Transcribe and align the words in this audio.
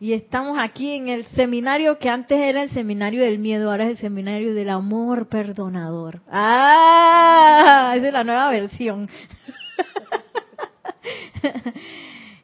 Y 0.00 0.12
estamos 0.12 0.58
aquí 0.60 0.92
en 0.92 1.08
el 1.08 1.24
seminario 1.26 1.98
que 1.98 2.08
antes 2.08 2.38
era 2.38 2.62
el 2.62 2.70
seminario 2.70 3.22
del 3.22 3.38
miedo, 3.38 3.70
ahora 3.70 3.84
es 3.84 3.90
el 3.90 3.96
seminario 3.96 4.54
del 4.54 4.70
amor 4.70 5.28
perdonador. 5.28 6.20
¡Ah! 6.30 7.94
Esa 7.96 8.06
es 8.06 8.12
la 8.12 8.24
nueva 8.24 8.50
versión. 8.50 9.08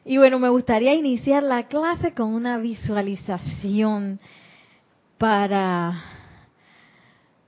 Y 0.07 0.17
bueno, 0.19 0.37
me 0.37 0.49
gustaría 0.49 0.93
iniciar 0.93 1.41
la 1.41 1.63
clase 1.63 2.13
con 2.13 2.31
una 2.35 2.59
visualización 2.59 4.19
para 5.17 5.99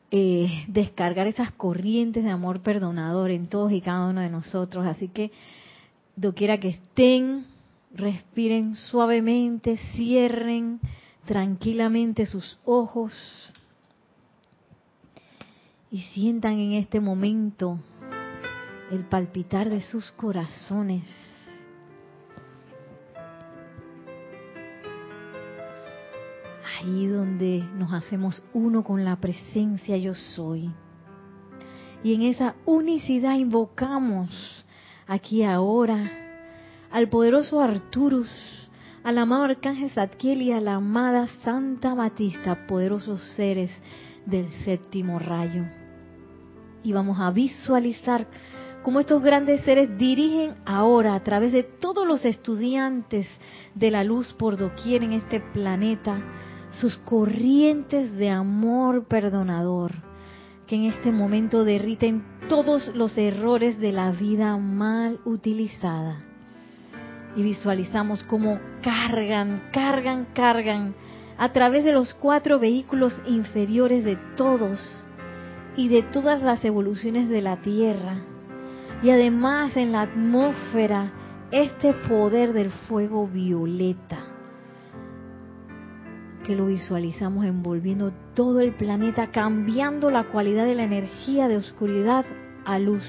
eh, 0.10 0.66
descargar 0.68 1.28
esas 1.28 1.52
corrientes 1.52 2.24
de 2.24 2.32
amor 2.32 2.62
perdonador 2.62 3.30
en 3.30 3.46
todos 3.46 3.72
y 3.72 3.80
cada 3.80 4.10
uno 4.10 4.22
de 4.22 4.32
nosotros. 4.32 4.88
Así 4.88 5.08
que, 5.10 5.32
doquiera 6.16 6.60
que 6.60 6.70
estén, 6.70 7.46
respiren 7.94 8.76
suavemente, 8.76 9.78
cierren 9.96 10.80
tranquilamente 11.26 12.26
sus 12.26 12.60
ojos 12.66 13.14
y 15.92 16.02
sientan 16.14 16.60
en 16.60 16.74
este 16.74 17.00
momento 17.00 17.80
el 18.92 19.06
palpitar 19.06 19.70
de 19.70 19.82
sus 19.82 20.12
corazones. 20.14 21.04
Ahí 26.80 27.08
donde 27.08 27.64
nos 27.76 27.92
hacemos 27.92 28.44
uno 28.54 28.84
con 28.84 29.04
la 29.04 29.16
presencia 29.16 29.98
yo 29.98 30.14
soy. 30.14 30.72
Y 32.04 32.14
en 32.14 32.22
esa 32.22 32.56
unicidad 32.66 33.36
invocamos 33.36 34.66
aquí 35.08 35.44
ahora 35.44 36.27
al 36.92 37.10
poderoso 37.10 37.62
Arturus, 37.62 38.30
al 39.04 39.18
amado 39.18 39.44
Arcángel 39.44 39.90
Zadkiel 39.92 40.42
y 40.42 40.52
a 40.52 40.62
la 40.62 40.76
amada 40.76 41.28
Santa 41.44 41.94
Batista, 41.94 42.68
poderosos 42.68 43.22
seres 43.36 43.72
del 44.26 44.52
séptimo 44.64 45.20
rayo. 45.20 45.64
Y 46.84 46.94
vamos 46.94 47.20
a 47.20 47.32
visualizar 47.32 48.28
cómo 48.84 49.00
estos 49.00 49.22
grandes 49.22 49.62
seres 49.62 49.98
dirigen 49.98 50.56
ahora 50.66 51.16
a 51.16 51.24
través 51.24 51.52
de 51.52 51.64
todos 51.64 52.08
los 52.08 52.24
estudiantes 52.26 53.28
de 53.76 53.92
la 53.92 54.04
luz 54.04 54.34
por 54.34 54.58
doquier 54.58 55.04
en 55.04 55.14
este 55.14 55.40
planeta 55.40 56.22
sus 56.80 56.98
corrientes 56.98 58.16
de 58.16 58.30
amor 58.30 59.06
perdonador 59.06 59.94
que 60.68 60.76
en 60.76 60.84
este 60.84 61.12
momento 61.12 61.64
derriten 61.64 62.24
todos 62.50 62.94
los 62.94 63.18
errores 63.18 63.80
de 63.80 63.94
la 63.94 64.12
vida 64.12 64.58
mal 64.58 65.20
utilizada 65.26 66.20
y 67.38 67.44
visualizamos 67.44 68.24
cómo 68.24 68.60
cargan, 68.82 69.70
cargan, 69.72 70.26
cargan 70.34 70.96
a 71.38 71.54
través 71.54 71.86
de 71.86 71.94
los 71.94 72.16
cuatro 72.16 72.58
vehículos 72.58 73.22
inferiores 73.28 74.04
de 74.04 74.16
todos 74.36 75.06
y 75.76 75.88
de 75.88 76.02
todas 76.02 76.42
las 76.42 76.66
evoluciones 76.66 77.30
de 77.30 77.44
la 77.44 77.58
Tierra. 77.58 78.18
Y 79.04 79.12
además 79.12 79.78
en 79.78 79.92
la 79.92 80.02
atmósfera 80.02 81.12
este 81.52 81.94
poder 81.94 82.54
del 82.54 82.72
fuego 82.72 83.28
violeta, 83.28 84.18
que 86.44 86.56
lo 86.56 86.66
visualizamos 86.66 87.46
envolviendo 87.46 88.12
todo 88.34 88.62
el 88.62 88.74
planeta, 88.74 89.30
cambiando 89.30 90.10
la 90.10 90.24
cualidad 90.24 90.66
de 90.66 90.74
la 90.74 90.86
energía 90.86 91.48
de 91.48 91.58
oscuridad 91.58 92.26
a 92.66 92.80
luz. 92.80 93.06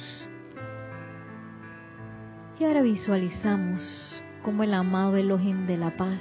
Y 2.61 2.65
ahora 2.65 2.83
visualizamos 2.83 4.08
como 4.49 4.63
el 4.63 4.73
amado 4.73 5.15
Elohim 5.19 5.67
de 5.67 5.77
la 5.77 5.95
paz 5.95 6.19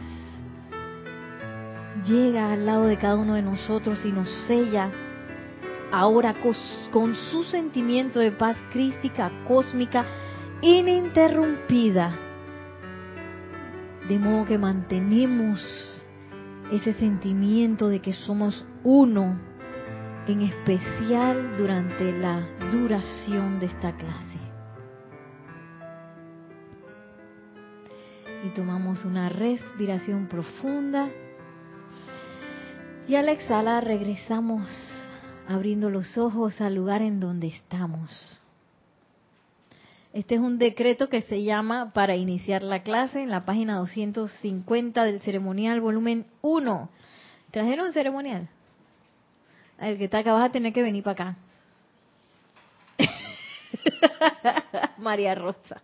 llega 2.05 2.51
al 2.51 2.65
lado 2.65 2.83
de 2.87 2.97
cada 2.97 3.15
uno 3.15 3.35
de 3.35 3.41
nosotros 3.41 4.03
y 4.03 4.11
nos 4.11 4.27
sella 4.47 4.91
ahora 5.93 6.35
con 6.91 7.15
su 7.15 7.45
sentimiento 7.45 8.19
de 8.19 8.33
paz 8.33 8.57
crística, 8.73 9.31
cósmica, 9.47 10.05
ininterrumpida. 10.61 12.17
De 14.09 14.19
modo 14.19 14.43
que 14.43 14.57
mantenemos 14.57 16.03
ese 16.69 16.91
sentimiento 16.95 17.87
de 17.87 18.01
que 18.01 18.11
somos 18.11 18.65
uno, 18.83 19.39
en 20.27 20.41
especial 20.41 21.55
durante 21.57 22.11
la 22.11 22.41
duración 22.73 23.61
de 23.61 23.67
esta 23.67 23.95
clase. 23.95 24.26
Y 28.43 28.49
tomamos 28.49 29.05
una 29.05 29.29
respiración 29.29 30.27
profunda. 30.27 31.09
Y 33.07 33.15
al 33.15 33.29
exhalar 33.29 33.85
regresamos 33.85 34.65
abriendo 35.47 35.89
los 35.89 36.17
ojos 36.17 36.59
al 36.59 36.75
lugar 36.75 37.01
en 37.01 37.19
donde 37.19 37.47
estamos. 37.47 38.41
Este 40.13 40.35
es 40.35 40.41
un 40.41 40.57
decreto 40.57 41.09
que 41.09 41.21
se 41.21 41.43
llama 41.43 41.91
para 41.93 42.15
iniciar 42.15 42.63
la 42.63 42.81
clase 42.81 43.21
en 43.21 43.29
la 43.29 43.45
página 43.45 43.77
250 43.77 45.03
del 45.03 45.21
ceremonial 45.21 45.79
volumen 45.79 46.25
1. 46.41 46.89
¿Trajeron 47.51 47.93
ceremonial? 47.93 48.49
El 49.79 49.97
que 49.97 50.05
está 50.05 50.19
acá 50.19 50.33
vas 50.33 50.49
a 50.49 50.51
tener 50.51 50.73
que 50.73 50.81
venir 50.81 51.03
para 51.03 51.13
acá. 51.13 51.37
María 54.97 55.35
Rosa. 55.35 55.81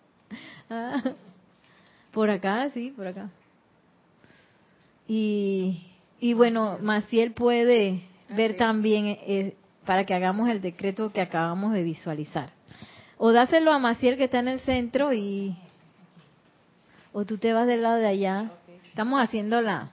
Por 2.14 2.30
acá, 2.30 2.70
sí, 2.70 2.94
por 2.96 3.08
acá. 3.08 3.30
Y, 5.08 5.88
y 6.20 6.34
bueno, 6.34 6.78
Maciel 6.80 7.34
puede 7.34 8.02
ver 8.30 8.56
también 8.56 9.06
eh, 9.08 9.56
para 9.86 10.06
que 10.06 10.14
hagamos 10.14 10.48
el 10.48 10.62
decreto 10.62 11.12
que 11.12 11.22
acabamos 11.22 11.74
de 11.74 11.84
visualizar. 11.84 12.50
O 13.18 13.32
dáselo 13.32 13.72
a 13.72 13.80
Maciel 13.80 14.18
que 14.18 14.26
está 14.26 14.40
en 14.40 14.48
el 14.48 14.60
centro 14.60 15.12
y... 15.12 15.58
O 17.14 17.26
tú 17.26 17.38
te 17.38 17.52
vas 17.52 17.68
del 17.68 17.82
lado 17.82 17.98
de 17.98 18.08
allá. 18.08 18.52
Estamos 18.86 19.20
haciendo 19.22 19.60
la... 19.62 19.90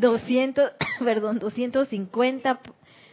200, 0.00 0.72
perdón, 0.98 1.38
250, 1.38 2.60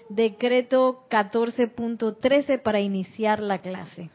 decreto 0.10 1.06
14.13 1.10 2.62
para 2.62 2.80
iniciar 2.80 3.40
la 3.40 3.60
clase. 3.60 4.10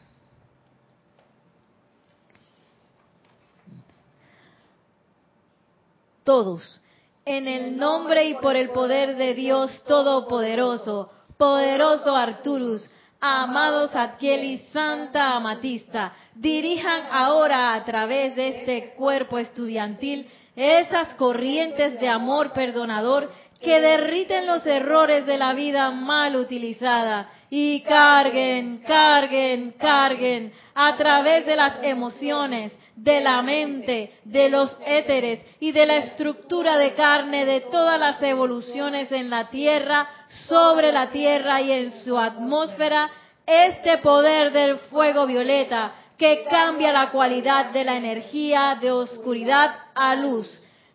Todos. 6.29 6.79
En 7.25 7.47
el 7.47 7.75
nombre 7.75 8.25
y 8.25 8.35
por 8.35 8.55
el 8.55 8.69
poder 8.69 9.15
de 9.15 9.33
Dios 9.33 9.83
Todopoderoso, 9.85 11.09
poderoso 11.39 12.15
Arturus, 12.15 12.87
amados 13.19 13.95
Adquiel 13.95 14.43
y 14.43 14.57
Santa 14.71 15.35
Amatista, 15.35 16.13
dirijan 16.35 17.01
ahora 17.11 17.73
a 17.73 17.83
través 17.83 18.35
de 18.35 18.49
este 18.49 18.93
cuerpo 18.93 19.39
estudiantil 19.39 20.29
esas 20.55 21.15
corrientes 21.15 21.99
de 21.99 22.07
amor 22.07 22.51
perdonador 22.51 23.31
que 23.59 23.81
derriten 23.81 24.45
los 24.45 24.63
errores 24.67 25.25
de 25.25 25.39
la 25.39 25.53
vida 25.53 25.89
mal 25.89 26.35
utilizada 26.35 27.27
y 27.49 27.81
carguen, 27.81 28.83
carguen, 28.85 29.71
carguen 29.79 30.53
a 30.75 30.95
través 30.95 31.47
de 31.47 31.55
las 31.55 31.81
emociones, 31.81 32.71
de 33.03 33.21
la 33.21 33.41
mente, 33.41 34.11
de 34.25 34.49
los 34.49 34.75
éteres 34.85 35.39
y 35.61 35.71
de 35.71 35.85
la 35.85 35.97
estructura 35.97 36.77
de 36.77 36.93
carne 36.95 37.45
de 37.45 37.61
todas 37.61 37.97
las 37.97 38.21
evoluciones 38.21 39.09
en 39.11 39.29
la 39.29 39.49
Tierra, 39.49 40.09
sobre 40.47 40.91
la 40.91 41.09
Tierra 41.09 41.61
y 41.61 41.71
en 41.71 41.91
su 42.03 42.17
atmósfera, 42.17 43.09
este 43.45 43.99
poder 43.99 44.51
del 44.51 44.77
fuego 44.77 45.25
violeta 45.25 45.93
que 46.17 46.43
cambia 46.49 46.91
la 46.91 47.09
cualidad 47.11 47.71
de 47.71 47.85
la 47.85 47.95
energía 47.95 48.77
de 48.79 48.91
oscuridad 48.91 49.73
a 49.95 50.15
luz. 50.15 50.47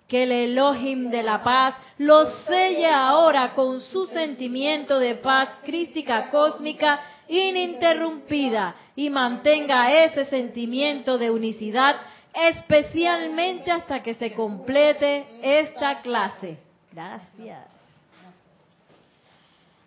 Que 0.07 0.25
el 0.25 0.33
Elohim 0.33 1.09
de 1.09 1.23
la 1.23 1.43
paz 1.43 1.75
lo 1.97 2.27
selle 2.43 2.87
ahora 2.87 3.55
con 3.55 3.81
su 3.81 4.07
sentimiento 4.09 4.99
de 4.99 5.15
paz 5.15 5.49
crística 5.65 6.29
cósmica 6.31 7.01
ininterrumpida 7.29 8.75
y 8.97 9.11
mantenga 9.11 9.93
ese 10.05 10.25
sentimiento 10.27 11.19
de 11.19 11.31
unicidad 11.31 11.97
especialmente 12.35 13.71
hasta 13.71 14.03
que 14.03 14.15
se 14.15 14.33
complete 14.33 15.25
esta 15.43 16.03
clase. 16.03 16.59
Gracias. 16.93 17.67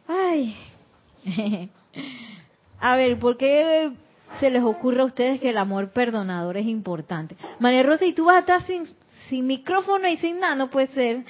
Ay. 0.07 0.55
A 2.79 2.95
ver, 2.95 3.19
¿por 3.19 3.37
qué 3.37 3.91
se 4.39 4.49
les 4.49 4.63
ocurre 4.63 5.01
a 5.01 5.05
ustedes 5.05 5.41
que 5.41 5.49
el 5.49 5.57
amor 5.57 5.89
perdonador 5.89 6.57
es 6.57 6.67
importante? 6.67 7.35
María 7.59 7.83
Rosa, 7.83 8.05
¿y 8.05 8.13
tú 8.13 8.25
vas 8.25 8.37
a 8.37 8.39
estar 8.39 8.61
sin, 8.63 8.85
sin 9.29 9.47
micrófono 9.47 10.07
y 10.07 10.17
sin 10.17 10.39
nada? 10.39 10.55
No 10.55 10.69
puede 10.69 10.87
ser. 10.87 11.25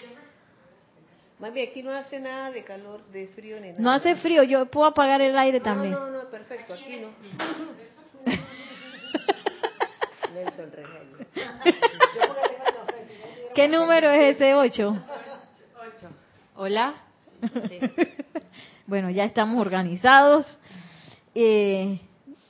Mami, 1.39 1.61
aquí 1.61 1.83
no 1.83 1.91
hace 1.91 2.19
nada 2.19 2.49
de 2.51 2.63
calor, 2.63 3.05
de 3.11 3.27
frío 3.27 3.59
ni 3.59 3.69
nada. 3.69 3.79
No 3.79 3.91
hace 3.91 4.15
frío, 4.15 4.41
yo 4.43 4.65
puedo 4.65 4.87
apagar 4.87 5.21
el 5.21 5.37
aire 5.37 5.59
también. 5.59 5.93
No, 5.93 6.09
no, 6.09 6.23
no, 6.23 6.29
perfecto, 6.29 6.73
aquí 6.73 6.99
no. 6.99 7.09
Nelson. 10.33 10.71
¿Qué 13.53 13.67
número 13.67 14.09
es 14.11 14.35
ese? 14.35 14.55
¿Ocho? 14.55 14.95
Hola. 16.55 16.95
Bueno, 18.87 19.09
ya 19.09 19.25
estamos 19.25 19.59
organizados. 19.59 20.45
Eh, 21.35 21.99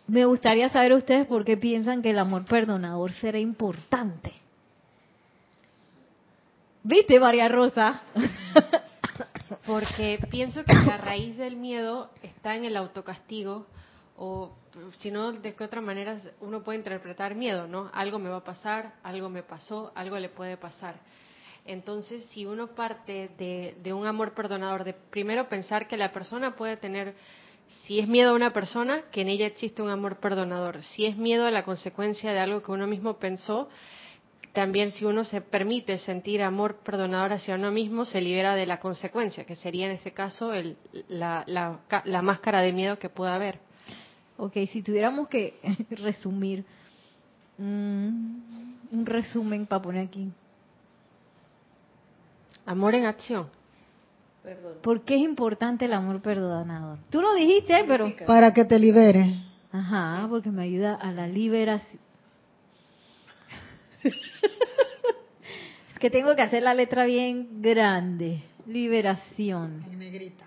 me 0.05 0.25
gustaría 0.25 0.69
saber 0.69 0.93
ustedes 0.93 1.25
por 1.25 1.43
qué 1.43 1.57
piensan 1.57 2.03
que 2.03 2.11
el 2.11 2.19
amor 2.19 2.45
perdonador 2.45 3.11
será 3.13 3.39
importante. 3.39 4.33
¿Viste, 6.87 7.19
María 7.19 7.49
Rosa? 7.49 8.01
Porque 9.65 10.19
pienso 10.31 10.63
que 10.63 10.73
la 10.73 10.95
raíz 10.95 11.35
del 11.35 11.57
miedo 11.57 12.09
está 12.23 12.55
en 12.55 12.63
el 12.63 12.77
autocastigo 12.77 13.67
o 14.15 14.55
si 14.95 15.11
no, 15.11 15.33
de 15.33 15.53
qué 15.53 15.65
otra 15.65 15.81
manera 15.81 16.17
uno 16.39 16.63
puede 16.63 16.77
interpretar 16.77 17.35
miedo, 17.35 17.67
¿no? 17.67 17.91
Algo 17.93 18.19
me 18.19 18.29
va 18.29 18.37
a 18.37 18.43
pasar, 18.45 18.93
algo 19.03 19.27
me 19.27 19.43
pasó, 19.43 19.91
algo 19.95 20.17
le 20.17 20.29
puede 20.29 20.55
pasar. 20.55 20.95
Entonces, 21.65 22.25
si 22.27 22.45
uno 22.45 22.67
parte 22.67 23.31
de, 23.37 23.75
de 23.83 23.91
un 23.91 24.05
amor 24.05 24.33
perdonador, 24.33 24.85
de 24.85 24.93
primero 24.93 25.49
pensar 25.49 25.89
que 25.89 25.97
la 25.97 26.13
persona 26.13 26.55
puede 26.55 26.77
tener, 26.77 27.15
si 27.83 27.99
es 27.99 28.07
miedo 28.07 28.31
a 28.31 28.33
una 28.33 28.53
persona, 28.53 29.01
que 29.11 29.23
en 29.23 29.27
ella 29.27 29.45
existe 29.45 29.81
un 29.81 29.89
amor 29.89 30.21
perdonador. 30.21 30.81
Si 30.83 31.05
es 31.05 31.17
miedo 31.17 31.45
a 31.47 31.51
la 31.51 31.65
consecuencia 31.65 32.31
de 32.31 32.39
algo 32.39 32.63
que 32.63 32.71
uno 32.71 32.87
mismo 32.87 33.17
pensó, 33.17 33.67
también 34.57 34.91
si 34.91 35.05
uno 35.05 35.23
se 35.23 35.41
permite 35.41 35.99
sentir 35.99 36.41
amor 36.41 36.77
perdonador 36.77 37.33
hacia 37.33 37.53
uno 37.53 37.69
mismo, 37.69 38.05
se 38.05 38.19
libera 38.19 38.55
de 38.55 38.65
la 38.65 38.79
consecuencia, 38.79 39.45
que 39.45 39.55
sería 39.55 39.85
en 39.85 39.91
este 39.91 40.13
caso 40.13 40.51
el, 40.51 40.77
la, 41.09 41.43
la, 41.45 41.81
la 42.05 42.21
máscara 42.23 42.61
de 42.61 42.73
miedo 42.73 42.97
que 42.97 43.07
pueda 43.07 43.35
haber. 43.35 43.59
Ok, 44.35 44.53
si 44.73 44.81
tuviéramos 44.81 45.29
que 45.29 45.59
resumir, 45.91 46.65
mm, 47.59 48.09
un 48.93 49.05
resumen 49.05 49.67
para 49.67 49.79
poner 49.79 50.07
aquí. 50.07 50.31
Amor 52.65 52.95
en 52.95 53.05
acción. 53.05 53.51
Perdón. 54.41 54.73
¿Por 54.81 55.03
qué 55.03 55.17
es 55.17 55.21
importante 55.21 55.85
el 55.85 55.93
amor 55.93 56.19
perdonador? 56.23 56.97
Tú 57.11 57.21
lo 57.21 57.35
dijiste, 57.35 57.85
pero... 57.87 58.11
Para 58.25 58.55
que 58.55 58.65
te 58.65 58.79
libere. 58.79 59.39
Ajá, 59.71 60.25
porque 60.27 60.49
me 60.49 60.63
ayuda 60.63 60.95
a 60.95 61.11
la 61.11 61.27
liberación. 61.27 62.06
es 65.91 65.99
que 65.99 66.09
tengo 66.09 66.35
que 66.35 66.41
hacer 66.41 66.63
la 66.63 66.73
letra 66.73 67.05
bien 67.05 67.61
grande. 67.61 68.43
Liberación. 68.65 69.85
En 69.91 69.99
negrita. 69.99 70.45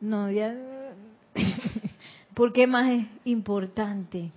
No, 0.00 0.30
ya... 0.30 0.54
¿Por 2.34 2.52
qué 2.52 2.66
más 2.66 2.90
es 2.90 3.06
importante? 3.24 4.30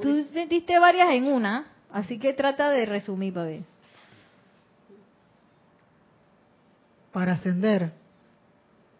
Tú 0.00 0.26
metiste 0.34 0.78
varias 0.78 1.10
en 1.10 1.24
una, 1.24 1.66
así 1.92 2.18
que 2.18 2.32
trata 2.32 2.70
de 2.70 2.84
resumir 2.84 3.32
para 3.32 3.46
ver. 3.46 3.62
Para 7.12 7.32
ascender. 7.34 7.92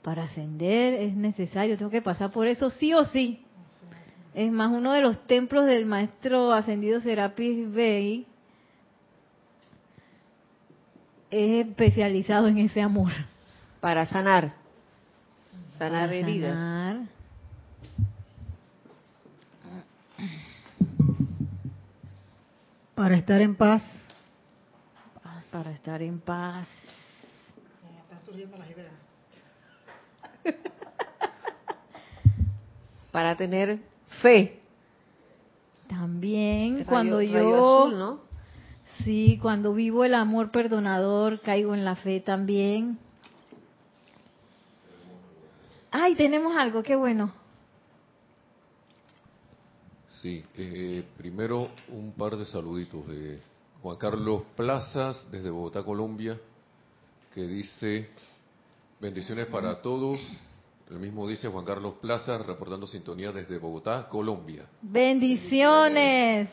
Para 0.03 0.25
ascender 0.25 0.95
es 0.95 1.15
necesario, 1.17 1.77
tengo 1.77 1.91
que 1.91 2.03
pasar 2.03 2.31
por 2.31 2.47
eso 2.47 2.71
sí 2.71 2.95
o 2.95 3.05
sí. 3.07 3.44
Es 4.35 4.51
más, 4.51 4.71
uno 4.73 4.93
de 4.93 5.01
los 5.01 5.25
templos 5.29 5.65
del 5.65 5.87
maestro 5.87 6.53
ascendido 6.53 7.01
Serapis 7.01 7.73
Bey 7.73 8.27
es 11.31 11.67
especializado 11.67 12.49
en 12.49 12.59
ese 12.59 12.83
amor. 12.83 13.13
Para 13.81 14.07
sanar. 14.07 14.55
Sanar 15.79 16.09
Para 16.09 16.15
heridas. 16.15 16.53
sanar. 16.53 16.97
Para 22.97 23.17
estar 23.17 23.41
en 23.41 23.55
paz. 23.55 23.83
Para 25.53 25.71
estar 25.71 26.03
en 26.03 26.19
paz. 26.19 26.67
Están 28.03 28.23
surgiendo 28.25 28.57
las 28.57 28.69
ideas. 28.69 28.93
Para 33.13 33.37
tener 33.37 33.94
fe. 34.25 34.59
También 35.87 36.77
Rayo- 36.79 36.87
cuando 36.87 37.21
yo, 37.21 37.85
azul, 37.85 37.99
¿no? 37.99 38.21
sí, 39.05 39.39
cuando 39.43 39.75
vivo 39.75 40.03
el 40.05 40.15
amor 40.15 40.51
perdonador, 40.51 41.41
caigo 41.43 41.75
en 41.75 41.85
la 41.85 41.95
fe 41.95 42.21
también. 42.21 42.99
Ay, 45.91 46.15
tenemos 46.17 46.57
algo, 46.57 46.83
qué 46.83 46.97
bueno. 46.97 47.31
Sí, 50.23 50.43
eh, 50.57 51.05
primero 51.19 51.69
un 51.89 52.13
par 52.13 52.37
de 52.37 52.47
saluditos 52.47 53.07
de 53.07 53.41
Juan 53.83 53.97
Carlos 53.99 54.43
Plazas 54.57 55.27
desde 55.31 55.51
Bogotá, 55.51 55.83
Colombia, 55.85 56.41
que 57.35 57.43
dice 57.47 58.09
bendiciones 59.01 59.47
para 59.49 59.83
todos. 59.83 60.19
El 60.95 61.01
mismo 61.01 61.27
dice 61.27 61.49
Juan 61.49 61.65
Carlos 61.65 61.95
Plazas 62.01 62.47
reportando 62.47 62.87
sintonía 62.87 63.33
desde 63.33 63.59
Bogotá, 63.59 64.09
Colombia. 64.09 64.65
Bendiciones. 64.81 66.49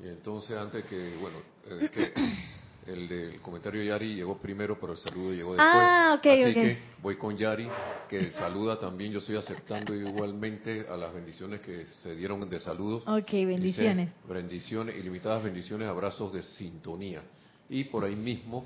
Y 0.00 0.08
entonces 0.08 0.56
antes 0.56 0.84
que, 0.86 1.14
bueno, 1.20 1.38
eh, 1.70 1.88
que 1.88 2.92
el 2.92 3.40
comentario 3.40 3.80
de 3.80 3.86
Yari 3.86 4.16
llegó 4.16 4.38
primero, 4.38 4.76
pero 4.80 4.94
el 4.94 4.98
saludo 4.98 5.32
llegó 5.32 5.54
después. 5.54 5.70
Ah, 5.72 6.16
ok, 6.18 6.26
Así 6.26 6.52
que 6.52 6.78
voy 7.00 7.14
con 7.16 7.36
Yari, 7.36 7.68
que 8.08 8.32
saluda 8.32 8.76
también. 8.76 9.12
Yo 9.12 9.20
estoy 9.20 9.36
aceptando 9.36 9.94
igualmente 9.94 10.86
a 10.88 10.96
las 10.96 11.14
bendiciones 11.14 11.60
que 11.60 11.86
se 12.02 12.16
dieron 12.16 12.48
de 12.50 12.58
saludos. 12.58 13.04
Ok, 13.06 13.30
Dice, 13.30 13.46
bendiciones. 13.46 14.10
bendiciones, 14.28 14.96
ilimitadas 14.96 15.44
bendiciones, 15.44 15.86
abrazos 15.86 16.32
de 16.32 16.42
sintonía. 16.42 17.22
Y 17.68 17.84
por 17.84 18.02
ahí 18.02 18.16
mismo 18.16 18.64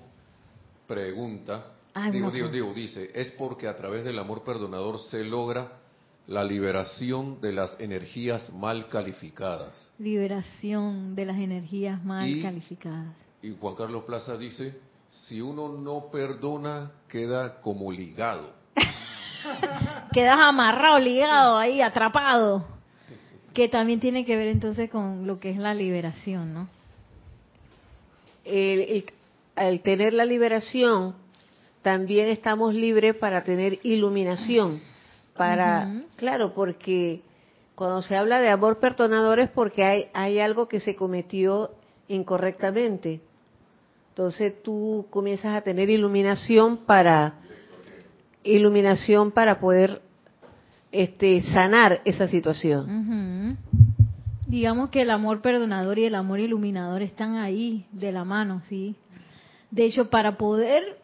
pregunta, 0.87 1.67
Ah, 1.95 2.11
digo, 2.11 2.27
no, 2.27 2.33
digo, 2.33 2.47
no. 2.47 2.53
digo, 2.53 2.73
dice, 2.75 3.11
es 3.15 3.31
porque 3.33 3.69
a 3.69 3.77
través 3.77 4.05
del 4.05 4.19
amor 4.19 4.43
perdonador 4.45 4.99
se 4.99 5.23
logra 5.25 5.73
la 6.27 6.43
liberación 6.45 7.41
de 7.41 7.53
las 7.53 7.79
energías 7.81 8.51
mal 8.53 8.89
calificadas. 8.89 9.91
Liberación 9.99 11.15
de 11.15 11.25
las 11.27 11.37
energías 11.39 12.03
mal 12.05 12.29
Y- 12.29 12.43
calificadas. 12.43 13.15
Y 13.43 13.55
Juan 13.61 13.75
Carlos 13.75 14.05
Plaza 14.05 14.37
dice, 14.39 14.75
si 15.11 15.41
uno 15.41 15.69
no 15.69 16.07
perdona, 16.13 16.93
queda 17.09 17.61
como 17.61 17.91
ligado. 17.93 18.53
Quedas 20.13 20.39
amarrado, 20.41 20.99
ligado 20.99 21.59
ahí, 21.59 21.81
atrapado. 21.83 22.65
Que 23.53 23.69
también 23.69 24.01
tiene 24.01 24.25
que 24.25 24.37
ver 24.37 24.49
entonces 24.49 24.89
con 24.89 25.27
lo 25.27 25.39
que 25.41 25.51
es 25.51 25.59
la 25.59 25.75
liberación, 25.75 26.55
¿no? 26.55 26.69
El, 28.45 28.81
el- 28.81 29.05
al 29.57 29.81
tener 29.81 30.15
la 30.15 30.25
liberación, 30.25 31.15
también 31.83 32.29
estamos 32.29 32.75
libres 32.75 33.17
para 33.17 33.45
tener 33.45 33.81
iluminación. 33.83 34.81
Para, 35.37 36.03
claro, 36.17 36.53
porque 36.55 37.23
cuando 37.75 38.03
se 38.03 38.17
habla 38.17 38.41
de 38.41 38.51
amor 38.51 38.79
perdonador 38.79 39.41
es 39.41 39.51
porque 39.51 39.85
hay, 39.85 40.07
hay 40.15 40.39
algo 40.39 40.69
que 40.69 40.79
se 40.79 40.95
cometió 40.95 41.71
incorrectamente. 42.09 43.21
Entonces 44.11 44.63
tú 44.63 45.07
comienzas 45.11 45.57
a 45.57 45.63
tener 45.63 45.89
iluminación 45.91 46.79
para 46.79 47.35
iluminación 48.45 49.31
para 49.31 49.59
poder 49.59 50.03
este 50.91 51.41
sanar 51.43 52.03
esa 52.05 52.29
situación. 52.29 53.57
Digamos 54.47 54.91
que 54.91 55.03
el 55.03 55.11
amor 55.11 55.41
perdonador 55.41 55.99
y 55.99 56.05
el 56.05 56.15
amor 56.15 56.41
iluminador 56.41 57.01
están 57.01 57.37
ahí 57.37 57.87
de 57.93 58.13
la 58.13 58.25
mano, 58.25 58.61
¿sí? 58.69 58.95
De 59.71 59.87
hecho, 59.87 60.11
para 60.11 60.37
poder 60.37 61.02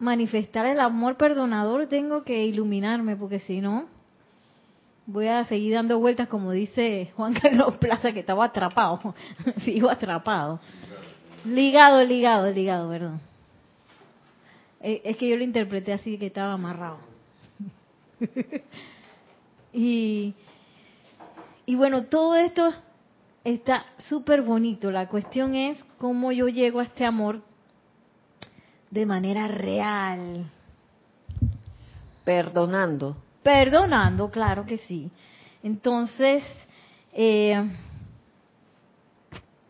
manifestar 0.00 0.66
el 0.66 0.80
amor 0.80 1.16
perdonador 1.16 1.86
tengo 1.86 2.24
que 2.24 2.44
iluminarme, 2.46 3.16
porque 3.16 3.38
si 3.38 3.60
no, 3.60 3.86
voy 5.06 5.28
a 5.28 5.44
seguir 5.44 5.74
dando 5.74 6.00
vueltas, 6.00 6.26
como 6.28 6.50
dice 6.50 7.12
Juan 7.16 7.34
Carlos 7.40 7.76
Plaza, 7.76 8.12
que 8.12 8.20
estaba 8.20 8.46
atrapado. 8.46 9.14
Sigo 9.64 9.88
atrapado. 9.88 10.58
Ligado, 11.44 12.02
ligado, 12.04 12.50
ligado, 12.50 12.88
perdón. 12.90 13.20
Eh, 14.80 15.02
Es 15.04 15.16
que 15.16 15.28
yo 15.28 15.36
lo 15.36 15.44
interpreté 15.44 15.92
así, 15.92 16.18
que 16.18 16.26
estaba 16.26 16.54
amarrado. 16.54 16.98
y, 19.72 20.34
y 21.66 21.74
bueno, 21.76 22.04
todo 22.04 22.36
esto 22.36 22.72
está 23.44 23.84
súper 23.98 24.42
bonito. 24.42 24.90
La 24.90 25.08
cuestión 25.08 25.54
es 25.54 25.82
cómo 25.98 26.32
yo 26.32 26.48
llego 26.48 26.80
a 26.80 26.84
este 26.84 27.04
amor 27.04 27.42
de 28.90 29.06
manera 29.06 29.48
real. 29.48 30.44
Perdonando. 32.24 33.16
Perdonando, 33.42 34.30
claro 34.30 34.66
que 34.66 34.78
sí. 34.78 35.10
Entonces, 35.62 36.42
eh, 37.12 37.70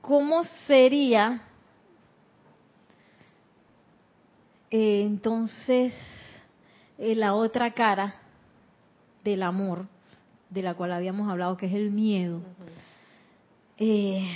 ¿cómo 0.00 0.44
sería 0.66 1.42
eh, 4.70 5.02
entonces 5.02 5.92
eh, 6.98 7.14
la 7.14 7.34
otra 7.34 7.72
cara 7.72 8.14
del 9.22 9.42
amor, 9.42 9.86
de 10.48 10.62
la 10.62 10.74
cual 10.74 10.92
habíamos 10.92 11.28
hablado, 11.28 11.56
que 11.56 11.66
es 11.66 11.74
el 11.74 11.90
miedo? 11.90 12.40
Eh, 13.78 14.28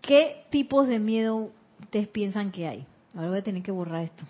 ¿Qué 0.00 0.44
tipos 0.50 0.88
de 0.88 0.98
miedo 0.98 1.50
ustedes 1.80 2.08
piensan 2.08 2.50
que 2.50 2.66
hay? 2.66 2.86
Ahora 3.14 3.28
voy 3.28 3.38
a 3.38 3.42
tener 3.42 3.62
que 3.62 3.70
borrar 3.70 4.02
esto. 4.04 4.24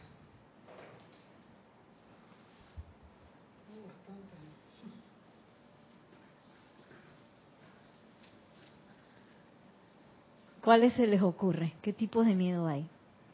¿Cuáles 10.62 10.92
se 10.92 11.06
les 11.06 11.22
ocurre? 11.22 11.72
¿Qué 11.82 11.92
tipos 11.92 12.26
de 12.26 12.34
miedo 12.34 12.66
hay? 12.68 12.86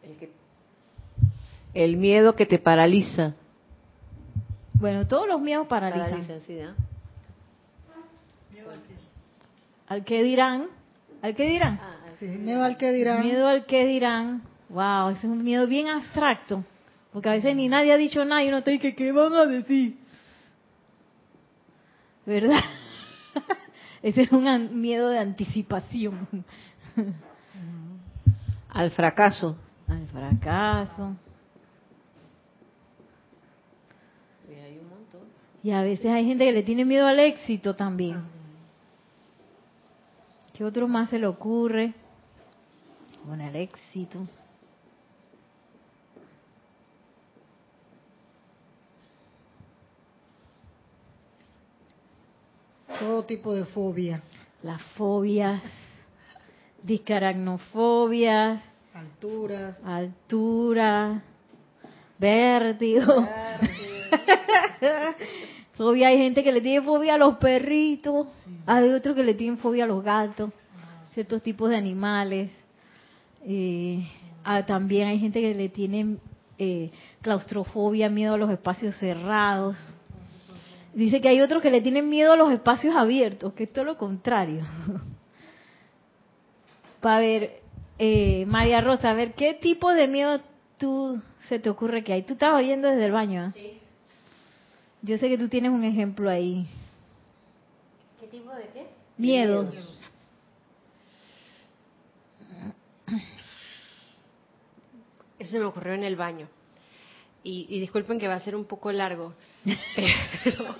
El, 0.02 0.16
que- 0.16 0.32
el 1.74 1.96
miedo 1.98 2.34
que 2.34 2.46
te 2.46 2.58
paraliza. 2.58 3.34
Bueno, 4.74 5.06
todos 5.06 5.26
los 5.28 5.40
miedos 5.40 5.66
paralizan. 5.66 6.10
Paraliza, 6.26 6.40
sí, 6.46 6.54
¿no? 6.54 6.72
¿Al 9.88 10.04
qué 10.04 10.22
dirán? 10.22 10.66
¿Al 11.22 11.34
qué 11.34 11.44
dirán? 11.48 11.78
Ah, 11.82 11.94
Sí, 12.18 12.26
miedo 12.26 12.64
al 12.64 12.76
que 12.76 12.92
dirán. 12.92 13.20
Miedo 13.20 13.46
al 13.46 13.64
qué 13.66 13.86
dirán. 13.86 14.42
Wow, 14.68 15.10
ese 15.10 15.26
es 15.26 15.32
un 15.32 15.42
miedo 15.42 15.66
bien 15.66 15.88
abstracto. 15.88 16.64
Porque 17.12 17.28
a 17.28 17.32
veces 17.32 17.56
ni 17.56 17.68
nadie 17.68 17.92
ha 17.92 17.96
dicho 17.96 18.24
nada 18.24 18.44
y 18.44 18.48
uno 18.48 18.62
te 18.62 18.72
dice, 18.72 18.94
¿qué 18.94 19.12
van 19.12 19.34
a 19.34 19.46
decir? 19.46 19.96
¿Verdad? 22.26 22.60
ese 24.02 24.22
es 24.22 24.32
un 24.32 24.80
miedo 24.80 25.08
de 25.08 25.18
anticipación. 25.18 26.28
al 28.68 28.90
fracaso. 28.90 29.56
Al 29.88 30.06
fracaso. 30.06 31.16
Y 35.62 35.70
a 35.70 35.82
veces 35.82 36.06
hay 36.06 36.24
gente 36.24 36.44
que 36.44 36.52
le 36.52 36.62
tiene 36.62 36.84
miedo 36.84 37.06
al 37.06 37.18
éxito 37.18 37.74
también. 37.74 38.22
¿Qué 40.52 40.64
otro 40.64 40.88
más 40.88 41.10
se 41.10 41.18
le 41.18 41.26
ocurre? 41.26 41.94
Bueno, 43.24 43.46
el 43.46 43.56
éxito. 43.56 44.26
Todo 52.98 53.24
tipo 53.24 53.54
de 53.54 53.64
fobia. 53.64 54.22
Las 54.62 54.82
fobias, 54.96 55.62
discaragnofobias, 56.82 58.60
Alturas. 58.92 59.78
altura, 59.84 61.22
vértigo. 62.18 63.04
fobia, 65.74 66.08
hay 66.08 66.18
gente 66.18 66.42
que 66.42 66.50
le 66.50 66.60
tiene 66.60 66.84
fobia 66.84 67.14
a 67.14 67.18
los 67.18 67.36
perritos, 67.36 68.26
hay 68.66 68.88
otros 68.88 69.14
que 69.14 69.22
le 69.22 69.34
tienen 69.34 69.58
fobia 69.58 69.84
a 69.84 69.86
los 69.86 70.02
gatos, 70.02 70.50
ciertos 71.14 71.40
tipos 71.40 71.70
de 71.70 71.76
animales. 71.76 72.50
Eh, 73.44 74.04
ah, 74.42 74.66
también 74.66 75.06
hay 75.06 75.20
gente 75.20 75.40
que 75.40 75.54
le 75.54 75.68
tiene 75.68 76.16
eh, 76.58 76.90
claustrofobia, 77.22 78.08
miedo 78.08 78.34
a 78.34 78.38
los 78.38 78.50
espacios 78.50 78.96
cerrados. 78.96 79.76
Dice 80.98 81.20
que 81.20 81.28
hay 81.28 81.40
otros 81.40 81.62
que 81.62 81.70
le 81.70 81.80
tienen 81.80 82.08
miedo 82.08 82.32
a 82.32 82.36
los 82.36 82.50
espacios 82.50 82.96
abiertos, 82.96 83.52
que 83.52 83.62
es 83.62 83.72
todo 83.72 83.84
lo 83.84 83.96
contrario. 83.96 84.64
Para 87.00 87.20
ver, 87.20 87.60
eh, 88.00 88.44
María 88.46 88.80
Rosa, 88.80 89.10
a 89.10 89.14
ver, 89.14 89.34
¿qué 89.34 89.54
tipo 89.54 89.92
de 89.92 90.08
miedo 90.08 90.40
tú 90.76 91.22
se 91.42 91.60
te 91.60 91.70
ocurre 91.70 92.02
que 92.02 92.14
hay? 92.14 92.24
Tú 92.24 92.32
estás 92.32 92.52
oyendo 92.52 92.88
desde 92.88 93.06
el 93.06 93.12
baño, 93.12 93.42
¿ah? 93.42 93.54
Yo 95.02 95.18
sé 95.18 95.28
que 95.28 95.38
tú 95.38 95.48
tienes 95.48 95.70
un 95.70 95.84
ejemplo 95.84 96.28
ahí. 96.28 96.66
¿Qué 98.20 98.26
tipo 98.26 98.52
de 98.52 98.64
qué? 98.74 98.88
Miedo. 99.16 99.70
Eso 105.38 105.50
se 105.52 105.58
me 105.60 105.64
ocurrió 105.64 105.94
en 105.94 106.02
el 106.02 106.16
baño. 106.16 106.48
Y, 107.42 107.66
y 107.68 107.80
disculpen 107.80 108.18
que 108.18 108.28
va 108.28 108.34
a 108.34 108.40
ser 108.40 108.56
un 108.56 108.64
poco 108.64 108.90
largo, 108.90 109.34
pero, 109.94 110.76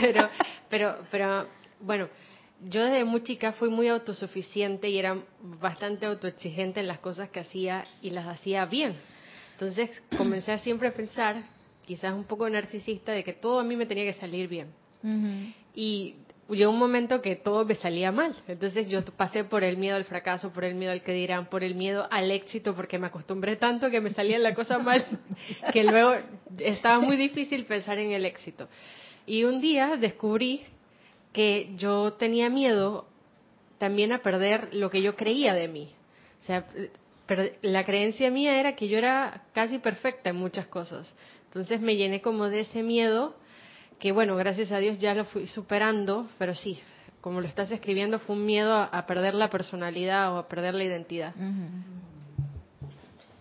pero, 0.00 0.28
pero, 0.68 0.98
pero, 1.10 1.46
bueno, 1.80 2.08
yo 2.64 2.84
desde 2.84 3.04
muy 3.04 3.22
chica 3.22 3.52
fui 3.52 3.70
muy 3.70 3.88
autosuficiente 3.88 4.88
y 4.88 4.98
era 4.98 5.16
bastante 5.40 6.06
autoexigente 6.06 6.80
en 6.80 6.88
las 6.88 6.98
cosas 6.98 7.30
que 7.30 7.40
hacía 7.40 7.84
y 8.02 8.10
las 8.10 8.26
hacía 8.26 8.66
bien. 8.66 8.96
Entonces 9.52 9.90
comencé 10.16 10.52
a 10.52 10.58
siempre 10.58 10.88
a 10.88 10.94
pensar, 10.94 11.42
quizás 11.86 12.14
un 12.14 12.24
poco 12.24 12.48
narcisista, 12.48 13.12
de 13.12 13.22
que 13.24 13.32
todo 13.32 13.60
a 13.60 13.64
mí 13.64 13.76
me 13.76 13.86
tenía 13.86 14.04
que 14.04 14.18
salir 14.18 14.48
bien. 14.48 14.72
Y 15.74 16.16
llegó 16.50 16.70
un 16.70 16.78
momento 16.78 17.22
que 17.22 17.36
todo 17.36 17.64
me 17.64 17.74
salía 17.74 18.12
mal. 18.12 18.34
Entonces 18.48 18.88
yo 18.88 19.04
pasé 19.16 19.44
por 19.44 19.64
el 19.64 19.76
miedo 19.76 19.96
al 19.96 20.04
fracaso, 20.04 20.52
por 20.52 20.64
el 20.64 20.74
miedo 20.74 20.92
al 20.92 21.02
que 21.02 21.12
dirán, 21.12 21.46
por 21.46 21.62
el 21.62 21.74
miedo 21.74 22.06
al 22.10 22.30
éxito, 22.30 22.74
porque 22.74 22.98
me 22.98 23.06
acostumbré 23.06 23.56
tanto 23.56 23.90
que 23.90 24.00
me 24.00 24.10
salía 24.10 24.38
la 24.38 24.54
cosa 24.54 24.78
mal, 24.78 25.04
que 25.72 25.84
luego 25.84 26.14
estaba 26.58 27.00
muy 27.00 27.16
difícil 27.16 27.64
pensar 27.66 27.98
en 27.98 28.12
el 28.12 28.24
éxito. 28.24 28.68
Y 29.26 29.44
un 29.44 29.60
día 29.60 29.96
descubrí 29.96 30.62
que 31.32 31.70
yo 31.76 32.14
tenía 32.14 32.50
miedo 32.50 33.06
también 33.78 34.12
a 34.12 34.22
perder 34.22 34.74
lo 34.74 34.90
que 34.90 35.02
yo 35.02 35.16
creía 35.16 35.54
de 35.54 35.68
mí. 35.68 35.90
O 36.42 36.44
sea, 36.44 36.66
la 37.62 37.84
creencia 37.84 38.30
mía 38.30 38.58
era 38.58 38.74
que 38.74 38.88
yo 38.88 38.98
era 38.98 39.44
casi 39.52 39.78
perfecta 39.78 40.30
en 40.30 40.36
muchas 40.36 40.66
cosas. 40.66 41.14
Entonces 41.44 41.80
me 41.80 41.96
llené 41.96 42.20
como 42.20 42.48
de 42.48 42.60
ese 42.60 42.82
miedo 42.82 43.36
que 44.00 44.10
bueno, 44.10 44.34
gracias 44.34 44.72
a 44.72 44.78
Dios 44.78 44.98
ya 44.98 45.14
lo 45.14 45.24
fui 45.26 45.46
superando, 45.46 46.26
pero 46.38 46.54
sí, 46.54 46.80
como 47.20 47.40
lo 47.40 47.46
estás 47.46 47.70
escribiendo, 47.70 48.18
fue 48.18 48.34
un 48.34 48.46
miedo 48.46 48.72
a, 48.74 48.84
a 48.84 49.06
perder 49.06 49.34
la 49.34 49.50
personalidad 49.50 50.34
o 50.34 50.38
a 50.38 50.48
perder 50.48 50.74
la 50.74 50.84
identidad. 50.84 51.34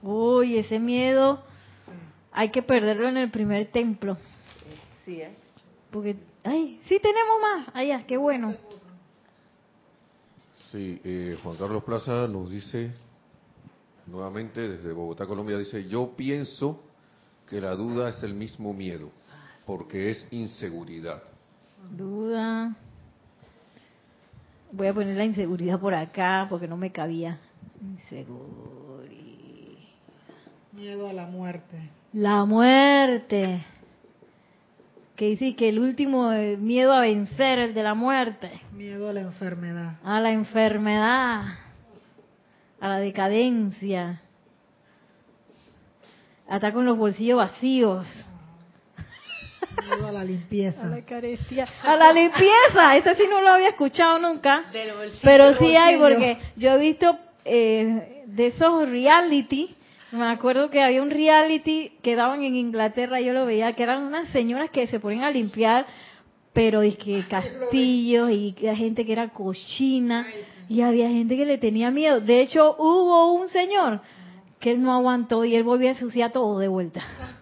Uy, 0.04 0.58
ese 0.58 0.80
miedo 0.80 1.42
hay 2.32 2.50
que 2.50 2.62
perderlo 2.62 3.08
en 3.08 3.18
el 3.18 3.32
primer 3.32 3.72
templo. 3.72 4.18
Sí, 5.06 5.22
¿eh? 5.22 5.36
Porque, 5.92 6.18
ay, 6.44 6.80
sí 6.86 7.00
tenemos 7.02 7.42
más. 7.42 7.68
Allá, 7.74 8.06
qué 8.06 8.18
bueno. 8.18 8.56
Sí, 10.72 11.02
eh, 11.04 11.38
Juan 11.42 11.58
Carlos 11.58 11.84
Plaza 11.84 12.28
nos 12.28 12.52
dice, 12.52 12.92
nuevamente 14.06 14.68
desde 14.68 14.92
Bogotá, 14.92 15.26
Colombia, 15.26 15.58
dice, 15.58 15.88
yo 15.88 16.14
pienso 16.16 16.84
que 17.48 17.60
la 17.60 17.74
duda 17.76 18.10
es 18.10 18.22
el 18.22 18.36
mismo 18.36 18.72
miedo, 18.74 19.10
porque 19.70 20.10
es 20.10 20.28
inseguridad. 20.32 21.22
Duda. 21.96 22.76
Voy 24.72 24.88
a 24.88 24.94
poner 24.96 25.16
la 25.16 25.26
inseguridad 25.26 25.80
por 25.80 25.94
acá 25.94 26.48
porque 26.50 26.68
no 26.68 26.76
me 26.76 26.92
cabía. 26.92 27.38
Inseguridad. 27.80 28.50
Miedo 30.72 31.08
a 31.08 31.14
la 31.14 31.28
muerte. 31.28 31.78
La 32.14 32.46
muerte. 32.46 33.64
Que 35.16 35.26
dice 35.30 35.56
que 35.56 35.70
el 35.70 35.78
último 35.78 36.32
eh, 36.32 36.58
miedo 36.58 36.92
a 36.92 37.02
vencer, 37.02 37.60
el 37.60 37.76
de 37.76 37.84
la 37.84 37.94
muerte. 37.94 38.50
Miedo 38.74 39.08
a 39.08 39.14
la 39.14 39.22
enfermedad. 39.22 40.00
A 40.04 40.20
la 40.20 40.32
enfermedad. 40.32 41.46
A 42.80 42.88
la 42.88 42.98
decadencia. 42.98 44.20
A 46.48 46.56
estar 46.56 46.74
con 46.74 46.88
los 46.88 46.98
bolsillos 46.98 47.38
vacíos. 47.38 48.08
Miedo 49.88 50.08
a 50.08 50.12
la 50.12 50.24
limpieza. 50.24 50.84
A 50.84 50.88
la 50.88 51.02
carestía. 51.02 51.68
A 51.84 51.96
la 51.96 52.14
limpieza. 52.14 52.98
Ese 52.98 53.16
sí 53.16 53.24
no 53.30 53.42
lo 53.42 53.50
había 53.50 53.70
escuchado 53.70 54.20
nunca. 54.20 54.66
Del 54.72 54.94
bolsillo. 54.94 55.22
Pero 55.24 55.54
sí 55.58 55.76
hay, 55.76 55.98
porque 55.98 56.38
yo 56.56 56.72
he 56.72 56.78
visto 56.78 57.18
eh, 57.46 58.24
de 58.28 58.48
esos 58.48 58.90
reality. 58.90 59.76
Me 60.12 60.26
acuerdo 60.26 60.70
que 60.70 60.82
había 60.82 61.02
un 61.02 61.12
reality 61.12 61.92
que 62.02 62.16
daban 62.16 62.44
en 62.44 62.56
Inglaterra, 62.56 63.22
yo 63.22 63.32
lo 63.34 63.46
veía, 63.46 63.74
que 63.74 63.84
eran 63.84 64.02
unas 64.04 64.28
señoras 64.30 64.72
que 64.72 64.88
se 64.88 65.00
ponían 65.00 65.24
a 65.24 65.30
limpiar, 65.30 65.86
pero 66.52 66.84
y 66.84 66.94
que 66.94 67.26
castillos 67.28 68.32
y 68.32 68.54
que 68.54 68.76
gente 68.76 69.06
que 69.06 69.12
era 69.12 69.30
cochina 69.30 70.26
y 70.68 70.82
había 70.82 71.10
gente 71.10 71.38
que 71.38 71.46
le 71.46 71.58
tenía 71.58 71.92
miedo. 71.92 72.22
De 72.22 72.42
hecho, 72.42 72.76
hubo 72.78 73.34
un 73.34 73.48
señor 73.50 74.02
que 74.60 74.72
él 74.72 74.82
no 74.82 74.94
aguantó 74.94 75.46
y 75.46 75.56
él 75.56 75.64
volvió 75.64 75.88
a 75.88 75.92
ensuciar 75.92 76.32
todo 76.32 76.60
de 76.60 76.68
vuelta. 76.68 77.02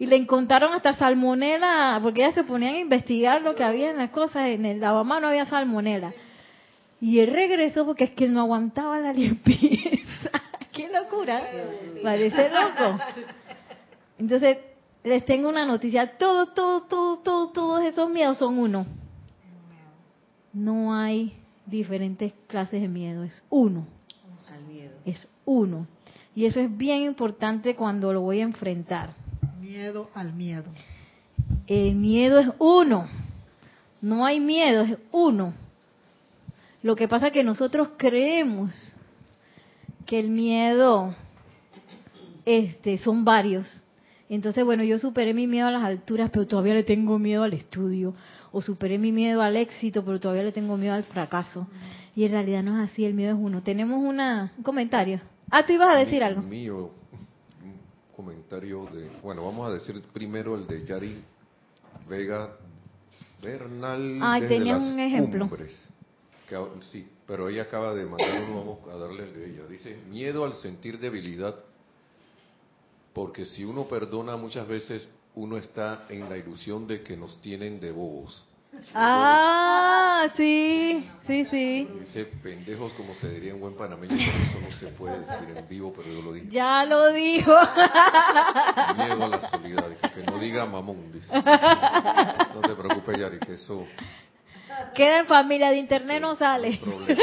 Y 0.00 0.06
le 0.06 0.16
encontraron 0.16 0.72
hasta 0.72 0.94
salmonela, 0.94 2.00
porque 2.02 2.22
ellas 2.22 2.34
se 2.34 2.42
ponían 2.42 2.74
a 2.74 2.78
investigar 2.78 3.42
lo 3.42 3.54
que 3.54 3.62
había 3.62 3.90
en 3.90 3.98
las 3.98 4.08
cosas. 4.08 4.48
En 4.48 4.64
el 4.64 4.80
lavamanos 4.80 5.28
había 5.28 5.44
salmonela. 5.44 6.14
Y 7.02 7.18
él 7.18 7.30
regresó 7.30 7.84
porque 7.84 8.04
es 8.04 8.10
que 8.12 8.26
no 8.26 8.40
aguantaba 8.40 8.98
la 8.98 9.12
limpieza. 9.12 10.30
¡Qué 10.72 10.88
locura. 10.88 11.42
Parece 12.02 12.48
loco. 12.48 12.98
Entonces, 14.18 14.56
les 15.04 15.22
tengo 15.26 15.50
una 15.50 15.66
noticia. 15.66 16.16
Todos, 16.16 16.54
todos, 16.54 16.88
todos, 16.88 17.22
todos, 17.22 17.52
todos 17.52 17.84
esos 17.84 18.08
miedos 18.08 18.38
son 18.38 18.58
uno. 18.58 18.86
No 20.54 20.94
hay 20.94 21.36
diferentes 21.66 22.32
clases 22.46 22.80
de 22.80 22.88
miedo, 22.88 23.22
es 23.22 23.44
uno. 23.50 23.86
Es 25.04 25.28
uno. 25.44 25.86
Y 26.34 26.46
eso 26.46 26.58
es 26.58 26.74
bien 26.74 27.02
importante 27.02 27.76
cuando 27.76 28.14
lo 28.14 28.22
voy 28.22 28.40
a 28.40 28.44
enfrentar. 28.44 29.10
Miedo 29.70 30.10
al 30.14 30.32
miedo. 30.32 30.64
El 31.68 31.94
miedo 31.94 32.40
es 32.40 32.48
uno. 32.58 33.06
No 34.02 34.26
hay 34.26 34.40
miedo, 34.40 34.82
es 34.82 34.96
uno. 35.12 35.54
Lo 36.82 36.96
que 36.96 37.06
pasa 37.06 37.28
es 37.28 37.32
que 37.32 37.44
nosotros 37.44 37.90
creemos 37.96 38.72
que 40.06 40.18
el 40.18 40.28
miedo 40.28 41.14
este, 42.44 42.98
son 42.98 43.24
varios. 43.24 43.84
Entonces, 44.28 44.64
bueno, 44.64 44.82
yo 44.82 44.98
superé 44.98 45.34
mi 45.34 45.46
miedo 45.46 45.68
a 45.68 45.70
las 45.70 45.84
alturas, 45.84 46.30
pero 46.32 46.48
todavía 46.48 46.74
le 46.74 46.82
tengo 46.82 47.20
miedo 47.20 47.44
al 47.44 47.52
estudio. 47.52 48.16
O 48.50 48.60
superé 48.60 48.98
mi 48.98 49.12
miedo 49.12 49.40
al 49.40 49.54
éxito, 49.54 50.04
pero 50.04 50.18
todavía 50.18 50.42
le 50.42 50.50
tengo 50.50 50.76
miedo 50.76 50.94
al 50.94 51.04
fracaso. 51.04 51.68
Y 52.16 52.24
en 52.24 52.32
realidad 52.32 52.64
no 52.64 52.82
es 52.82 52.90
así, 52.90 53.04
el 53.04 53.14
miedo 53.14 53.36
es 53.36 53.40
uno. 53.40 53.62
Tenemos 53.62 54.02
una, 54.02 54.50
un 54.56 54.64
comentario. 54.64 55.20
Ah, 55.48 55.64
tú 55.64 55.74
ibas 55.74 55.94
a 55.94 55.98
decir 55.98 56.24
algo. 56.24 56.42
Mío, 56.42 56.90
comentario 58.24 58.84
de, 58.92 59.08
bueno, 59.22 59.42
vamos 59.46 59.66
a 59.70 59.72
decir 59.72 60.02
primero 60.12 60.54
el 60.54 60.66
de 60.66 60.84
Yari 60.84 61.24
Vega 62.06 62.54
Bernal. 63.42 64.18
Ay, 64.22 64.42
desde 64.42 64.60
las 64.60 64.82
un 64.82 64.98
ejemplo. 65.00 65.48
cumbres. 65.48 65.88
Que 66.46 66.54
a- 66.56 66.66
sí, 66.92 67.08
pero 67.26 67.48
ella 67.48 67.62
acaba 67.62 67.94
de 67.94 68.04
mandar 68.04 68.42
uno, 68.42 68.58
vamos 68.58 68.88
a 68.92 68.96
darle 68.98 69.22
el 69.24 69.32
de 69.34 69.50
ella. 69.50 69.66
Dice, 69.68 69.96
miedo 70.10 70.44
al 70.44 70.52
sentir 70.54 70.98
debilidad, 70.98 71.54
porque 73.14 73.46
si 73.46 73.64
uno 73.64 73.84
perdona 73.84 74.36
muchas 74.36 74.68
veces, 74.68 75.08
uno 75.34 75.56
está 75.56 76.04
en 76.10 76.28
la 76.28 76.36
ilusión 76.36 76.86
de 76.86 77.02
que 77.02 77.16
nos 77.16 77.40
tienen 77.40 77.80
de 77.80 77.90
bobos. 77.90 78.44
Ah, 78.94 80.28
sí, 80.36 81.08
sí, 81.26 81.44
sí. 81.46 81.88
Dice 82.00 82.24
pendejos 82.42 82.92
como 82.94 83.14
se 83.14 83.28
diría 83.30 83.52
en 83.52 83.60
buen 83.60 83.74
panameño, 83.74 84.14
eso 84.14 84.60
no 84.60 84.72
se 84.78 84.86
puede 84.88 85.20
decir 85.20 85.56
en 85.56 85.68
vivo, 85.68 85.92
pero 85.96 86.08
yo 86.10 86.22
lo 86.22 86.32
dije. 86.32 86.46
Ya 86.50 86.84
lo 86.84 87.12
dijo. 87.12 87.52
Miedo 88.96 89.24
a 89.24 89.28
la 89.28 89.50
soledad, 89.50 89.96
que, 90.14 90.22
no 90.24 90.38
diga 90.38 90.66
mamón, 90.66 91.12
dice. 91.12 91.32
No 91.34 92.60
te 92.62 92.74
preocupes, 92.74 93.18
Yari, 93.18 93.38
que 93.38 93.54
eso 93.54 93.86
Queda 94.94 95.20
en 95.20 95.26
familia, 95.26 95.70
de 95.70 95.76
internet 95.76 96.20
no 96.22 96.32
es 96.32 96.38
sale, 96.38 96.78
problema. 96.82 97.20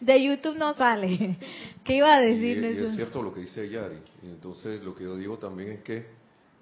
de 0.00 0.22
YouTube 0.22 0.56
no 0.56 0.74
sale. 0.74 1.36
¿Qué 1.84 1.96
iba 1.96 2.14
a 2.14 2.22
Y, 2.22 2.34
decir 2.34 2.56
y 2.58 2.66
es 2.66 2.76
Nelson? 2.76 2.96
cierto 2.96 3.22
lo 3.22 3.32
que 3.32 3.40
dice 3.40 3.68
Yari. 3.68 3.96
Y 4.22 4.26
entonces 4.26 4.82
lo 4.82 4.94
que 4.94 5.04
yo 5.04 5.16
digo 5.16 5.38
también 5.38 5.72
es 5.72 5.80
que 5.82 6.06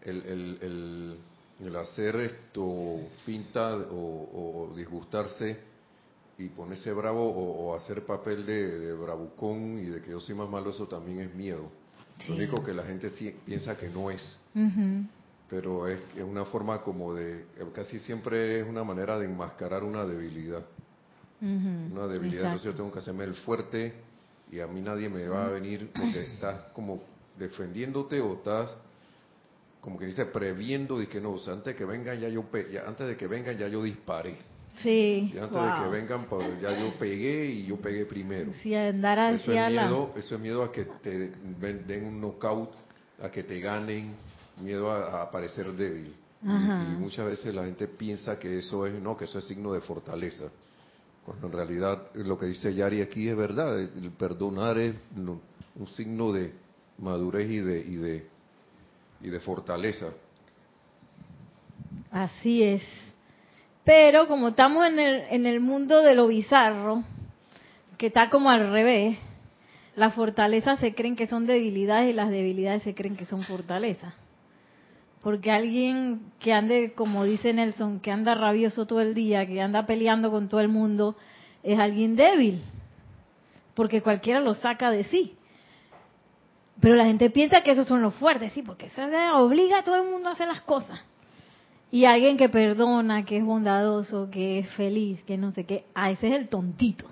el, 0.02 0.16
el, 0.26 0.58
el, 0.62 1.18
el 1.64 1.76
hacer 1.76 2.16
esto 2.16 3.00
finta 3.24 3.76
o, 3.76 4.68
o 4.70 4.74
disgustarse 4.74 5.58
y 6.38 6.48
ponerse 6.48 6.92
bravo 6.92 7.22
o, 7.22 7.68
o 7.68 7.76
hacer 7.76 8.04
papel 8.06 8.46
de, 8.46 8.78
de 8.78 8.92
bravucón 8.94 9.78
y 9.78 9.86
de 9.86 10.00
que 10.00 10.10
yo 10.10 10.20
soy 10.20 10.34
más 10.34 10.48
malo, 10.48 10.70
eso 10.70 10.86
también 10.88 11.20
es 11.20 11.34
miedo. 11.34 11.70
Lo 12.28 12.34
único 12.34 12.62
que 12.62 12.72
la 12.72 12.82
gente 12.84 13.10
sí 13.10 13.34
piensa 13.44 13.76
que 13.76 13.88
no 13.88 14.10
es. 14.10 14.36
Pero 15.48 15.88
es, 15.88 15.98
es 16.16 16.22
una 16.22 16.44
forma 16.44 16.80
como 16.82 17.12
de, 17.14 17.44
casi 17.74 17.98
siempre 17.98 18.60
es 18.60 18.66
una 18.68 18.84
manera 18.84 19.18
de 19.18 19.26
enmascarar 19.26 19.82
una 19.84 20.04
debilidad, 20.04 20.64
una 21.92 22.06
debilidad, 22.06 22.44
entonces 22.44 22.66
yo 22.70 22.74
tengo 22.74 22.92
que 22.92 22.98
hacerme 23.00 23.24
el 23.24 23.34
fuerte 23.34 23.94
y 24.52 24.60
a 24.60 24.66
mí 24.66 24.80
nadie 24.80 25.08
me 25.08 25.26
va 25.26 25.46
a 25.46 25.48
venir 25.48 25.90
porque 25.94 26.34
estás 26.34 26.60
como 26.74 27.02
defendiéndote 27.38 28.20
o 28.20 28.34
estás 28.34 28.76
como 29.80 29.98
que 29.98 30.06
dice 30.06 30.26
previendo 30.26 30.98
de 30.98 31.06
que 31.08 31.20
no, 31.20 31.32
o 31.32 31.38
sea, 31.38 31.54
antes 31.54 31.66
de 31.72 31.76
que 31.76 31.84
vengan 31.84 32.18
ya 32.20 32.28
yo 32.28 32.42
pe- 32.50 32.70
ya, 32.72 32.84
antes 32.86 33.06
de 33.08 33.16
que 33.16 33.26
vengan 33.26 33.56
ya 33.56 33.68
yo 33.68 33.82
disparé, 33.82 34.36
Sí, 34.82 35.30
y 35.34 35.38
antes 35.38 35.60
de 35.60 35.82
que 35.82 35.88
vengan 35.90 36.26
pues, 36.26 36.60
ya 36.60 36.78
yo 36.78 36.94
pegué 36.98 37.46
y 37.46 37.66
yo 37.66 37.76
pegué 37.76 38.06
primero. 38.06 38.52
Sí, 38.62 38.74
andar 38.74 39.34
Eso 39.34 39.52
es 39.52 39.72
la... 39.72 39.82
miedo, 39.86 40.12
eso 40.16 40.34
es 40.36 40.40
miedo 40.40 40.62
a 40.62 40.70
que 40.72 40.84
te 41.02 41.30
den 41.30 42.04
un 42.04 42.20
knockout, 42.20 42.70
a 43.20 43.30
que 43.30 43.42
te 43.42 43.58
ganen, 43.60 44.14
miedo 44.62 44.90
a, 44.90 45.22
a 45.22 45.30
parecer 45.30 45.72
débil. 45.72 46.14
Y- 46.42 46.46
Ajá. 46.48 46.84
Y, 46.94 46.96
muchas 46.98 47.26
veces 47.26 47.54
la 47.54 47.64
gente 47.64 47.88
piensa 47.88 48.38
que 48.38 48.58
eso 48.58 48.86
es 48.86 48.94
no, 49.02 49.16
que 49.16 49.24
eso 49.24 49.38
es 49.40 49.44
signo 49.46 49.72
de 49.72 49.80
fortaleza. 49.82 50.44
Cuando 51.24 51.48
en 51.48 51.52
realidad 51.52 52.06
lo 52.14 52.38
que 52.38 52.46
dice 52.46 52.72
Yari 52.72 53.02
aquí 53.02 53.28
es 53.28 53.36
verdad, 53.36 53.78
el 53.78 54.10
perdonar 54.12 54.78
es 54.78 54.94
un 55.16 55.86
signo 55.96 56.32
de 56.32 56.52
madurez 56.98 57.50
y 57.50 57.58
de 57.58 57.78
y 57.80 57.94
de 57.96 58.26
y 59.20 59.28
de 59.28 59.40
fortaleza. 59.40 60.10
Así 62.10 62.62
es. 62.62 62.82
Pero 63.84 64.26
como 64.26 64.48
estamos 64.48 64.86
en 64.86 64.98
el, 64.98 65.24
en 65.30 65.46
el 65.46 65.60
mundo 65.60 66.02
de 66.02 66.14
lo 66.14 66.28
bizarro, 66.28 67.02
que 67.96 68.06
está 68.06 68.30
como 68.30 68.50
al 68.50 68.70
revés, 68.70 69.18
las 69.96 70.14
fortalezas 70.14 70.78
se 70.80 70.94
creen 70.94 71.16
que 71.16 71.26
son 71.26 71.46
debilidades 71.46 72.10
y 72.10 72.14
las 72.14 72.30
debilidades 72.30 72.82
se 72.82 72.94
creen 72.94 73.16
que 73.16 73.26
son 73.26 73.42
fortalezas. 73.42 74.14
Porque 75.22 75.50
alguien 75.50 76.32
que 76.38 76.52
ande, 76.52 76.94
como 76.94 77.24
dice 77.24 77.52
Nelson, 77.52 78.00
que 78.00 78.10
anda 78.10 78.34
rabioso 78.34 78.86
todo 78.86 79.00
el 79.00 79.14
día, 79.14 79.46
que 79.46 79.60
anda 79.60 79.84
peleando 79.84 80.30
con 80.30 80.48
todo 80.48 80.60
el 80.60 80.68
mundo, 80.68 81.16
es 81.62 81.78
alguien 81.78 82.16
débil. 82.16 82.62
Porque 83.74 84.00
cualquiera 84.00 84.40
lo 84.40 84.54
saca 84.54 84.90
de 84.90 85.04
sí. 85.04 85.36
Pero 86.80 86.94
la 86.94 87.04
gente 87.04 87.30
piensa 87.30 87.62
que 87.62 87.72
esos 87.72 87.86
son 87.86 88.00
los 88.00 88.14
fuertes, 88.14 88.52
sí, 88.52 88.62
porque 88.62 88.86
eso 88.86 89.02
obliga 89.34 89.80
a 89.80 89.84
todo 89.84 89.96
el 89.96 90.08
mundo 90.08 90.28
a 90.28 90.32
hacer 90.32 90.48
las 90.48 90.62
cosas. 90.62 90.98
Y 91.90 92.04
alguien 92.04 92.36
que 92.36 92.48
perdona, 92.48 93.24
que 93.24 93.36
es 93.36 93.44
bondadoso, 93.44 94.30
que 94.30 94.60
es 94.60 94.68
feliz, 94.70 95.22
que 95.24 95.36
no 95.36 95.52
sé 95.52 95.64
qué, 95.64 95.84
a 95.94 96.10
ese 96.10 96.28
es 96.28 96.34
el 96.34 96.48
tontito, 96.48 97.06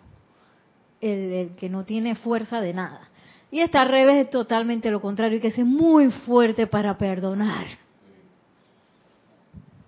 el, 1.01 1.51
que 1.57 1.69
no 1.69 1.85
tiene 1.85 2.15
fuerza 2.15 2.61
de 2.61 2.73
nada. 2.73 3.09
Y 3.51 3.61
está 3.61 3.83
al 3.83 3.89
revés 3.89 4.27
es 4.27 4.31
totalmente 4.31 4.91
lo 4.91 5.01
contrario, 5.01 5.41
que 5.41 5.49
es 5.49 5.59
muy 5.59 6.11
fuerte 6.11 6.67
para 6.67 6.97
perdonar. 6.97 7.67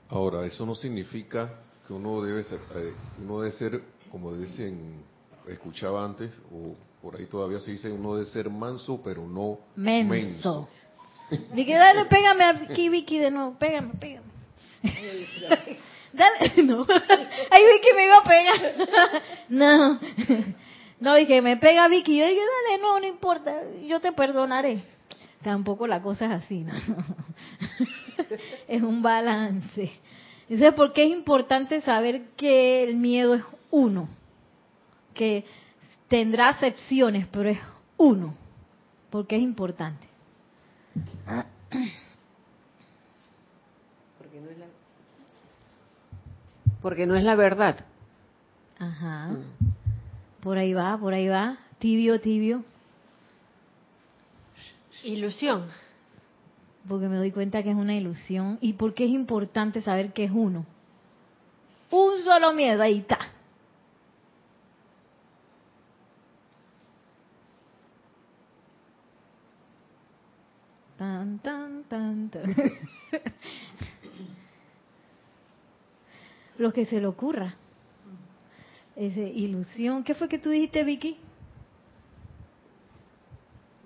Ahora, 0.08 0.44
eso 0.44 0.66
no 0.66 0.74
significa 0.74 1.54
que 1.86 1.92
uno 1.92 2.20
debe 2.20 2.42
ser, 2.42 2.58
eh, 2.74 2.92
uno 3.22 3.40
debe 3.40 3.52
ser, 3.52 3.80
como 4.10 4.34
dicen, 4.34 5.04
escuchaba 5.46 6.04
antes, 6.04 6.32
o 6.52 6.74
por 7.02 7.16
ahí 7.16 7.26
todavía 7.26 7.58
se 7.60 7.70
dice, 7.72 7.90
uno 7.90 8.14
debe 8.14 8.30
ser 8.30 8.50
manso, 8.50 9.00
pero 9.02 9.26
no 9.26 9.58
Menso. 9.76 10.68
Dije, 11.54 11.74
dale, 11.74 12.06
pégame 12.06 12.44
a 12.44 12.52
Vicky, 12.52 12.88
Vicky 12.88 13.18
de 13.18 13.30
nuevo, 13.30 13.54
pégame, 13.58 13.94
pégame. 13.94 14.26
dale, 16.12 16.62
no. 16.64 16.84
Ay, 17.50 17.64
Vicky 17.72 17.88
me 17.94 18.04
iba 18.04 18.18
a 18.18 18.24
pegar. 18.24 19.22
no. 19.48 20.00
No, 21.00 21.14
dije, 21.14 21.40
me 21.40 21.56
pega 21.56 21.88
Vicky. 21.88 22.18
Yo 22.18 22.26
dije, 22.26 22.40
dale, 22.40 22.82
no, 22.82 23.00
no 23.00 23.06
importa, 23.06 23.62
yo 23.86 24.00
te 24.00 24.12
perdonaré. 24.12 24.82
Tampoco 25.42 25.86
la 25.86 26.02
cosa 26.02 26.26
es 26.26 26.32
así, 26.32 26.58
¿no? 26.58 26.72
es 28.68 28.82
un 28.82 29.00
balance. 29.00 29.90
Entonces, 30.42 30.74
¿por 30.74 30.92
qué 30.92 31.04
es 31.04 31.10
importante 31.10 31.80
saber 31.80 32.26
que 32.36 32.84
el 32.84 32.96
miedo 32.96 33.34
es 33.34 33.44
uno? 33.70 34.08
Que 35.14 35.44
tendrá 36.10 36.48
acepciones, 36.48 37.26
pero 37.28 37.48
es 37.48 37.60
uno. 37.96 38.34
Porque 39.10 39.36
es 39.36 39.42
importante. 39.42 40.06
Porque 44.18 44.40
no 44.40 44.50
es 44.50 44.58
la, 44.58 44.66
porque 46.82 47.06
no 47.06 47.14
es 47.14 47.24
la 47.24 47.36
verdad. 47.36 47.84
Ajá. 48.78 49.30
Por 50.42 50.58
ahí 50.58 50.74
va, 50.74 50.98
por 50.98 51.14
ahí 51.14 51.28
va. 51.28 51.58
Tibio, 51.78 52.20
tibio. 52.20 52.64
Ilusión. 55.04 55.66
Porque 56.88 57.06
me 57.06 57.16
doy 57.16 57.30
cuenta 57.30 57.62
que 57.62 57.70
es 57.70 57.76
una 57.76 57.94
ilusión. 57.94 58.58
¿Y 58.60 58.72
por 58.72 58.94
qué 58.94 59.04
es 59.04 59.10
importante 59.10 59.80
saber 59.80 60.12
que 60.12 60.24
es 60.24 60.32
uno? 60.32 60.66
Un 61.90 62.22
solo 62.24 62.52
miedo, 62.52 62.82
ahí 62.82 62.98
está. 62.98 63.18
Tan, 71.00 71.38
tan, 71.38 71.84
tan, 71.84 72.28
tan. 72.28 72.44
Lo 76.58 76.74
que 76.74 76.84
se 76.84 77.00
le 77.00 77.06
ocurra. 77.06 77.54
Esa 78.96 79.20
ilusión. 79.20 80.04
¿Qué 80.04 80.12
fue 80.14 80.28
que 80.28 80.38
tú 80.38 80.50
dijiste, 80.50 80.84
Vicky? 80.84 81.16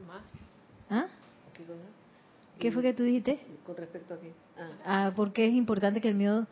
Más. 0.09 0.23
¿Ah? 0.91 1.07
¿Qué 1.57 1.63
cosa? 1.63 1.79
¿Qué 2.59 2.73
fue 2.73 2.83
que 2.83 2.93
tú 2.95 3.05
dijiste? 3.05 3.39
Con 3.65 3.77
respecto 3.77 4.15
a 4.15 4.19
qué. 4.19 4.33
Ah, 4.59 4.71
Ah, 4.85 5.13
porque 5.15 5.47
es 5.47 5.55
importante 5.55 6.01
que 6.01 6.09
el 6.09 6.17
miedo, 6.17 6.49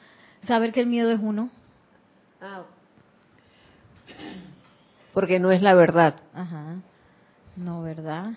saber 0.46 0.72
que 0.72 0.78
el 0.80 0.86
miedo 0.86 1.10
es 1.10 1.18
uno. 1.20 1.50
ah. 2.40 2.62
Porque 5.12 5.40
no 5.40 5.50
es 5.50 5.60
la 5.60 5.74
verdad. 5.74 6.20
Ajá. 6.32 6.76
No, 7.56 7.82
¿verdad? 7.82 8.34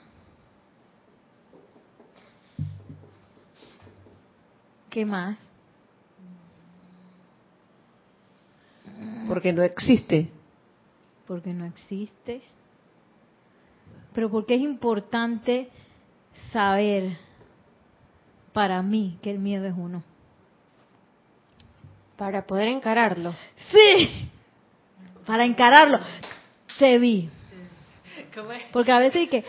¿Qué 4.96 5.06
más? 5.06 5.38
Porque 9.28 9.52
no 9.52 9.62
existe. 9.62 10.30
Porque 11.28 11.52
no 11.52 11.66
existe. 11.66 12.42
Pero 14.14 14.32
porque 14.32 14.56
es 14.56 14.62
importante 14.62 15.70
saber 16.54 17.12
para 18.54 18.82
mí 18.84 19.20
que 19.22 19.32
el 19.32 19.40
miedo 19.40 19.66
es 19.66 19.74
uno. 19.76 20.02
Para 22.16 22.48
poder 22.48 22.70
encararlo. 22.70 23.34
Sí, 23.74 24.30
para 25.26 25.44
encararlo. 25.44 26.00
Se 26.80 26.98
vi. 27.00 27.30
Porque 28.72 28.94
a 28.94 29.00
veces 29.00 29.28
que, 29.28 29.44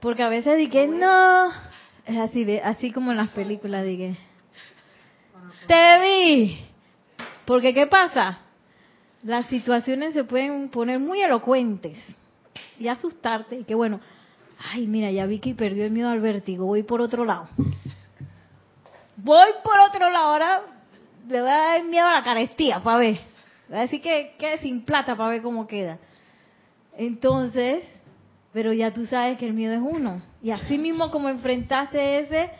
porque 0.00 0.24
a 0.24 0.28
veces 0.28 0.58
dije 0.58 0.88
no, 0.88 1.50
es 2.04 2.18
así 2.18 2.42
de, 2.42 2.60
así 2.62 2.90
como 2.90 3.12
en 3.12 3.18
las 3.18 3.28
películas 3.28 3.84
dije, 3.84 4.18
te 5.66 6.00
vi. 6.00 6.66
Porque 7.44 7.74
qué 7.74 7.86
pasa, 7.86 8.40
las 9.22 9.46
situaciones 9.46 10.14
se 10.14 10.24
pueden 10.24 10.68
poner 10.68 10.98
muy 10.98 11.20
elocuentes 11.20 11.98
y 12.78 12.88
asustarte 12.88 13.60
y 13.60 13.64
que 13.64 13.74
bueno, 13.74 14.00
ay 14.72 14.86
mira 14.86 15.10
ya 15.10 15.26
vi 15.26 15.38
que 15.38 15.54
perdió 15.54 15.84
el 15.84 15.90
miedo 15.90 16.08
al 16.08 16.20
vértigo, 16.20 16.66
voy 16.66 16.82
por 16.82 17.00
otro 17.00 17.24
lado. 17.24 17.48
Voy 19.16 19.50
por 19.62 19.78
otro 19.80 20.10
lado 20.10 20.28
ahora, 20.28 20.62
le 21.28 21.40
voy 21.40 21.50
a 21.50 21.54
dar 21.54 21.84
miedo 21.84 22.06
a 22.06 22.12
la 22.12 22.22
carestía 22.22 22.82
para 22.82 22.98
ver. 22.98 23.20
Voy 23.68 23.78
a 23.78 23.82
decir 23.82 24.00
que 24.00 24.34
quede 24.38 24.58
sin 24.58 24.84
plata 24.84 25.14
para 25.14 25.30
ver 25.30 25.42
cómo 25.42 25.66
queda. 25.66 25.98
Entonces, 26.96 27.84
pero 28.52 28.72
ya 28.72 28.92
tú 28.92 29.06
sabes 29.06 29.38
que 29.38 29.46
el 29.46 29.52
miedo 29.52 29.74
es 29.74 29.80
uno. 29.80 30.22
Y 30.42 30.50
así 30.50 30.78
mismo 30.78 31.10
como 31.10 31.28
enfrentaste 31.28 32.20
ese, 32.20 32.50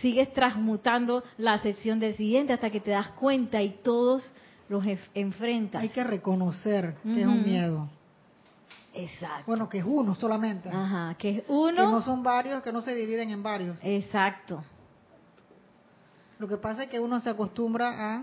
sigues 0.00 0.32
transmutando 0.32 1.22
la 1.38 1.58
sección 1.58 2.00
del 2.00 2.16
siguiente 2.16 2.52
hasta 2.52 2.70
que 2.70 2.80
te 2.80 2.90
das 2.92 3.08
cuenta 3.10 3.62
y 3.62 3.70
todos 3.82 4.30
los 4.68 4.84
enf- 4.84 5.08
enfrentas. 5.14 5.82
Hay 5.82 5.90
que 5.90 6.02
reconocer 6.04 6.94
que 7.02 7.20
es 7.20 7.26
un 7.26 7.42
miedo. 7.44 7.88
Exacto. 8.94 9.44
Bueno, 9.46 9.68
que 9.68 9.78
es 9.78 9.84
uno 9.86 10.14
solamente. 10.14 10.68
Ajá, 10.70 11.14
que 11.18 11.28
es 11.30 11.42
Que 11.42 11.52
no 11.52 11.60
uno. 11.88 12.02
son 12.02 12.22
varios, 12.22 12.62
que 12.62 12.72
no 12.72 12.80
se 12.82 12.94
dividen 12.94 13.30
en 13.30 13.42
varios. 13.42 13.78
Exacto. 13.82 14.62
Lo 16.38 16.48
que 16.48 16.56
pasa 16.56 16.84
es 16.84 16.90
que 16.90 16.98
uno 17.00 17.20
se 17.20 17.30
acostumbra 17.30 18.16
a 18.16 18.22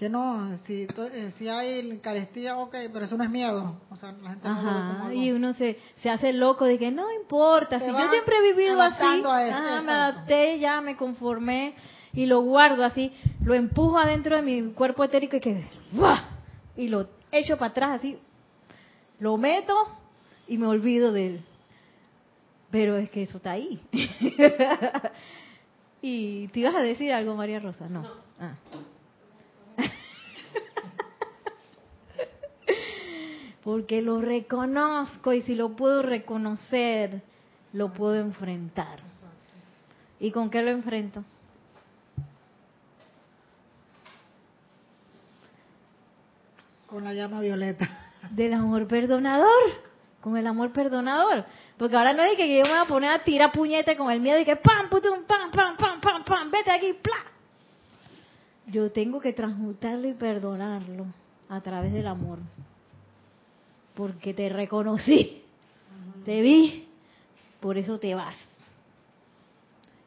que 0.00 0.08
no, 0.08 0.56
si, 0.64 0.88
eh, 0.96 1.30
si 1.36 1.46
hay 1.46 1.98
carestía, 1.98 2.56
ok, 2.56 2.74
pero 2.90 3.04
eso 3.04 3.18
no 3.18 3.24
es 3.24 3.28
miedo. 3.28 3.76
O 3.90 3.96
sea, 3.96 4.12
la 4.12 4.30
gente 4.30 4.48
no 4.48 4.54
lo 4.54 4.62
ve 4.62 4.70
como 4.70 4.92
Ajá, 4.92 5.06
algo. 5.08 5.12
y 5.12 5.30
uno 5.30 5.52
se, 5.52 5.78
se 5.96 6.08
hace 6.08 6.32
loco 6.32 6.64
de 6.64 6.78
que 6.78 6.90
no 6.90 7.12
importa, 7.12 7.78
Te 7.78 7.84
si 7.84 7.92
yo 7.92 8.08
siempre 8.08 8.38
he 8.38 8.54
vivido 8.54 8.80
así, 8.80 8.94
adaptando 8.94 9.30
a 9.30 9.46
eso, 9.46 9.58
ajá, 9.58 9.82
me 9.82 9.92
adapté, 9.92 10.58
ya 10.58 10.80
me 10.80 10.96
conformé 10.96 11.74
y 12.14 12.24
lo 12.24 12.40
guardo 12.40 12.82
así, 12.82 13.12
lo 13.44 13.52
empujo 13.52 13.98
adentro 13.98 14.36
de 14.36 14.40
mi 14.40 14.72
cuerpo 14.72 15.04
etérico 15.04 15.36
y 15.36 15.40
que 15.40 15.68
¡buah! 15.92 16.22
y 16.78 16.88
lo 16.88 17.06
echo 17.30 17.58
para 17.58 17.72
atrás 17.72 17.90
así, 17.96 18.16
lo 19.18 19.36
meto 19.36 19.76
y 20.48 20.56
me 20.56 20.66
olvido 20.66 21.12
de 21.12 21.26
él. 21.26 21.44
Pero 22.70 22.96
es 22.96 23.10
que 23.10 23.24
eso 23.24 23.36
está 23.36 23.50
ahí. 23.50 23.82
y 26.00 26.48
te 26.48 26.60
ibas 26.60 26.74
a 26.74 26.80
decir 26.80 27.12
algo, 27.12 27.34
María 27.34 27.60
Rosa, 27.60 27.86
no. 27.86 28.02
Ah. 28.40 28.54
Porque 33.62 34.00
lo 34.02 34.20
reconozco 34.20 35.32
y 35.32 35.42
si 35.42 35.54
lo 35.54 35.70
puedo 35.76 36.02
reconocer, 36.02 37.22
lo 37.72 37.92
puedo 37.92 38.16
enfrentar. 38.16 39.00
¿Y 40.18 40.30
con 40.30 40.50
qué 40.50 40.62
lo 40.62 40.70
enfrento? 40.70 41.24
Con 46.86 47.04
la 47.04 47.14
llama 47.14 47.40
violeta. 47.40 47.88
Del 48.30 48.52
amor 48.52 48.86
perdonador, 48.86 49.48
con 50.20 50.36
el 50.36 50.46
amor 50.46 50.72
perdonador. 50.72 51.44
Porque 51.78 51.96
ahora 51.96 52.12
no 52.12 52.22
es 52.22 52.36
que 52.36 52.58
yo 52.58 52.64
me 52.64 52.70
voy 52.70 52.78
a 52.78 52.84
poner 52.84 53.12
a 53.12 53.24
tirar 53.24 53.52
puñete 53.52 53.96
con 53.96 54.10
el 54.10 54.20
miedo 54.20 54.38
y 54.38 54.44
que 54.44 54.56
pam, 54.56 54.90
putum, 54.90 55.24
pam, 55.24 55.50
pam, 55.50 55.76
pam, 55.76 56.00
pam, 56.00 56.24
pam, 56.24 56.50
vete 56.50 56.70
aquí, 56.70 56.92
pla. 56.94 57.16
Yo 58.66 58.90
tengo 58.92 59.20
que 59.20 59.32
transmutarlo 59.32 60.06
y 60.06 60.14
perdonarlo 60.14 61.06
a 61.48 61.60
través 61.60 61.92
del 61.92 62.06
amor. 62.06 62.38
Porque 64.00 64.32
te 64.32 64.48
reconocí, 64.48 65.42
te 66.24 66.40
vi, 66.40 66.86
por 67.60 67.76
eso 67.76 67.98
te 67.98 68.14
vas. 68.14 68.34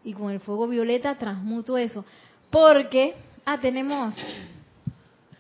Y 0.04 0.14
con 0.14 0.32
el 0.32 0.40
fuego 0.40 0.68
violeta 0.68 1.16
transmuto 1.20 1.78
eso. 1.78 2.04
Porque, 2.50 3.14
ah, 3.46 3.62
tenemos, 3.62 4.16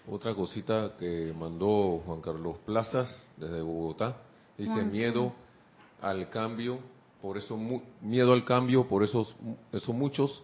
Otra 0.07 0.35
cosita 0.35 0.91
que 0.99 1.33
mandó 1.35 2.03
Juan 2.05 2.21
Carlos 2.21 2.57
Plazas 2.63 3.25
desde 3.37 3.59
Bogotá. 3.63 4.17
Dice 4.55 4.83
miedo 4.83 5.33
al 5.99 6.29
cambio, 6.29 6.77
por 7.23 7.39
eso 7.39 7.57
mu- 7.57 7.81
miedo 8.01 8.33
al 8.33 8.45
cambio, 8.45 8.87
por 8.87 9.01
eso, 9.01 9.25
eso 9.71 9.93
muchos 9.93 10.43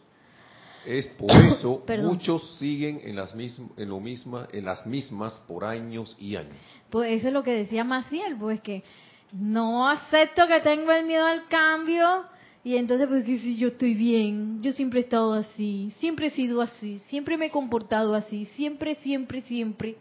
es 0.85 1.07
por 1.07 1.31
eso 1.31 1.83
muchos 2.01 2.57
siguen 2.57 3.01
en 3.03 3.15
las 3.15 3.35
mismas 3.35 3.71
en 3.77 3.89
lo 3.89 3.99
misma 3.99 4.47
en 4.51 4.65
las 4.65 4.85
mismas 4.85 5.33
por 5.47 5.63
años 5.65 6.15
y 6.19 6.35
años. 6.35 6.53
Pues 6.89 7.11
eso 7.11 7.27
es 7.27 7.33
lo 7.33 7.43
que 7.43 7.51
decía 7.51 7.83
Maciel, 7.83 8.35
pues 8.37 8.61
que 8.61 8.83
no 9.33 9.87
acepto 9.87 10.47
que 10.47 10.61
tengo 10.61 10.91
el 10.91 11.05
miedo 11.05 11.25
al 11.25 11.47
cambio 11.47 12.25
y 12.63 12.75
entonces 12.75 13.07
pues 13.07 13.25
si 13.25 13.57
yo 13.57 13.69
estoy 13.69 13.93
bien, 13.93 14.61
yo 14.61 14.71
siempre 14.73 14.99
he 14.99 15.03
estado 15.03 15.33
así, 15.33 15.93
siempre 15.97 16.27
he 16.27 16.31
sido 16.31 16.61
así, 16.61 16.99
siempre 17.07 17.37
me 17.37 17.47
he 17.47 17.51
comportado 17.51 18.13
así, 18.13 18.45
siempre, 18.55 18.95
siempre, 18.95 19.41
siempre. 19.43 19.95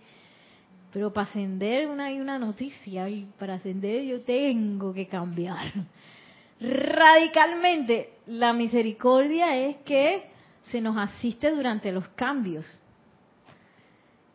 Pero 0.92 1.12
para 1.12 1.28
ascender 1.28 1.88
una, 1.88 2.06
hay 2.06 2.18
una 2.18 2.38
noticia 2.38 3.08
y 3.08 3.26
para 3.38 3.54
ascender 3.54 4.04
yo 4.04 4.22
tengo 4.22 4.92
que 4.92 5.06
cambiar 5.06 5.72
radicalmente. 6.60 8.10
La 8.26 8.52
misericordia 8.52 9.56
es 9.56 9.76
que 9.84 10.24
se 10.70 10.80
nos 10.80 10.96
asiste 10.96 11.50
durante 11.50 11.92
los 11.92 12.06
cambios 12.08 12.64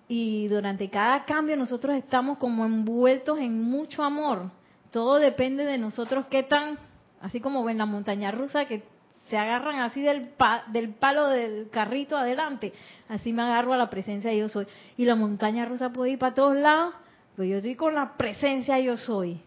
y 0.08 0.48
durante 0.48 0.89
cada 0.89 1.26
cambio 1.26 1.56
nosotros 1.56 1.96
estamos 1.96 2.38
como 2.38 2.65
envueltos 2.65 3.39
en 3.39 3.63
mucho 3.63 4.04
amor. 4.04 4.52
Todo 4.91 5.15
depende 5.15 5.65
de 5.65 5.78
nosotros 5.78 6.26
qué 6.30 6.43
tan, 6.43 6.78
así 7.22 7.39
como 7.39 7.67
en 7.69 7.78
la 7.78 7.86
montaña 7.86 8.32
rusa 8.32 8.65
que 8.65 8.84
se 9.30 9.38
agarran 9.38 9.80
así 9.80 10.02
del, 10.02 10.28
pa- 10.30 10.65
del 10.67 10.89
palo 10.89 11.28
del 11.30 11.69
carrito 11.72 12.17
adelante, 12.17 12.74
así 13.10 13.34
me 13.34 13.41
agarro 13.41 13.74
a 13.74 13.78
la 13.78 13.89
presencia 13.89 14.30
de 14.30 14.38
yo 14.38 14.50
soy. 14.50 14.67
Y 14.98 15.06
la 15.06 15.15
montaña 15.15 15.65
rusa 15.65 15.89
puede 15.91 16.12
ir 16.12 16.19
para 16.19 16.36
todos 16.36 16.58
lados, 16.58 16.93
pero 17.36 17.48
yo 17.48 17.56
estoy 17.58 17.76
con 17.76 17.96
la 17.96 18.15
presencia 18.17 18.80
yo 18.80 18.98
soy. 18.98 19.39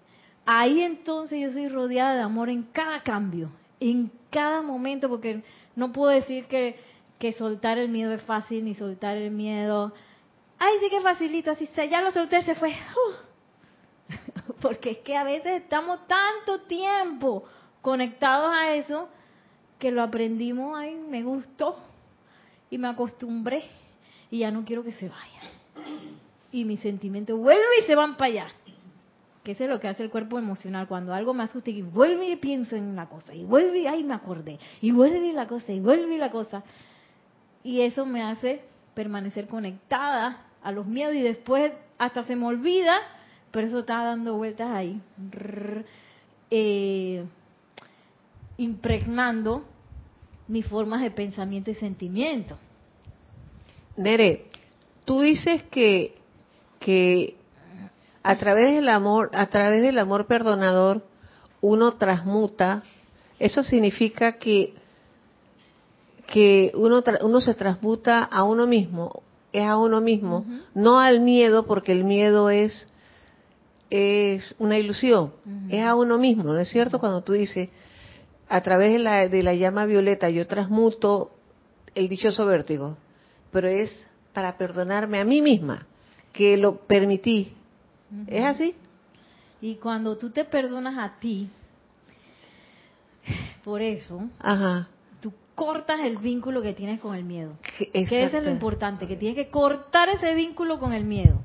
Ahí 0.47 0.81
entonces 0.81 1.41
yo 1.41 1.53
soy 1.53 1.69
rodeada 1.69 2.15
de 2.15 2.23
amor 2.23 2.49
en 2.49 2.63
cada 2.65 3.03
cambio, 3.03 3.51
en 3.79 4.11
cada 4.31 4.63
momento, 4.63 5.09
porque 5.09 5.45
no 5.77 5.93
puedo 5.93 6.11
decir 6.11 6.47
que, 6.47 6.77
que 7.19 7.33
soltar 7.33 7.79
el 7.79 7.89
miedo 7.89 8.13
es 8.13 8.23
fácil, 8.23 8.65
ni 8.65 8.75
soltar 8.75 9.17
el 9.17 9.31
miedo 9.31 9.93
Ay, 10.59 10.79
sí 10.81 10.89
que 10.89 11.01
facilito, 11.01 11.51
así 11.51 11.67
se, 11.67 11.89
ya 11.89 12.01
lo 12.01 12.11
solté, 12.11 12.43
se 12.43 12.55
fue. 12.55 12.75
Porque 14.61 14.93
es 14.93 14.99
que 14.99 15.17
a 15.17 15.25
veces 15.25 15.63
estamos 15.63 16.07
tanto 16.07 16.63
tiempo 16.63 17.45
conectados 17.83 18.53
a 18.55 18.75
eso 18.75 19.09
que 19.79 19.91
lo 19.91 20.03
aprendimos, 20.03 20.79
ay, 20.79 20.95
me 20.95 21.23
gustó 21.23 21.77
y 22.71 22.79
me 22.79 22.89
acostumbré 22.89 23.65
y 24.31 24.39
ya 24.39 24.51
no 24.51 24.65
quiero 24.65 24.83
que 24.83 24.93
se 24.93 25.09
vaya. 25.09 25.41
Y 26.51 26.65
mis 26.65 26.81
sentimientos 26.81 27.39
vuelven 27.39 27.67
y 27.83 27.87
se 27.87 27.95
van 27.95 28.17
para 28.17 28.33
allá. 28.33 28.47
Que 29.47 29.53
eso 29.53 29.63
es 29.63 29.71
lo 29.71 29.79
que 29.79 29.87
hace 29.87 30.03
el 30.03 30.11
cuerpo 30.11 30.41
emocional. 30.41 30.89
Cuando 30.89 31.15
algo 31.15 31.33
me 31.33 31.45
asusta 31.45 31.71
y 31.71 31.81
vuelve 31.81 32.31
y 32.31 32.35
pienso 32.35 32.75
en 32.75 32.97
la 32.97 33.09
cosa, 33.09 33.33
y 33.33 33.45
vuelve 33.45 33.79
y 33.79 33.87
ay, 33.87 34.03
me 34.03 34.13
acordé, 34.13 34.59
y 34.81 34.91
vuelve 34.91 35.33
la 35.33 35.47
cosa, 35.47 35.71
y 35.71 35.79
vuelve 35.79 36.19
la 36.19 36.33
cosa. 36.33 36.65
Y 37.63 37.83
eso 37.83 38.05
me 38.05 38.25
hace 38.25 38.63
permanecer 38.95 39.47
conectada 39.47 40.47
a 40.65 40.73
los 40.73 40.85
miedos 40.85 41.15
y 41.15 41.21
después 41.21 41.73
hasta 41.97 42.25
se 42.25 42.35
me 42.35 42.45
olvida, 42.45 42.99
pero 43.53 43.69
eso 43.69 43.79
está 43.79 44.03
dando 44.03 44.37
vueltas 44.37 44.69
ahí, 44.69 45.01
eh, 46.51 47.25
impregnando 48.57 49.65
mis 50.49 50.67
formas 50.67 51.03
de 51.03 51.13
pensamiento 51.13 51.71
y 51.71 51.75
sentimiento. 51.75 52.59
Nere, 53.97 54.47
tú 55.05 55.21
dices 55.21 55.63
que, 55.71 56.17
que 56.81 57.36
a 58.27 58.37
través 58.39 58.75
del 58.75 58.89
amor, 58.89 59.31
a 59.35 59.47
través 59.47 59.83
del 59.83 60.01
amor 60.01 60.27
perdonador, 60.27 61.03
uno 61.61 61.93
transmuta. 61.93 62.83
Eso 63.39 63.63
significa 63.63 64.39
que 64.39 64.75
que 66.27 66.73
uno 66.75 67.05
uno 67.23 67.41
se 67.41 67.55
transmuta 67.55 68.25
a 68.25 68.43
uno 68.43 68.67
mismo, 68.67 69.23
es 69.53 69.65
a 69.65 69.77
uno 69.79 70.01
mismo, 70.01 70.45
no 70.75 70.99
al 70.99 71.21
miedo, 71.21 71.67
porque 71.67 71.93
el 71.93 72.03
miedo 72.03 72.51
es 72.51 72.89
es 73.91 74.57
una 74.59 74.77
ilusión, 74.77 75.33
es 75.71 75.85
a 75.85 75.95
uno 75.95 76.19
mismo, 76.19 76.43
¿no 76.43 76.59
es 76.59 76.69
cierto? 76.69 76.99
Cuando 76.99 77.23
tú 77.23 77.35
dices, 77.35 77.69
a 78.49 78.61
través 78.61 78.93
de 78.93 78.99
la, 78.99 79.29
de 79.29 79.43
la 79.45 79.55
llama 79.55 79.87
violeta 79.87 80.29
yo 80.31 80.49
transmuto 80.49 81.31
el 81.95 82.09
dichoso 82.09 82.45
vértigo, 82.45 82.97
pero 83.53 83.69
es 83.69 84.05
para 84.33 84.59
perdonarme 84.59 85.21
a 85.21 85.25
mí 85.25 85.41
misma, 85.41 85.87
que 86.33 86.57
lo 86.57 86.79
permití. 86.79 87.53
¿Es 88.27 88.45
así? 88.45 88.75
Y 89.61 89.77
cuando 89.77 90.17
tú 90.17 90.31
te 90.31 90.45
perdonas 90.45 90.97
a 90.99 91.19
ti, 91.19 91.49
por 93.65 93.83
eso, 93.83 94.29
Ajá. 94.39 94.89
tú 95.21 95.33
cortas 95.55 96.01
el 96.03 96.19
vínculo 96.19 96.63
que 96.63 96.73
tienes 96.73 97.01
con 97.01 97.15
el 97.17 97.25
miedo. 97.25 97.55
Que- 97.79 97.91
Que 98.05 98.25
eso 98.25 98.39
es 98.39 98.45
lo 98.45 98.51
importante, 98.51 99.09
que 99.09 99.17
tienes 99.17 99.35
que 99.37 99.51
cortar 99.51 100.09
ese 100.09 100.35
vínculo 100.35 100.79
con 100.79 100.93
el 100.93 101.05
miedo. 101.05 101.41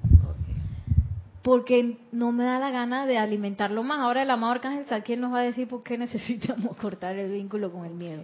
Porque 1.42 1.98
no 2.12 2.32
me 2.32 2.44
da 2.44 2.60
la 2.60 2.70
gana 2.70 3.08
de 3.08 3.18
alimentarlo 3.18 3.82
más. 3.82 4.00
Ahora 4.02 4.22
el 4.22 4.30
amado 4.30 4.54
Arcángel 4.54 4.86
Saquiel 4.86 5.22
nos 5.22 5.34
va 5.34 5.40
a 5.40 5.44
decir 5.44 5.68
por 5.68 5.82
qué 5.82 5.98
necesitamos 5.98 6.78
cortar 6.78 7.16
el 7.18 7.32
vínculo 7.32 7.72
con 7.72 7.86
el 7.86 7.94
miedo. 7.96 8.24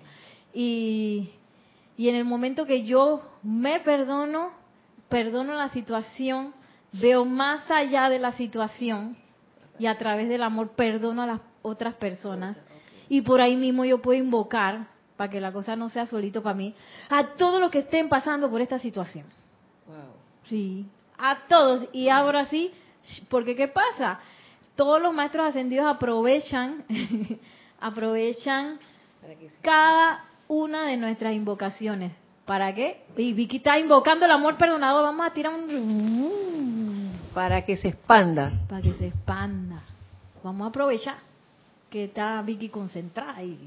Y, 0.53 1.31
y 1.97 2.09
en 2.09 2.15
el 2.15 2.25
momento 2.25 2.67
que 2.67 2.83
yo 2.83 3.23
me 3.41 3.79
perdono, 3.79 4.51
perdono 5.09 5.55
la 5.55 5.69
situación, 5.69 6.53
veo 6.91 7.25
más 7.25 7.69
allá 7.69 8.09
de 8.09 8.19
la 8.19 8.31
situación 8.33 9.17
y 9.79 9.85
a 9.85 9.97
través 9.97 10.29
del 10.29 10.43
amor 10.43 10.69
perdono 10.69 11.21
a 11.21 11.27
las 11.27 11.41
otras 11.61 11.95
personas. 11.95 12.57
Y 13.09 13.21
por 13.21 13.41
ahí 13.41 13.55
mismo 13.55 13.85
yo 13.85 14.01
puedo 14.01 14.19
invocar, 14.19 14.87
para 15.15 15.29
que 15.29 15.41
la 15.41 15.51
cosa 15.51 15.75
no 15.75 15.89
sea 15.89 16.05
solito 16.05 16.43
para 16.43 16.55
mí, 16.55 16.75
a 17.09 17.35
todos 17.35 17.59
los 17.59 17.71
que 17.71 17.79
estén 17.79 18.09
pasando 18.09 18.49
por 18.49 18.61
esta 18.61 18.79
situación. 18.79 19.25
Sí, 20.45 20.85
a 21.17 21.47
todos. 21.47 21.85
Y 21.93 22.09
ahora 22.09 22.45
sí, 22.45 22.71
porque 23.29 23.55
¿qué 23.55 23.67
pasa? 23.67 24.19
Todos 24.75 25.01
los 25.01 25.13
maestros 25.13 25.47
ascendidos 25.47 25.87
aprovechan, 25.87 26.83
aprovechan 27.79 28.79
cada 29.61 30.25
una 30.47 30.85
de 30.85 30.97
nuestras 30.97 31.33
invocaciones. 31.33 32.13
¿Para 32.45 32.73
qué? 32.73 33.03
Y 33.17 33.33
Vicky 33.33 33.57
está 33.57 33.77
invocando 33.77 34.25
el 34.25 34.31
amor 34.31 34.55
perdonado. 34.55 35.01
Vamos 35.03 35.25
a 35.25 35.33
tirar 35.33 35.53
un... 35.53 36.76
Para 37.37 37.63
que 37.63 37.77
se 37.77 37.89
expanda. 37.89 38.51
Para 38.67 38.81
que 38.81 38.95
se 38.95 39.09
expanda. 39.09 39.83
Vamos 40.43 40.65
a 40.65 40.69
aprovechar 40.69 41.17
que 41.87 42.05
está 42.05 42.41
Vicky 42.41 42.69
concentrada 42.69 43.43
y, 43.43 43.59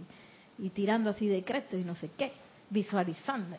y 0.59 0.71
tirando 0.71 1.11
así 1.11 1.29
decretos 1.29 1.79
y 1.79 1.85
no 1.85 1.95
sé 1.95 2.11
qué, 2.19 2.33
visualizando. 2.69 3.57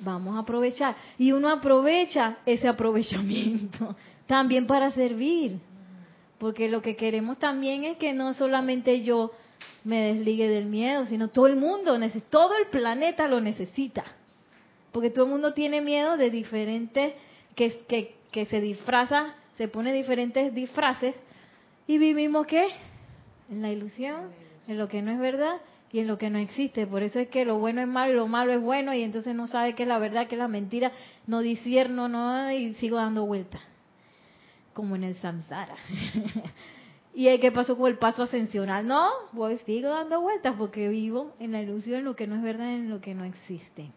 Vamos 0.00 0.36
a 0.36 0.40
aprovechar. 0.40 0.96
Y 1.16 1.32
uno 1.32 1.48
aprovecha 1.48 2.40
ese 2.44 2.68
aprovechamiento 2.68 3.96
también 4.26 4.66
para 4.66 4.90
servir. 4.90 5.60
Porque 6.36 6.68
lo 6.68 6.82
que 6.82 6.94
queremos 6.94 7.38
también 7.38 7.84
es 7.84 7.96
que 7.96 8.12
no 8.12 8.34
solamente 8.34 9.00
yo 9.00 9.32
me 9.84 10.12
desligue 10.12 10.46
del 10.46 10.66
miedo, 10.66 11.06
sino 11.06 11.28
todo 11.28 11.46
el 11.46 11.56
mundo, 11.56 11.98
todo 12.28 12.54
el 12.58 12.66
planeta 12.66 13.28
lo 13.28 13.40
necesita. 13.40 14.04
Porque 14.92 15.08
todo 15.08 15.24
el 15.24 15.30
mundo 15.30 15.54
tiene 15.54 15.80
miedo 15.80 16.18
de 16.18 16.28
diferentes, 16.28 17.14
que, 17.54 17.78
que, 17.88 18.16
que 18.36 18.44
se 18.44 18.60
disfraza, 18.60 19.34
se 19.56 19.66
pone 19.66 19.94
diferentes 19.94 20.54
disfraces 20.54 21.14
y 21.86 21.96
vivimos 21.96 22.46
qué? 22.46 22.68
En 23.48 23.62
la 23.62 23.72
ilusión, 23.72 24.28
en 24.68 24.76
lo 24.76 24.88
que 24.88 25.00
no 25.00 25.10
es 25.10 25.18
verdad 25.18 25.56
y 25.90 26.00
en 26.00 26.06
lo 26.06 26.18
que 26.18 26.28
no 26.28 26.36
existe. 26.36 26.86
Por 26.86 27.02
eso 27.02 27.18
es 27.18 27.28
que 27.28 27.46
lo 27.46 27.58
bueno 27.58 27.80
es 27.80 27.88
malo 27.88 28.12
y 28.12 28.16
lo 28.16 28.26
malo 28.26 28.52
es 28.52 28.60
bueno 28.60 28.92
y 28.92 29.00
entonces 29.00 29.34
no 29.34 29.46
sabe 29.46 29.74
qué 29.74 29.84
es 29.84 29.88
la 29.88 29.98
verdad, 29.98 30.26
qué 30.26 30.34
es 30.34 30.38
la 30.38 30.48
mentira, 30.48 30.92
no 31.26 31.40
discierno, 31.40 32.08
no, 32.08 32.52
y 32.52 32.74
sigo 32.74 32.98
dando 32.98 33.24
vueltas. 33.24 33.62
Como 34.74 34.96
en 34.96 35.04
el 35.04 35.14
samsara. 35.14 35.76
¿Y 37.14 37.38
qué 37.38 37.50
pasó 37.52 37.74
con 37.78 37.90
el 37.90 37.96
paso 37.96 38.24
ascensional? 38.24 38.86
No, 38.86 39.08
voy, 39.32 39.56
sigo 39.64 39.88
dando 39.88 40.20
vueltas 40.20 40.56
porque 40.58 40.90
vivo 40.90 41.32
en 41.40 41.52
la 41.52 41.62
ilusión, 41.62 42.00
en 42.00 42.04
lo 42.04 42.14
que 42.14 42.26
no 42.26 42.36
es 42.36 42.42
verdad, 42.42 42.70
en 42.74 42.90
lo 42.90 43.00
que 43.00 43.14
no 43.14 43.24
existe. 43.24 43.92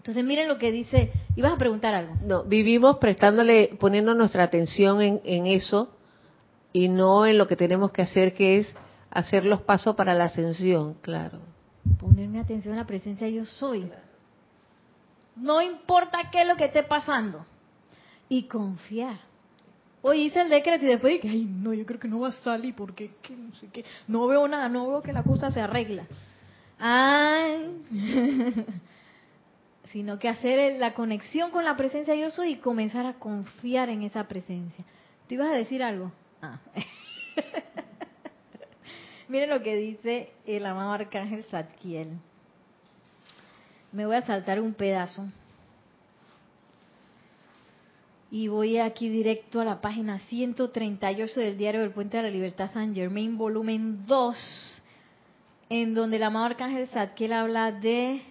Entonces 0.00 0.24
miren 0.24 0.48
lo 0.48 0.56
que 0.56 0.72
dice, 0.72 1.12
ibas 1.36 1.52
a 1.52 1.58
preguntar 1.58 1.92
algo. 1.92 2.14
No, 2.24 2.44
vivimos 2.44 2.96
prestándole, 2.96 3.76
poniendo 3.78 4.14
nuestra 4.14 4.44
atención 4.44 5.02
en, 5.02 5.20
en 5.24 5.46
eso 5.46 5.90
y 6.72 6.88
no 6.88 7.26
en 7.26 7.36
lo 7.36 7.46
que 7.46 7.54
tenemos 7.54 7.90
que 7.90 8.00
hacer, 8.00 8.32
que 8.32 8.60
es 8.60 8.74
hacer 9.10 9.44
los 9.44 9.60
pasos 9.60 9.96
para 9.96 10.14
la 10.14 10.24
ascensión, 10.24 10.94
claro. 11.02 11.40
Ponerme 11.98 12.40
atención 12.40 12.72
a 12.72 12.78
la 12.78 12.86
presencia 12.86 13.28
yo 13.28 13.44
soy. 13.44 13.90
No 15.36 15.60
importa 15.60 16.30
qué 16.32 16.40
es 16.40 16.48
lo 16.48 16.56
que 16.56 16.64
esté 16.64 16.82
pasando. 16.82 17.44
Y 18.30 18.44
confiar. 18.44 19.18
Hoy 20.00 20.22
hice 20.22 20.40
el 20.40 20.48
decreto 20.48 20.86
y 20.86 20.88
después 20.88 21.20
dije, 21.20 21.28
ay, 21.28 21.44
no, 21.44 21.74
yo 21.74 21.84
creo 21.84 22.00
que 22.00 22.08
no 22.08 22.20
va 22.20 22.28
a 22.28 22.32
salir 22.32 22.74
porque 22.74 23.10
que 23.20 23.36
no 23.36 23.54
sé 23.56 23.68
qué. 23.70 23.84
No 24.08 24.26
veo 24.26 24.48
nada, 24.48 24.70
no 24.70 24.88
veo 24.88 25.02
que 25.02 25.12
la 25.12 25.22
cosa 25.22 25.50
se 25.50 25.60
arregla. 25.60 26.06
Ay. 26.78 27.84
Sino 29.92 30.18
que 30.18 30.28
hacer 30.28 30.78
la 30.78 30.94
conexión 30.94 31.50
con 31.50 31.64
la 31.64 31.76
presencia 31.76 32.14
yo 32.14 32.30
soy 32.30 32.52
y 32.52 32.56
comenzar 32.56 33.06
a 33.06 33.14
confiar 33.14 33.88
en 33.88 34.02
esa 34.02 34.28
presencia. 34.28 34.84
¿Tú 35.28 35.34
ibas 35.34 35.48
a 35.48 35.56
decir 35.56 35.82
algo? 35.82 36.12
Ah. 36.40 36.60
Miren 39.28 39.50
lo 39.50 39.62
que 39.62 39.76
dice 39.76 40.30
el 40.46 40.66
amado 40.66 40.92
arcángel 40.92 41.44
Zadkiel. 41.44 42.08
Me 43.92 44.06
voy 44.06 44.16
a 44.16 44.22
saltar 44.22 44.60
un 44.60 44.74
pedazo. 44.74 45.26
Y 48.30 48.46
voy 48.46 48.78
aquí 48.78 49.08
directo 49.08 49.60
a 49.60 49.64
la 49.64 49.80
página 49.80 50.20
138 50.20 51.40
del 51.40 51.58
diario 51.58 51.80
del 51.80 51.90
Puente 51.90 52.16
de 52.16 52.22
la 52.24 52.30
Libertad 52.30 52.70
San 52.72 52.94
Germain, 52.94 53.36
volumen 53.36 54.06
2, 54.06 54.82
en 55.68 55.94
donde 55.94 56.18
el 56.18 56.22
amado 56.22 56.46
arcángel 56.46 56.86
Zadkiel 56.88 57.32
habla 57.32 57.72
de 57.72 58.22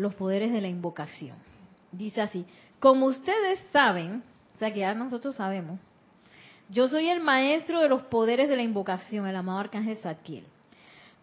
los 0.00 0.14
poderes 0.14 0.52
de 0.52 0.60
la 0.60 0.68
invocación. 0.68 1.36
Dice 1.92 2.22
así, 2.22 2.46
como 2.78 3.06
ustedes 3.06 3.60
saben, 3.72 4.22
o 4.54 4.58
sea 4.58 4.72
que 4.72 4.80
ya 4.80 4.94
nosotros 4.94 5.36
sabemos, 5.36 5.78
yo 6.68 6.88
soy 6.88 7.08
el 7.08 7.20
maestro 7.20 7.80
de 7.80 7.88
los 7.88 8.02
poderes 8.02 8.48
de 8.48 8.56
la 8.56 8.62
invocación, 8.62 9.26
el 9.26 9.36
amado 9.36 9.58
arcángel 9.58 9.96
Zadkiel. 9.98 10.44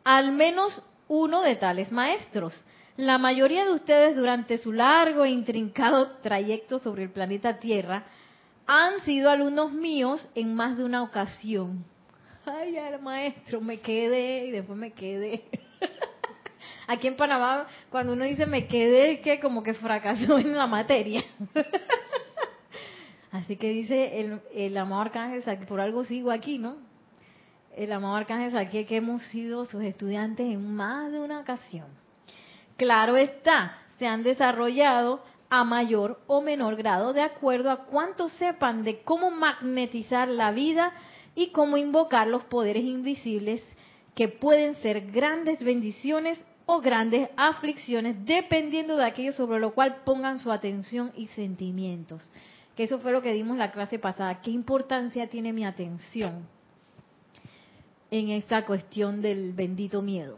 Al 0.04 0.32
menos 0.34 0.84
uno 1.08 1.42
de 1.42 1.56
tales 1.56 1.92
maestros. 1.92 2.54
La 2.98 3.18
mayoría 3.18 3.64
de 3.66 3.74
ustedes 3.74 4.16
durante 4.16 4.58
su 4.58 4.74
largo 4.74 5.24
e 5.24 5.30
intrincado 5.30 6.18
trayecto 6.18 6.80
sobre 6.80 7.04
el 7.04 7.12
planeta 7.12 7.60
Tierra 7.60 8.06
han 8.66 9.00
sido 9.06 9.30
alumnos 9.30 9.72
míos 9.72 10.30
en 10.36 10.54
más 10.54 10.78
de 10.78 10.84
una 10.84 11.04
ocasión. 11.04 11.86
Ay, 12.46 12.76
el 12.78 13.00
maestro, 13.00 13.62
me 13.62 13.80
quedé 13.80 14.48
y 14.48 14.52
después 14.52 14.78
me 14.78 14.92
quedé. 14.92 15.46
Aquí 16.88 17.08
en 17.08 17.18
Panamá, 17.18 17.68
cuando 17.90 18.14
uno 18.14 18.24
dice 18.24 18.46
me 18.46 18.66
quedé, 18.66 19.20
que 19.20 19.40
como 19.42 19.62
que 19.62 19.74
fracasó 19.74 20.40
en 20.40 20.56
la 20.56 20.68
materia. 20.68 21.24
Así 23.32 23.58
que 23.58 23.70
dice 23.70 24.22
el, 24.22 24.42
el 24.54 24.78
amado 24.78 25.02
Arcángel 25.02 25.44
por 25.68 25.82
algo 25.82 26.06
sigo 26.06 26.32
aquí, 26.32 26.58
¿no? 26.58 26.78
El 27.76 27.92
amado 27.92 28.16
Arcángel 28.16 28.52
Zadkiel, 28.52 28.88
que 28.88 28.96
hemos 28.96 29.22
sido 29.24 29.66
sus 29.66 29.84
estudiantes 29.84 30.48
en 30.48 30.76
más 30.76 31.12
de 31.12 31.20
una 31.20 31.42
ocasión. 31.42 31.88
Claro 32.78 33.18
está, 33.18 33.80
se 34.00 34.08
han 34.08 34.24
desarrollado 34.24 35.22
a 35.50 35.64
mayor 35.64 36.20
o 36.28 36.42
menor 36.42 36.78
grado 36.78 37.14
de 37.14 37.22
acuerdo 37.22 37.70
a 37.70 37.86
cuánto 37.86 38.30
sepan 38.30 38.84
de 38.84 39.02
cómo 39.02 39.30
magnetizar 39.30 40.28
la 40.28 40.52
vida 40.52 40.94
y 41.36 41.52
cómo 41.52 41.78
invocar 41.78 42.28
los 42.28 42.44
poderes 42.46 42.84
invisibles 42.84 43.62
que 44.16 44.28
pueden 44.28 44.76
ser 44.76 45.12
grandes 45.12 45.60
bendiciones 45.60 46.40
o 46.68 46.82
grandes 46.82 47.30
aflicciones 47.38 48.24
dependiendo 48.26 48.98
de 48.98 49.06
aquello 49.06 49.32
sobre 49.32 49.60
lo 49.60 49.74
cual 49.74 50.02
pongan 50.04 50.40
su 50.40 50.52
atención 50.52 51.12
y 51.16 51.28
sentimientos. 51.30 52.30
Que 52.76 52.84
eso 52.84 53.00
fue 53.00 53.14
lo 53.14 53.22
que 53.22 53.34
dimos 53.34 53.58
la 53.58 53.72
clase 53.72 53.98
pasada. 53.98 54.42
¿Qué 54.42 54.52
importancia 54.52 55.28
tiene 55.28 55.54
mi 55.54 55.66
atención 55.66 56.46
en 58.12 58.30
esta 58.30 58.66
cuestión 58.66 59.22
del 59.22 59.54
bendito 59.54 60.02
miedo? 60.02 60.38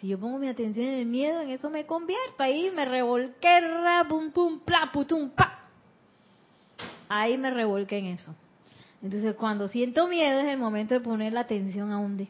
Si 0.00 0.08
yo 0.08 0.18
pongo 0.18 0.38
mi 0.38 0.48
atención 0.48 0.88
en 0.88 0.94
el 0.94 1.06
miedo, 1.06 1.40
en 1.40 1.50
eso 1.50 1.70
me 1.70 1.86
convierto. 1.86 2.42
Ahí 2.42 2.70
me 2.74 2.84
revolqué, 2.84 3.60
ra, 3.60 4.04
pum, 4.08 4.32
pum, 4.32 4.58
pla, 4.58 4.90
putum, 4.92 5.30
pa. 5.30 5.60
Ahí 7.08 7.38
me 7.38 7.50
revolqué 7.50 7.98
en 7.98 8.06
eso. 8.06 8.34
Entonces, 9.02 9.34
cuando 9.36 9.68
siento 9.68 10.08
miedo, 10.08 10.40
es 10.40 10.48
el 10.48 10.58
momento 10.58 10.94
de 10.94 11.00
poner 11.00 11.32
la 11.32 11.40
atención 11.40 11.92
a 11.92 12.00
dónde? 12.00 12.28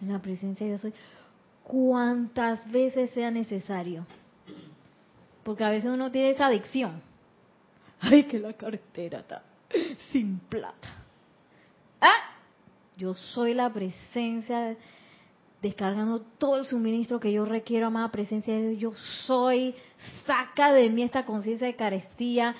En 0.00 0.12
la 0.12 0.20
presencia. 0.20 0.66
Yo 0.66 0.78
soy. 0.78 0.92
Cuantas 1.64 2.70
veces 2.70 3.10
sea 3.10 3.30
necesario. 3.30 4.06
Porque 5.44 5.64
a 5.64 5.70
veces 5.70 5.90
uno 5.90 6.10
tiene 6.10 6.30
esa 6.30 6.46
adicción. 6.46 7.02
Ay, 8.00 8.24
que 8.24 8.38
la 8.38 8.52
cartera 8.52 9.20
está 9.20 9.42
sin 10.10 10.38
plata. 10.38 10.88
Ah, 12.00 12.36
yo 12.96 13.14
soy 13.14 13.54
la 13.54 13.72
presencia 13.72 14.76
descargando 15.62 16.20
todo 16.38 16.56
el 16.56 16.66
suministro 16.66 17.20
que 17.20 17.32
yo 17.32 17.44
requiero, 17.44 17.86
amada 17.86 18.10
presencia 18.10 18.54
de 18.54 18.70
Dios. 18.70 18.80
Yo 18.80 18.92
soy, 19.26 19.74
saca 20.26 20.72
de 20.72 20.90
mí 20.90 21.02
esta 21.02 21.24
conciencia 21.24 21.66
de 21.66 21.76
carestía 21.76 22.54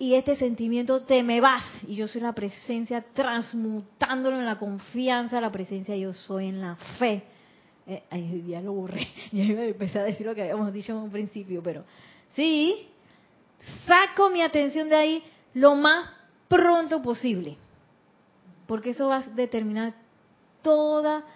y 0.00 0.14
este 0.14 0.34
sentimiento 0.36 1.02
te 1.02 1.22
me 1.22 1.42
vas 1.42 1.62
y 1.86 1.94
yo 1.94 2.08
soy 2.08 2.22
la 2.22 2.32
presencia 2.32 3.04
transmutándolo 3.12 4.38
en 4.38 4.46
la 4.46 4.58
confianza, 4.58 5.42
la 5.42 5.52
presencia 5.52 5.94
yo 5.94 6.14
soy 6.14 6.46
en 6.46 6.62
la 6.62 6.76
fe. 6.98 7.22
Eh, 7.86 8.02
ay, 8.08 8.44
ya 8.48 8.62
lo 8.62 8.72
borré, 8.72 9.06
ya 9.32 9.44
iba 9.44 9.60
a 9.60 9.66
empezar 9.66 10.02
a 10.02 10.04
decir 10.06 10.26
lo 10.26 10.34
que 10.34 10.40
habíamos 10.40 10.72
dicho 10.72 10.92
en 10.92 10.98
un 11.00 11.10
principio, 11.10 11.62
pero 11.62 11.84
sí, 12.34 12.88
saco 13.86 14.30
mi 14.30 14.40
atención 14.40 14.88
de 14.88 14.96
ahí 14.96 15.22
lo 15.52 15.74
más 15.74 16.10
pronto 16.48 17.02
posible, 17.02 17.58
porque 18.66 18.90
eso 18.90 19.08
va 19.08 19.18
a 19.18 19.22
determinar 19.22 19.92
toda 20.62 21.26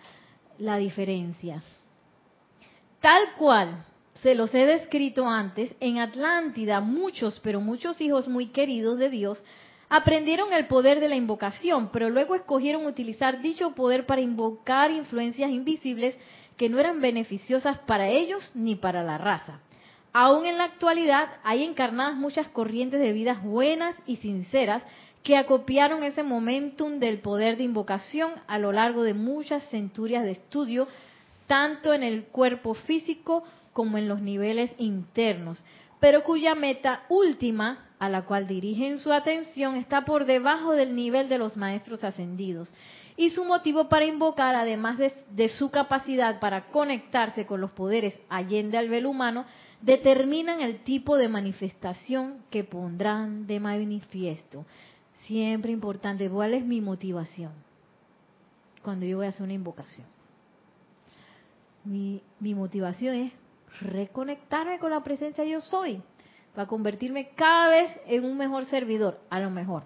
la 0.56 0.78
diferencia. 0.78 1.62
Tal 2.98 3.34
cual 3.36 3.84
se 4.24 4.34
los 4.34 4.54
he 4.54 4.64
descrito 4.64 5.28
antes, 5.28 5.76
en 5.80 5.98
Atlántida 5.98 6.80
muchos, 6.80 7.38
pero 7.40 7.60
muchos 7.60 8.00
hijos 8.00 8.26
muy 8.26 8.46
queridos 8.46 8.98
de 8.98 9.10
Dios 9.10 9.44
aprendieron 9.90 10.50
el 10.54 10.66
poder 10.66 10.98
de 10.98 11.10
la 11.10 11.14
invocación, 11.14 11.90
pero 11.92 12.08
luego 12.08 12.34
escogieron 12.34 12.86
utilizar 12.86 13.42
dicho 13.42 13.74
poder 13.74 14.06
para 14.06 14.22
invocar 14.22 14.90
influencias 14.90 15.50
invisibles 15.50 16.16
que 16.56 16.70
no 16.70 16.78
eran 16.78 17.02
beneficiosas 17.02 17.78
para 17.80 18.08
ellos 18.08 18.50
ni 18.54 18.76
para 18.76 19.02
la 19.02 19.18
raza. 19.18 19.60
Aún 20.14 20.46
en 20.46 20.56
la 20.56 20.64
actualidad 20.64 21.28
hay 21.42 21.62
encarnadas 21.62 22.16
muchas 22.16 22.48
corrientes 22.48 23.02
de 23.02 23.12
vidas 23.12 23.42
buenas 23.42 23.94
y 24.06 24.16
sinceras 24.16 24.82
que 25.22 25.36
acopiaron 25.36 26.02
ese 26.02 26.22
momentum 26.22 26.98
del 26.98 27.18
poder 27.18 27.58
de 27.58 27.64
invocación 27.64 28.32
a 28.46 28.58
lo 28.58 28.72
largo 28.72 29.02
de 29.02 29.12
muchas 29.12 29.68
centurias 29.68 30.24
de 30.24 30.30
estudio, 30.30 30.88
tanto 31.46 31.92
en 31.92 32.02
el 32.02 32.24
cuerpo 32.24 32.72
físico 32.72 33.44
como 33.74 33.98
en 33.98 34.08
los 34.08 34.22
niveles 34.22 34.72
internos, 34.78 35.62
pero 36.00 36.22
cuya 36.22 36.54
meta 36.54 37.02
última, 37.10 37.88
a 37.98 38.08
la 38.08 38.24
cual 38.24 38.46
dirigen 38.46 38.98
su 38.98 39.12
atención, 39.12 39.76
está 39.76 40.04
por 40.04 40.24
debajo 40.24 40.72
del 40.72 40.94
nivel 40.94 41.28
de 41.28 41.38
los 41.38 41.56
maestros 41.56 42.04
ascendidos. 42.04 42.72
Y 43.16 43.30
su 43.30 43.44
motivo 43.44 43.88
para 43.88 44.04
invocar, 44.04 44.54
además 44.54 44.98
de, 44.98 45.48
su 45.50 45.70
capacidad 45.70 46.40
para 46.40 46.66
conectarse 46.68 47.46
con 47.46 47.60
los 47.60 47.70
poderes 47.70 48.18
allende 48.28 48.76
al 48.76 48.88
velo 48.88 49.10
humano, 49.10 49.44
determinan 49.80 50.60
el 50.60 50.82
tipo 50.82 51.16
de 51.16 51.28
manifestación 51.28 52.44
que 52.50 52.64
pondrán 52.64 53.46
de 53.46 53.60
manifiesto. 53.60 54.66
Siempre 55.26 55.72
importante, 55.72 56.28
¿cuál 56.28 56.54
es 56.54 56.64
mi 56.64 56.80
motivación 56.80 57.52
cuando 58.82 59.06
yo 59.06 59.18
voy 59.18 59.26
a 59.26 59.30
hacer 59.30 59.42
una 59.42 59.52
invocación? 59.52 60.06
Mi, 61.84 62.20
mi 62.40 62.54
motivación 62.54 63.14
es 63.14 63.32
reconectarme 63.80 64.78
con 64.78 64.90
la 64.90 65.02
presencia 65.02 65.44
yo 65.44 65.60
soy, 65.60 66.02
para 66.54 66.68
convertirme 66.68 67.30
cada 67.34 67.68
vez 67.68 67.90
en 68.06 68.24
un 68.24 68.36
mejor 68.36 68.66
servidor, 68.66 69.20
a 69.30 69.40
lo 69.40 69.50
mejor. 69.50 69.82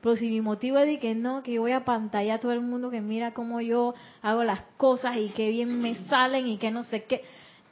Pero 0.00 0.16
si 0.16 0.28
mi 0.28 0.40
motivo 0.40 0.78
es 0.78 0.86
de 0.86 0.98
que 0.98 1.14
no, 1.14 1.42
que 1.42 1.54
yo 1.54 1.62
voy 1.62 1.72
a 1.72 1.84
pantalla 1.84 2.34
a 2.34 2.40
todo 2.40 2.52
el 2.52 2.60
mundo 2.60 2.90
que 2.90 3.00
mira 3.00 3.34
cómo 3.34 3.60
yo 3.60 3.94
hago 4.22 4.44
las 4.44 4.62
cosas 4.76 5.16
y 5.16 5.30
que 5.30 5.50
bien 5.50 5.80
me 5.80 5.94
salen 6.06 6.46
y 6.46 6.58
que 6.58 6.70
no 6.70 6.84
sé 6.84 7.04
qué, 7.04 7.24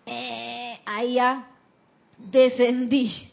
eh, 0.06 0.80
ahí 0.84 1.14
ya 1.14 1.48
descendí. 2.18 3.30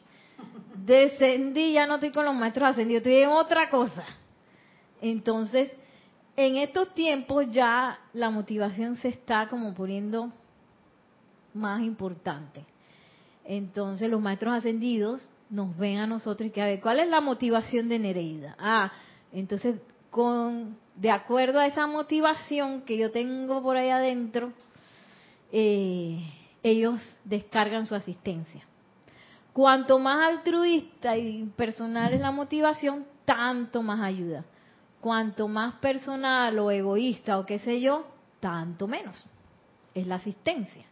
Descendí, 0.76 1.74
ya 1.74 1.86
no 1.86 1.96
estoy 1.96 2.12
con 2.12 2.26
los 2.26 2.36
maestros 2.36 2.70
ascendidos, 2.70 3.02
estoy 3.02 3.24
en 3.24 3.30
otra 3.30 3.70
cosa. 3.70 4.06
Entonces, 5.02 5.76
en 6.36 6.58
estos 6.58 6.94
tiempos 6.94 7.52
ya 7.52 8.00
la 8.14 8.30
motivación 8.30 8.96
se 8.96 9.10
está 9.10 9.48
como 9.48 9.74
poniendo 9.74 10.32
más 11.54 11.82
importante. 11.82 12.66
Entonces 13.44 14.10
los 14.10 14.22
maestros 14.22 14.56
ascendidos 14.56 15.30
nos 15.50 15.76
ven 15.78 15.98
a 15.98 16.08
nosotros 16.08 16.48
y 16.48 16.52
que 16.52 16.62
a 16.62 16.66
ver, 16.66 16.80
¿cuál 16.80 17.00
es 17.00 17.10
la 17.10 17.22
motivación 17.22 17.90
de 17.90 18.00
Nereida? 18.00 18.56
Ah, 18.60 18.92
entonces 19.32 19.76
con 20.10 20.78
de 20.96 21.10
acuerdo 21.10 21.60
a 21.60 21.66
esa 21.66 21.88
motivación 21.88 22.82
que 22.82 22.98
yo 22.98 23.12
tengo 23.12 23.64
por 23.64 23.78
ahí 23.78 23.90
adentro, 23.90 24.54
eh, 25.52 26.20
ellos 26.64 27.02
descargan 27.24 27.88
su 27.88 27.96
asistencia. 27.96 28.64
Cuanto 29.54 30.00
más 30.00 30.30
altruista 30.30 31.18
y 31.18 31.46
personal 31.56 32.14
es 32.14 32.22
la 32.22 32.32
motivación, 32.32 33.06
tanto 33.26 33.82
más 33.82 34.00
ayuda. 34.02 34.46
Cuanto 35.00 35.48
más 35.48 35.76
personal 35.76 36.58
o 36.60 36.70
egoísta 36.72 37.40
o 37.40 37.46
qué 37.46 37.60
sé 37.60 37.82
yo, 37.82 38.06
tanto 38.40 38.88
menos 38.88 39.26
es 39.94 40.08
la 40.08 40.16
asistencia. 40.16 40.86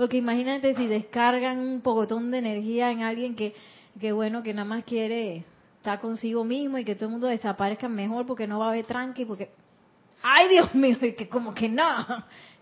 Porque 0.00 0.16
imagínate 0.16 0.74
si 0.76 0.86
descargan 0.86 1.58
un 1.58 1.82
pocotón 1.82 2.30
de 2.30 2.38
energía 2.38 2.90
en 2.90 3.02
alguien 3.02 3.36
que, 3.36 3.54
que 4.00 4.12
bueno, 4.12 4.42
que 4.42 4.54
nada 4.54 4.66
más 4.66 4.82
quiere 4.84 5.44
estar 5.76 6.00
consigo 6.00 6.42
mismo 6.42 6.78
y 6.78 6.86
que 6.86 6.94
todo 6.94 7.04
el 7.04 7.12
mundo 7.12 7.26
desaparezca 7.26 7.86
mejor 7.86 8.24
porque 8.24 8.46
no 8.46 8.60
va 8.60 8.68
a 8.68 8.68
haber 8.70 8.86
tranqui, 8.86 9.26
porque, 9.26 9.50
ay 10.22 10.48
Dios 10.48 10.74
mío, 10.74 10.96
y 11.02 11.12
que 11.12 11.28
como 11.28 11.52
que 11.52 11.68
no. 11.68 11.84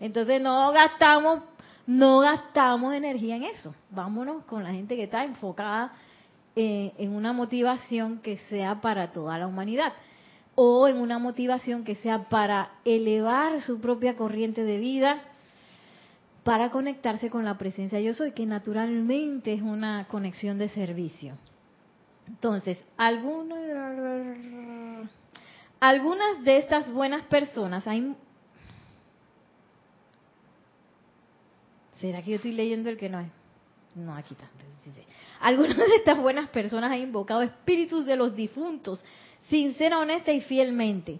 Entonces 0.01 0.41
no 0.41 0.69
gastamos, 0.73 1.43
no 1.87 2.19
gastamos 2.19 2.93
energía 2.93 3.37
en 3.37 3.43
eso. 3.43 3.73
Vámonos 3.89 4.43
con 4.43 4.61
la 4.65 4.71
gente 4.71 4.97
que 4.97 5.03
está 5.03 5.23
enfocada 5.23 5.93
eh, 6.57 6.91
en 6.97 7.15
una 7.15 7.31
motivación 7.31 8.19
que 8.19 8.35
sea 8.49 8.81
para 8.81 9.13
toda 9.13 9.37
la 9.37 9.47
humanidad 9.47 9.93
o 10.55 10.89
en 10.89 10.97
una 10.97 11.19
motivación 11.19 11.85
que 11.85 11.95
sea 11.95 12.27
para 12.27 12.71
elevar 12.83 13.61
su 13.61 13.79
propia 13.79 14.17
corriente 14.17 14.65
de 14.65 14.77
vida 14.77 15.21
para 16.43 16.69
conectarse 16.69 17.29
con 17.29 17.45
la 17.45 17.57
presencia 17.57 17.99
yo 17.99 18.13
soy, 18.13 18.31
que 18.31 18.45
naturalmente 18.45 19.53
es 19.53 19.61
una 19.61 20.07
conexión 20.07 20.57
de 20.57 20.69
servicio. 20.69 21.37
Entonces, 22.27 22.77
algunas, 22.97 23.59
algunas 25.79 26.43
de 26.43 26.57
estas 26.57 26.91
buenas 26.91 27.25
personas, 27.25 27.87
hay, 27.87 28.15
¿será 31.99 32.21
que 32.21 32.31
yo 32.31 32.35
estoy 32.35 32.51
leyendo 32.51 32.89
el 32.89 32.97
que 32.97 33.09
no 33.09 33.19
es? 33.19 33.31
No, 33.95 34.15
aquí 34.15 34.33
está. 34.33 34.47
Algunas 35.41 35.77
de 35.77 35.95
estas 35.95 36.19
buenas 36.19 36.49
personas 36.49 36.91
han 36.91 36.99
invocado 36.99 37.41
espíritus 37.41 38.05
de 38.05 38.15
los 38.15 38.35
difuntos, 38.35 39.03
sincera, 39.49 39.99
honesta 39.99 40.31
y 40.31 40.41
fielmente 40.41 41.19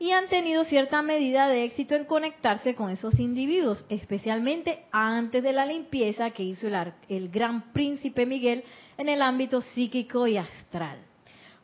y 0.00 0.12
han 0.12 0.28
tenido 0.28 0.64
cierta 0.64 1.02
medida 1.02 1.48
de 1.48 1.64
éxito 1.64 1.94
en 1.96 2.04
conectarse 2.04 2.74
con 2.74 2.90
esos 2.90 3.18
individuos, 3.18 3.84
especialmente 3.88 4.84
antes 4.92 5.42
de 5.42 5.52
la 5.52 5.66
limpieza 5.66 6.30
que 6.30 6.44
hizo 6.44 6.68
el, 6.68 6.92
el, 7.08 7.28
gran 7.28 7.72
príncipe 7.72 8.24
Miguel 8.24 8.62
en 8.96 9.08
el 9.08 9.22
ámbito 9.22 9.60
psíquico 9.60 10.26
y 10.26 10.36
astral. 10.36 10.98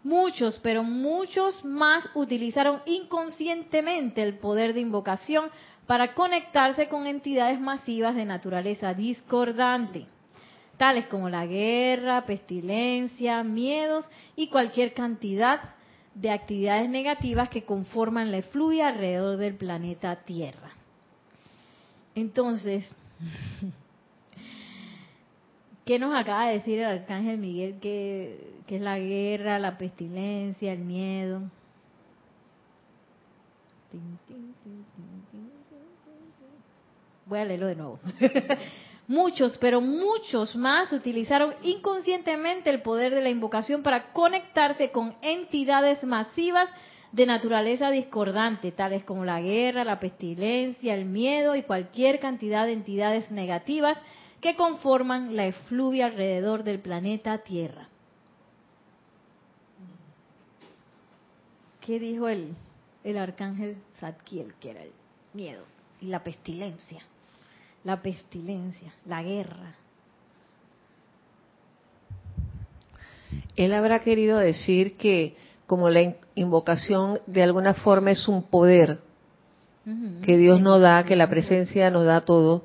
Muchos, 0.03 0.59
pero 0.63 0.83
muchos 0.83 1.65
más 1.65 2.05
utilizaron 2.15 2.83
inconscientemente 2.87 4.23
el 4.23 4.39
poder 4.39 4.75
de 4.75 4.81
invocación 4.81 5.49
para 5.87 6.15
conectarse 6.15 6.89
con 6.89 7.07
entidades 7.07 7.61
masivas 7.61 8.17
de 8.17 8.25
naturaleza 8.25 8.95
discordante, 8.95 10.07
tales 10.77 11.07
como 11.07 11.29
la 11.29 11.47
guerra, 11.47 12.27
pestilencia, 12.27 13.43
miedos 13.45 14.07
y 14.35 14.49
cualquier 14.49 14.93
cantidad 14.93 15.75
actividades 16.31 16.89
negativas 16.89 17.49
que 17.49 17.65
conforman 17.65 18.31
la 18.31 18.39
efluvia 18.39 18.89
alrededor 18.89 19.37
del 19.37 19.55
planeta 19.55 20.17
Tierra. 20.25 20.71
Entonces, 22.15 22.89
¿qué 25.85 25.99
nos 25.99 26.15
acaba 26.15 26.47
de 26.47 26.55
decir 26.55 26.79
el 26.79 27.01
arcángel 27.01 27.39
Miguel 27.39 27.79
que, 27.81 28.55
es 28.69 28.81
la 28.81 28.99
guerra, 28.99 29.59
la 29.59 29.77
pestilencia, 29.77 30.73
el 30.73 30.81
miedo? 30.81 31.43
Voy 37.27 37.39
a 37.39 37.45
leerlo 37.45 37.67
de 37.67 37.77
nuevo. 37.77 38.01
Muchos, 39.07 39.59
pero 39.59 39.83
muchos 39.83 40.57
más 40.57 40.91
utilizaron 40.93 41.55
inconscientemente 41.63 42.71
el 42.71 42.81
poder 42.81 43.15
de 43.15 43.21
la 43.21 43.29
invocación 43.29 43.83
para 43.83 44.13
conectarse 44.13 44.91
con 44.93 45.15
entidades 45.21 46.03
masivas 46.05 46.71
de 47.13 47.27
naturaleza 47.27 47.91
discordante, 47.91 48.73
tales 48.73 49.05
como 49.05 49.25
la 49.25 49.41
guerra, 49.41 49.85
la 49.85 50.01
pestilencia, 50.01 50.95
el 50.95 51.05
miedo 51.05 51.55
y 51.55 51.63
cualquier 51.63 52.19
cantidad 52.19 52.65
de 52.65 52.73
entidades 52.73 53.31
negativas 53.31 53.99
que 54.41 54.57
conforman 54.57 55.37
la 55.37 55.47
efluvia 55.47 56.07
alrededor 56.07 56.65
del 56.65 56.81
planeta 56.81 57.39
Tierra. 57.39 57.89
¿Qué 61.81 61.99
dijo 61.99 62.29
el, 62.29 62.57
el 63.05 63.19
arcángel 63.19 63.77
Zadkiel, 64.01 64.55
que 64.55 64.71
era 64.71 64.83
el 64.83 64.93
miedo 65.35 65.65
y 66.01 66.07
la 66.07 66.25
pestilencia? 66.25 67.03
La 67.85 68.01
pestilencia, 68.03 68.93
la 69.07 69.23
guerra. 69.23 69.75
Él 73.57 73.73
habrá 73.73 74.01
querido 74.01 74.39
decir 74.39 74.97
que 74.97 75.37
como 75.67 75.89
la 75.91 76.15
invocación 76.35 77.19
de 77.27 77.43
alguna 77.43 77.75
forma 77.75 78.11
es 78.11 78.27
un 78.29 78.43
poder 78.43 78.99
que 80.23 80.39
Dios 80.39 80.63
nos 80.63 80.81
da, 80.81 81.05
que 81.05 81.15
la 81.15 81.29
presencia 81.29 81.91
nos 81.91 82.07
da 82.07 82.23
todo, 82.23 82.65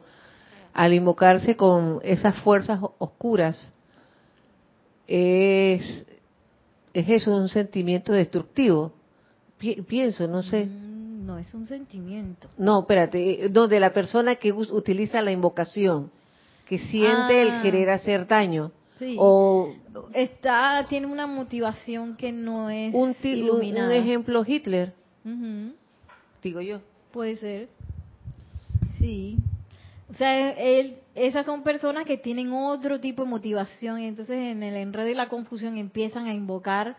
al 0.73 0.93
invocarse 0.93 1.57
con 1.57 1.99
esas 2.01 2.35
fuerzas 2.37 2.79
oscuras, 2.97 3.71
es 5.05 6.05
es 6.93 7.09
eso, 7.09 7.35
es 7.35 7.41
un 7.41 7.49
sentimiento 7.49 8.13
destructivo. 8.13 8.93
Pi- 9.57 9.81
pienso, 9.81 10.27
no 10.27 10.41
sé. 10.43 10.67
No, 11.29 11.37
es 11.37 11.53
un 11.53 11.67
sentimiento. 11.67 12.47
No, 12.57 12.79
espérate, 12.79 13.45
eh, 13.45 13.49
no, 13.51 13.67
de 13.67 13.79
la 13.79 13.93
persona 13.93 14.37
que 14.37 14.51
utiliza 14.51 15.21
la 15.21 15.31
invocación, 15.31 16.09
que 16.67 16.79
siente 16.79 17.39
Ah. 17.39 17.57
el 17.57 17.61
querer 17.61 17.91
hacer 17.91 18.25
daño. 18.25 18.71
Sí. 18.97 19.15
O 19.19 19.71
Está, 20.13 20.87
tiene 20.89 21.05
una 21.05 21.27
motivación 21.27 22.17
que 22.17 22.31
no 22.31 22.71
es 22.71 22.95
un, 22.95 23.13
ti- 23.13 23.33
un- 23.33 23.37
iluminada. 23.39 23.95
ejemplo 23.95 24.43
Hitler, 24.45 24.93
digo 26.43 26.61
yo. 26.61 26.81
Puede 27.11 27.35
ser. 27.35 27.69
Sí. 28.97 29.37
O 30.09 30.15
sea, 30.15 30.49
él, 30.53 30.97
esas 31.13 31.45
son 31.45 31.61
personas 31.61 32.05
que 32.05 32.17
tienen 32.17 32.51
otro 32.51 32.99
tipo 32.99 33.23
de 33.23 33.29
motivación 33.29 33.99
y 34.01 34.07
entonces 34.07 34.35
en 34.35 34.63
el 34.63 34.75
enredo 34.75 35.07
y 35.09 35.13
la 35.13 35.29
confusión 35.29 35.77
empiezan 35.77 36.25
a 36.25 36.33
invocar 36.33 36.97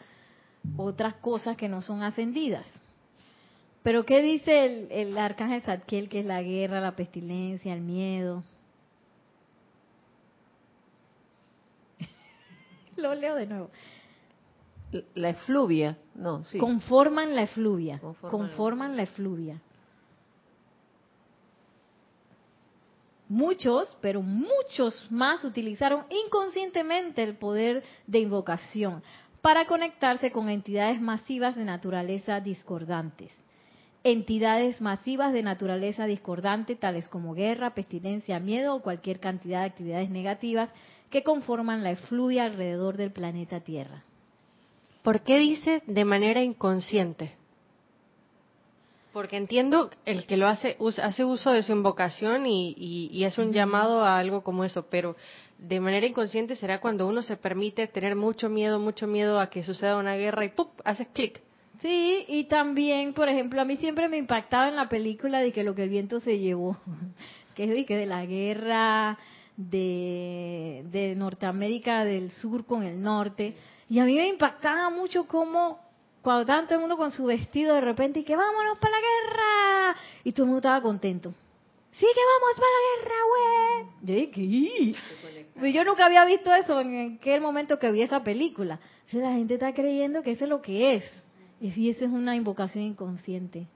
otras 0.76 1.14
cosas 1.14 1.56
que 1.56 1.68
no 1.68 1.82
son 1.82 2.04
ascendidas. 2.04 2.64
Pero 3.82 4.04
¿qué 4.04 4.20
dice 4.20 4.66
el, 4.66 4.92
el 4.92 5.18
arcángel 5.18 5.62
Zadkiel, 5.62 6.08
que 6.08 6.20
es 6.20 6.26
la 6.26 6.42
guerra, 6.42 6.80
la 6.80 6.96
pestilencia, 6.96 7.72
el 7.72 7.80
miedo? 7.80 8.44
Lo 12.96 13.14
leo 13.14 13.34
de 13.36 13.46
nuevo. 13.46 13.70
La 15.14 15.30
efluvia, 15.30 15.96
no, 16.14 16.44
sí. 16.44 16.58
Conforman 16.58 17.34
la 17.36 17.42
efluvia. 17.42 18.00
Conforman 18.00 18.30
Conforman, 18.30 18.96
la 18.96 19.02
efluvia. 19.04 19.62
Muchos, 23.28 23.96
pero 24.00 24.22
muchos 24.22 25.06
más 25.12 25.44
utilizaron 25.44 26.04
inconscientemente 26.10 27.22
el 27.22 27.36
poder 27.36 27.84
de 28.08 28.18
invocación 28.18 29.04
para 29.40 29.66
conectarse 29.66 30.32
con 30.32 30.48
entidades 30.48 31.00
masivas 31.00 31.54
de 31.54 31.64
naturaleza 31.64 32.40
discordantes. 32.40 33.30
Entidades 34.02 34.80
masivas 34.80 35.34
de 35.34 35.42
naturaleza 35.42 36.06
discordante, 36.06 36.74
tales 36.74 37.06
como 37.08 37.34
guerra, 37.34 37.74
pestilencia, 37.74 38.40
miedo 38.40 38.74
o 38.74 38.82
cualquier 38.82 39.20
cantidad 39.20 39.60
de 39.60 39.66
actividades 39.66 40.08
negativas 40.08 40.70
que 41.10 41.22
conforman 41.22 41.82
la 41.82 41.90
efluvia 41.90 42.44
alrededor 42.44 42.96
del 42.96 43.10
planeta 43.10 43.60
Tierra. 43.60 44.04
¿Por 45.02 45.20
qué 45.20 45.38
dice 45.38 45.82
de 45.86 46.04
manera 46.06 46.42
inconsciente? 46.42 47.36
Porque 49.12 49.36
entiendo 49.36 49.90
el 50.06 50.24
que 50.24 50.36
lo 50.36 50.46
hace, 50.46 50.78
hace 51.02 51.24
uso 51.24 51.50
de 51.50 51.62
su 51.62 51.72
invocación 51.72 52.46
y, 52.46 52.74
y, 52.78 53.10
y 53.12 53.24
hace 53.24 53.42
un 53.42 53.52
llamado 53.52 54.04
a 54.04 54.18
algo 54.18 54.42
como 54.42 54.64
eso, 54.64 54.86
pero 54.88 55.16
de 55.58 55.80
manera 55.80 56.06
inconsciente 56.06 56.56
será 56.56 56.80
cuando 56.80 57.06
uno 57.06 57.20
se 57.20 57.36
permite 57.36 57.86
tener 57.88 58.14
mucho 58.14 58.48
miedo, 58.48 58.78
mucho 58.78 59.06
miedo 59.06 59.40
a 59.40 59.50
que 59.50 59.62
suceda 59.62 59.96
una 59.96 60.14
guerra 60.14 60.44
y 60.44 60.50
¡pum! 60.50 60.68
haces 60.84 61.08
clic. 61.12 61.42
Sí, 61.82 62.24
y 62.28 62.44
también, 62.44 63.14
por 63.14 63.28
ejemplo, 63.28 63.60
a 63.60 63.64
mí 63.64 63.76
siempre 63.78 64.08
me 64.08 64.18
impactaba 64.18 64.68
en 64.68 64.76
la 64.76 64.88
película 64.88 65.40
de 65.40 65.50
que 65.50 65.64
lo 65.64 65.74
que 65.74 65.84
el 65.84 65.88
viento 65.88 66.20
se 66.20 66.38
llevó, 66.38 66.76
que 67.54 67.64
es 67.64 67.70
de, 67.70 67.86
que 67.86 67.96
de 67.96 68.06
la 68.06 68.26
guerra 68.26 69.18
de, 69.56 70.84
de 70.90 71.14
Norteamérica 71.14 72.04
del 72.04 72.30
Sur 72.32 72.66
con 72.66 72.82
el 72.82 73.00
norte, 73.00 73.56
y 73.88 73.98
a 73.98 74.04
mí 74.04 74.14
me 74.14 74.28
impactaba 74.28 74.90
mucho 74.90 75.26
cómo 75.26 75.80
cuando 76.22 76.42
estaba 76.42 76.62
todo 76.64 76.74
el 76.74 76.80
mundo 76.80 76.96
con 76.98 77.12
su 77.12 77.24
vestido 77.24 77.74
de 77.74 77.80
repente 77.80 78.20
y 78.20 78.24
que 78.24 78.36
vámonos 78.36 78.78
para 78.78 78.92
la 78.92 79.00
guerra, 79.00 80.00
y 80.24 80.32
todo 80.32 80.44
el 80.44 80.48
mundo 80.48 80.58
estaba 80.58 80.82
contento. 80.82 81.34
Sí 81.92 82.06
que 82.06 82.20
vamos 82.20 82.56
para 82.56 82.72
la 82.76 83.02
guerra, 83.02 83.14
güey. 83.28 84.14
Pues 85.58 85.74
yo 85.74 85.84
nunca 85.84 86.06
había 86.06 86.24
visto 86.24 86.54
eso 86.54 86.80
en 86.80 87.16
aquel 87.18 87.40
momento 87.40 87.78
que 87.78 87.90
vi 87.90 88.02
esa 88.02 88.22
película. 88.22 88.78
Entonces 89.06 89.22
la 89.22 89.32
gente 89.32 89.54
está 89.54 89.74
creyendo 89.74 90.22
que 90.22 90.32
eso 90.32 90.44
es 90.44 90.50
lo 90.50 90.62
que 90.62 90.94
es. 90.94 91.26
Y 91.60 91.72
si 91.72 91.90
eso 91.90 92.04
es 92.04 92.10
una 92.10 92.34
invocación 92.36 92.84
inconsciente. 92.84 93.66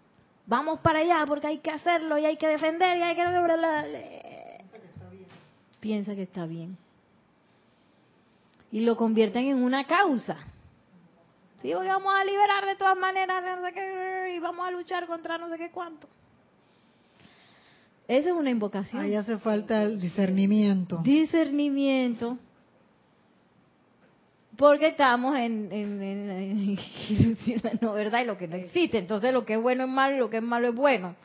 Vamos 0.47 0.80
para 0.80 1.01
allá 1.01 1.24
porque 1.26 1.47
hay 1.47 1.59
que 1.59 1.70
hacerlo 1.70 2.18
y 2.18 2.24
hay 2.24 2.37
que 2.37 2.49
defender 2.49 2.97
y 2.97 3.03
hay 3.03 3.14
que... 3.14 4.64
Piensa 5.80 6.14
que 6.14 6.22
está 6.22 6.47
bien. 6.47 6.78
Y 8.72 8.80
lo 8.80 8.97
convierten 8.97 9.47
en 9.47 9.62
una 9.62 9.87
causa. 9.87 10.39
Sí, 11.61 11.72
hoy 11.72 11.87
vamos 11.87 12.12
a 12.14 12.24
liberar 12.24 12.66
de 12.66 12.76
todas 12.76 12.97
maneras 12.97 13.43
no 13.43 13.66
sé 13.66 13.72
qué, 13.72 14.35
y 14.37 14.39
vamos 14.39 14.66
a 14.66 14.70
luchar 14.70 15.07
contra 15.07 15.39
no 15.39 15.49
sé 15.49 15.57
qué 15.57 15.70
cuánto. 15.70 16.09
Esa 18.07 18.30
es 18.30 18.35
una 18.35 18.51
invocación. 18.51 19.01
Ahí 19.01 19.14
hace 19.14 19.39
falta 19.39 19.82
el 19.82 20.01
discernimiento. 20.01 20.99
Discernimiento. 21.03 22.39
Porque 24.57 24.89
estamos 24.89 25.37
en, 25.37 25.73
en, 25.73 26.69
ilusiones, 27.09 27.63
¿no? 27.81 27.93
¿verdad? 27.93 28.23
Y 28.23 28.27
lo 28.27 28.39
que 28.39 28.49
no 28.49 28.57
existe. 28.57 28.99
Entonces 28.99 29.33
lo 29.33 29.45
que 29.45 29.55
es 29.55 29.63
bueno 29.63 29.85
es 29.85 29.91
malo 29.91 30.17
y 30.17 30.19
lo 30.19 30.31
que 30.31 30.37
es 30.39 30.43
malo 30.43 30.69
es 30.69 30.75
bueno. 30.75 31.17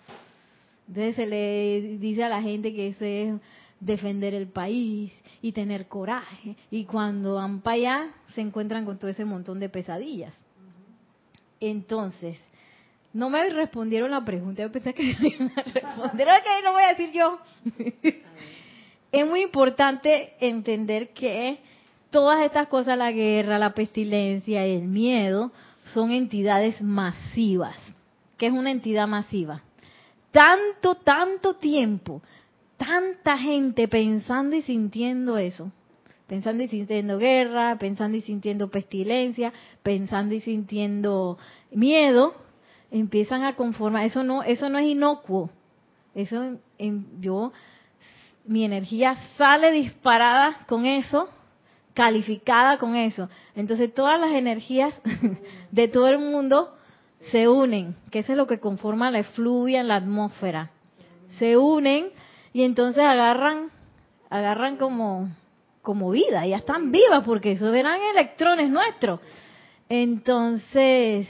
Entonces 0.87 1.15
se 1.15 1.25
le 1.25 1.97
dice 1.99 2.23
a 2.23 2.29
la 2.29 2.41
gente 2.41 2.73
que 2.73 2.87
eso 2.87 3.05
es 3.05 3.39
defender 3.79 4.33
el 4.33 4.47
país 4.47 5.13
y 5.41 5.51
tener 5.51 5.87
coraje. 5.87 6.55
Y 6.71 6.85
cuando 6.85 7.35
van 7.35 7.61
para 7.61 7.75
allá 7.75 8.07
se 8.31 8.41
encuentran 8.41 8.85
con 8.85 8.97
todo 8.97 9.11
ese 9.11 9.25
montón 9.25 9.59
de 9.59 9.69
pesadillas. 9.69 10.33
Entonces, 11.59 12.39
no 13.13 13.29
me 13.29 13.49
respondieron 13.49 14.11
la 14.11 14.23
pregunta. 14.23 14.61
Yo 14.61 14.71
pensé 14.71 14.93
que 14.93 15.03
me 15.19 15.27
iban 15.29 15.51
a 15.55 15.61
responder. 15.61 16.27
Ok, 16.27 16.63
lo 16.63 16.73
voy 16.73 16.83
a 16.83 16.89
decir 16.89 17.11
yo. 17.11 17.39
es 19.11 19.27
muy 19.27 19.41
importante 19.41 20.33
entender 20.39 21.09
que 21.09 21.59
todas 22.09 22.45
estas 22.45 22.67
cosas, 22.67 22.97
la 22.97 23.11
guerra, 23.11 23.59
la 23.59 23.73
pestilencia, 23.73 24.65
el 24.65 24.83
miedo, 24.83 25.51
son 25.93 26.11
entidades 26.11 26.81
masivas. 26.81 27.77
¿Qué 28.37 28.47
es 28.47 28.53
una 28.53 28.71
entidad 28.71 29.07
masiva? 29.07 29.61
Tanto, 30.31 30.95
tanto 30.95 31.55
tiempo, 31.55 32.21
tanta 32.77 33.37
gente 33.37 33.87
pensando 33.87 34.55
y 34.55 34.61
sintiendo 34.61 35.37
eso. 35.37 35.71
Pensando 36.27 36.63
y 36.63 36.67
sintiendo 36.67 37.17
guerra, 37.17 37.77
pensando 37.79 38.15
y 38.15 38.21
sintiendo 38.21 38.69
pestilencia, 38.69 39.51
pensando 39.81 40.35
y 40.35 40.39
sintiendo 40.39 41.39
miedo, 41.71 42.35
empiezan 42.91 43.43
a 43.43 43.55
conformar. 43.55 44.05
Eso 44.05 44.23
no, 44.23 44.43
eso 44.43 44.69
no 44.69 44.77
es 44.77 44.85
inocuo. 44.85 45.49
Eso, 46.13 46.57
yo, 47.19 47.51
mi 48.45 48.63
energía 48.63 49.15
sale 49.37 49.71
disparada 49.71 50.65
con 50.67 50.85
eso, 50.85 51.29
calificada 51.93 52.77
con 52.77 52.95
eso. 52.95 53.29
Entonces 53.55 53.93
todas 53.93 54.19
las 54.19 54.31
energías 54.31 54.93
de 55.71 55.87
todo 55.87 56.07
el 56.07 56.19
mundo 56.19 56.73
se 57.31 57.47
unen, 57.47 57.95
que 58.11 58.19
eso 58.19 58.31
es 58.31 58.37
lo 58.37 58.47
que 58.47 58.59
conforma 58.59 59.11
la 59.11 59.19
efluvia 59.19 59.81
en 59.81 59.87
la 59.89 59.97
atmósfera. 59.97 60.71
Se 61.37 61.57
unen 61.57 62.07
y 62.53 62.63
entonces 62.63 63.03
agarran, 63.03 63.69
agarran 64.29 64.77
como, 64.77 65.29
como 65.81 66.11
vida, 66.11 66.45
ya 66.47 66.57
están 66.57 66.91
vivas 66.91 67.23
porque 67.25 67.53
eso 67.53 67.73
eran 67.73 67.99
electrones 68.13 68.69
nuestros. 68.69 69.19
Entonces 69.89 71.27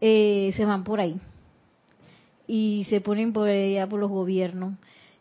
eh, 0.00 0.52
se 0.54 0.64
van 0.64 0.84
por 0.84 1.00
ahí 1.00 1.18
y 2.46 2.86
se 2.90 3.00
ponen 3.00 3.32
por 3.32 3.48
allá 3.48 3.86
por 3.86 4.00
los 4.00 4.10
gobiernos 4.10 4.74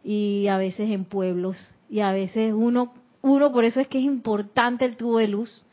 y 0.03 0.47
a 0.47 0.57
veces 0.57 0.91
en 0.91 1.05
pueblos 1.05 1.57
y 1.89 2.01
a 2.01 2.11
veces 2.11 2.53
uno 2.53 2.93
uno 3.23 3.51
por 3.51 3.63
eso 3.63 3.79
es 3.79 3.87
que 3.87 3.97
es 3.97 4.03
importante 4.03 4.85
el 4.85 4.95
tubo 4.95 5.17
de 5.17 5.27
luz 5.27 5.63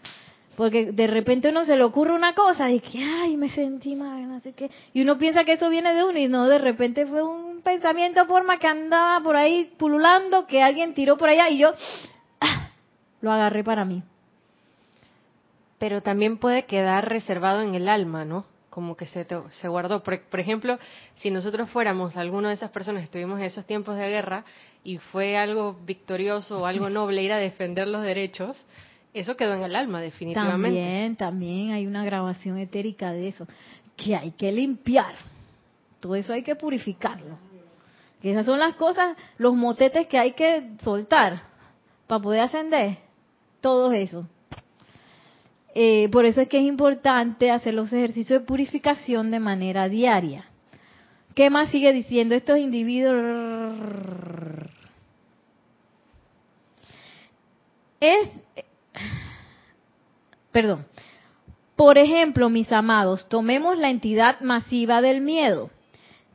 porque 0.56 0.92
de 0.92 1.06
repente 1.06 1.50
uno 1.50 1.64
se 1.64 1.76
le 1.76 1.84
ocurre 1.84 2.14
una 2.14 2.34
cosa 2.34 2.70
y 2.70 2.80
que 2.80 3.02
ay 3.02 3.36
me 3.36 3.50
sentí 3.50 3.96
mal 3.96 4.28
no 4.28 4.40
sé 4.40 4.52
qué 4.52 4.70
y 4.94 5.02
uno 5.02 5.18
piensa 5.18 5.44
que 5.44 5.52
eso 5.54 5.68
viene 5.68 5.92
de 5.92 6.04
uno 6.04 6.18
y 6.18 6.28
no 6.28 6.46
de 6.46 6.58
repente 6.58 7.06
fue 7.06 7.22
un 7.22 7.60
pensamiento 7.62 8.24
forma 8.26 8.58
que 8.58 8.68
andaba 8.68 9.22
por 9.22 9.36
ahí 9.36 9.72
pululando 9.76 10.46
que 10.46 10.62
alguien 10.62 10.94
tiró 10.94 11.16
por 11.16 11.28
allá 11.28 11.50
y 11.50 11.58
yo 11.58 11.72
ah, 12.40 12.70
lo 13.20 13.32
agarré 13.32 13.64
para 13.64 13.84
mí 13.84 14.02
Pero 15.78 16.02
también 16.02 16.38
puede 16.38 16.66
quedar 16.66 17.08
reservado 17.08 17.62
en 17.62 17.74
el 17.74 17.88
alma, 17.88 18.24
¿no? 18.24 18.44
Como 18.70 18.96
que 18.96 19.06
se, 19.06 19.26
se 19.50 19.68
guardó. 19.68 20.02
Por, 20.02 20.22
por 20.22 20.40
ejemplo, 20.40 20.78
si 21.16 21.30
nosotros 21.30 21.68
fuéramos 21.70 22.16
alguna 22.16 22.48
de 22.48 22.54
esas 22.54 22.70
personas 22.70 23.00
que 23.00 23.06
estuvimos 23.06 23.38
en 23.40 23.46
esos 23.46 23.66
tiempos 23.66 23.96
de 23.96 24.08
guerra 24.08 24.44
y 24.84 24.98
fue 24.98 25.36
algo 25.36 25.76
victorioso 25.84 26.62
o 26.62 26.66
algo 26.66 26.88
noble 26.90 27.22
ir 27.22 27.32
a 27.32 27.38
defender 27.38 27.88
los 27.88 28.02
derechos, 28.02 28.64
eso 29.12 29.36
quedó 29.36 29.54
en 29.54 29.62
el 29.62 29.74
alma, 29.74 30.00
definitivamente. 30.00 30.78
También, 30.78 31.16
también 31.16 31.72
hay 31.72 31.86
una 31.86 32.04
grabación 32.04 32.58
etérica 32.58 33.12
de 33.12 33.28
eso, 33.28 33.46
que 33.96 34.14
hay 34.14 34.30
que 34.32 34.52
limpiar. 34.52 35.16
Todo 35.98 36.14
eso 36.14 36.32
hay 36.32 36.42
que 36.42 36.54
purificarlo. 36.54 37.38
Que 38.22 38.32
esas 38.32 38.46
son 38.46 38.58
las 38.58 38.74
cosas, 38.74 39.16
los 39.38 39.54
motetes 39.54 40.06
que 40.06 40.18
hay 40.18 40.32
que 40.32 40.70
soltar 40.82 41.42
para 42.06 42.22
poder 42.22 42.42
ascender. 42.42 42.98
Todo 43.60 43.92
eso. 43.92 44.26
Eh, 45.74 46.08
por 46.10 46.24
eso 46.24 46.40
es 46.40 46.48
que 46.48 46.58
es 46.58 46.64
importante 46.66 47.50
hacer 47.50 47.74
los 47.74 47.92
ejercicios 47.92 48.40
de 48.40 48.46
purificación 48.46 49.30
de 49.30 49.40
manera 49.40 49.88
diaria. 49.88 50.44
¿Qué 51.34 51.48
más 51.48 51.70
sigue 51.70 51.92
diciendo 51.92 52.34
estos 52.34 52.58
individuos? 52.58 53.14
Es, 58.00 58.30
perdón, 60.50 60.86
Por 61.76 61.98
ejemplo, 61.98 62.48
mis 62.50 62.70
amados, 62.72 63.28
tomemos 63.28 63.78
la 63.78 63.90
entidad 63.90 64.40
masiva 64.40 65.00
del 65.00 65.20
miedo. 65.20 65.70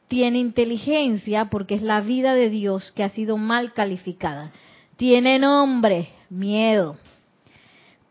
Tiene 0.08 0.40
inteligencia 0.40 1.46
porque 1.52 1.76
es 1.76 1.82
la 1.82 2.02
vida 2.02 2.34
de 2.34 2.50
Dios 2.50 2.92
que 2.94 3.04
ha 3.04 3.10
sido 3.10 3.38
mal 3.38 3.74
calificada. 3.74 4.52
Tiene 4.96 5.40
nombre, 5.40 6.10
miedo. 6.30 6.98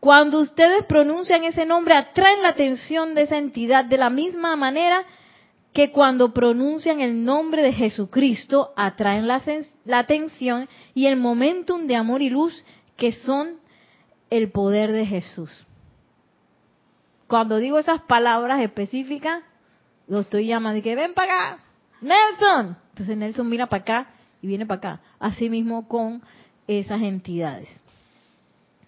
Cuando 0.05 0.39
ustedes 0.39 0.85
pronuncian 0.85 1.45
ese 1.45 1.65
nombre, 1.65 1.95
atraen 1.95 2.43
la 2.43 2.49
atención 2.49 3.15
de 3.15 3.23
esa 3.23 3.39
entidad 3.39 3.85
de 3.85 3.97
la 3.97 4.11
misma 4.11 4.55
manera 4.55 5.03
que 5.73 5.91
cuando 5.91 6.31
pronuncian 6.31 7.01
el 7.01 7.25
nombre 7.25 7.63
de 7.63 7.73
Jesucristo, 7.73 8.71
atraen 8.75 9.27
la, 9.27 9.41
la 9.83 9.97
atención 9.97 10.69
y 10.93 11.07
el 11.07 11.15
momentum 11.15 11.87
de 11.87 11.95
amor 11.95 12.21
y 12.21 12.29
luz 12.29 12.53
que 12.95 13.13
son 13.13 13.55
el 14.29 14.51
poder 14.51 14.91
de 14.91 15.07
Jesús. 15.07 15.49
Cuando 17.25 17.57
digo 17.57 17.79
esas 17.79 18.01
palabras 18.01 18.61
específicas, 18.61 19.41
lo 20.07 20.19
estoy 20.19 20.45
llamando 20.45 20.77
y 20.77 20.83
que 20.83 20.95
ven 20.95 21.15
para 21.15 21.33
acá, 21.33 21.63
Nelson. 22.01 22.77
Entonces 22.89 23.17
Nelson 23.17 23.49
mira 23.49 23.65
para 23.65 23.81
acá 23.81 24.07
y 24.39 24.45
viene 24.45 24.67
para 24.67 24.77
acá. 24.77 25.01
Así 25.17 25.49
mismo 25.49 25.87
con 25.87 26.21
esas 26.67 27.01
entidades. 27.01 27.84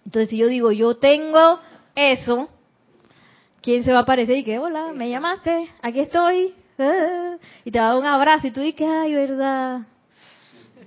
Entonces, 0.04 0.30
si 0.30 0.38
yo 0.38 0.48
digo, 0.48 0.72
yo 0.72 0.96
tengo 0.96 1.60
eso, 1.94 2.48
¿quién 3.60 3.84
se 3.84 3.92
va 3.92 3.98
a 3.98 4.02
aparecer 4.02 4.36
y 4.38 4.44
que, 4.44 4.58
hola, 4.58 4.92
me 4.94 5.10
llamaste, 5.10 5.68
aquí 5.82 6.00
estoy? 6.00 6.54
y 7.64 7.70
te 7.70 7.80
va 7.80 7.86
a 7.86 7.88
dar 7.88 7.98
un 7.98 8.06
abrazo 8.06 8.46
y 8.46 8.50
tú 8.52 8.60
dices, 8.60 8.86
ay, 8.88 9.14
verdad. 9.14 9.80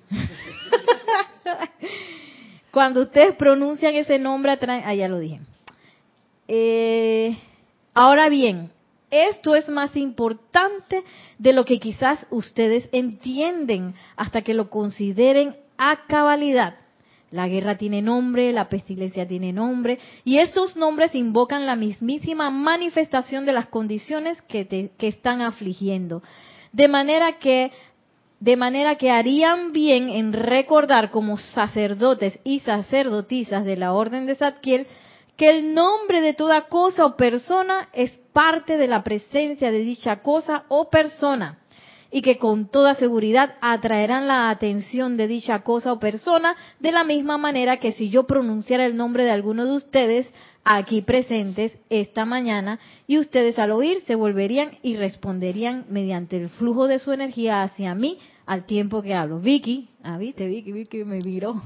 Cuando 2.71 3.01
ustedes 3.01 3.35
pronuncian 3.35 3.95
ese 3.95 4.17
nombre, 4.17 4.57
ah, 4.61 4.93
ya 4.93 5.09
lo 5.09 5.19
dije. 5.19 5.41
Eh, 6.47 7.37
ahora 7.93 8.29
bien, 8.29 8.71
esto 9.09 9.55
es 9.55 9.67
más 9.67 9.95
importante 9.97 11.03
de 11.37 11.53
lo 11.53 11.65
que 11.65 11.79
quizás 11.79 12.25
ustedes 12.29 12.87
entienden 12.93 13.93
hasta 14.15 14.41
que 14.41 14.53
lo 14.53 14.69
consideren 14.69 15.57
a 15.77 16.05
cabalidad. 16.07 16.75
La 17.31 17.47
guerra 17.47 17.77
tiene 17.77 18.01
nombre, 18.01 18.51
la 18.51 18.67
pestilencia 18.67 19.25
tiene 19.25 19.53
nombre, 19.53 19.99
y 20.25 20.39
estos 20.39 20.75
nombres 20.75 21.15
invocan 21.15 21.65
la 21.65 21.77
mismísima 21.77 22.49
manifestación 22.49 23.45
de 23.45 23.53
las 23.53 23.67
condiciones 23.67 24.41
que, 24.43 24.65
te, 24.65 24.91
que 24.97 25.07
están 25.07 25.41
afligiendo. 25.41 26.21
De 26.73 26.87
manera 26.87 27.39
que 27.39 27.71
de 28.41 28.57
manera 28.57 28.95
que 28.95 29.11
harían 29.11 29.71
bien 29.71 30.09
en 30.09 30.33
recordar 30.33 31.11
como 31.11 31.37
sacerdotes 31.37 32.39
y 32.43 32.59
sacerdotisas 32.61 33.63
de 33.65 33.77
la 33.77 33.93
orden 33.93 34.25
de 34.25 34.33
Zadkiel 34.33 34.87
que 35.37 35.51
el 35.51 35.75
nombre 35.75 36.21
de 36.21 36.33
toda 36.33 36.63
cosa 36.67 37.05
o 37.05 37.15
persona 37.15 37.89
es 37.93 38.09
parte 38.33 38.77
de 38.77 38.87
la 38.87 39.03
presencia 39.03 39.69
de 39.69 39.79
dicha 39.79 40.23
cosa 40.23 40.63
o 40.69 40.89
persona 40.89 41.60
y 42.11 42.21
que 42.21 42.37
con 42.37 42.67
toda 42.67 42.93
seguridad 42.95 43.55
atraerán 43.61 44.27
la 44.27 44.49
atención 44.49 45.15
de 45.15 45.27
dicha 45.27 45.59
cosa 45.59 45.93
o 45.93 45.99
persona 45.99 46.55
de 46.79 46.91
la 46.91 47.03
misma 47.03 47.37
manera 47.37 47.77
que 47.77 47.93
si 47.93 48.09
yo 48.09 48.27
pronunciara 48.27 48.85
el 48.85 48.97
nombre 48.97 49.23
de 49.23 49.31
alguno 49.31 49.65
de 49.65 49.75
ustedes 49.75 50.31
aquí 50.63 51.01
presentes 51.01 51.73
esta 51.89 52.25
mañana 52.25 52.79
y 53.07 53.17
ustedes 53.17 53.57
al 53.57 53.71
oír 53.71 54.01
se 54.01 54.15
volverían 54.15 54.77
y 54.83 54.97
responderían 54.97 55.85
mediante 55.89 56.37
el 56.37 56.49
flujo 56.49 56.87
de 56.87 56.99
su 56.99 57.13
energía 57.13 57.63
hacia 57.63 57.95
mí 57.95 58.19
al 58.45 58.65
tiempo 58.65 59.01
que 59.01 59.13
hablo. 59.13 59.39
Vicky, 59.39 59.87
ah, 60.03 60.17
viste, 60.17 60.47
Vicky, 60.47 60.71
Vicky 60.73 61.05
me 61.05 61.19
miró. 61.19 61.61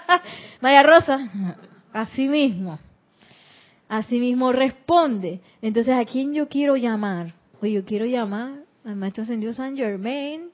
María 0.60 0.82
Rosa, 0.82 1.18
así 1.92 2.26
mismo, 2.26 2.78
así 3.88 4.18
mismo 4.18 4.50
responde. 4.50 5.40
Entonces, 5.62 5.94
¿a 5.94 6.04
quién 6.04 6.34
yo 6.34 6.48
quiero 6.48 6.76
llamar? 6.76 7.34
Pues 7.60 7.72
yo 7.72 7.84
quiero 7.84 8.04
llamar 8.04 8.67
al 8.88 8.96
maestro 8.96 9.22
ascendido 9.22 9.52
San 9.52 9.76
Germain. 9.76 10.48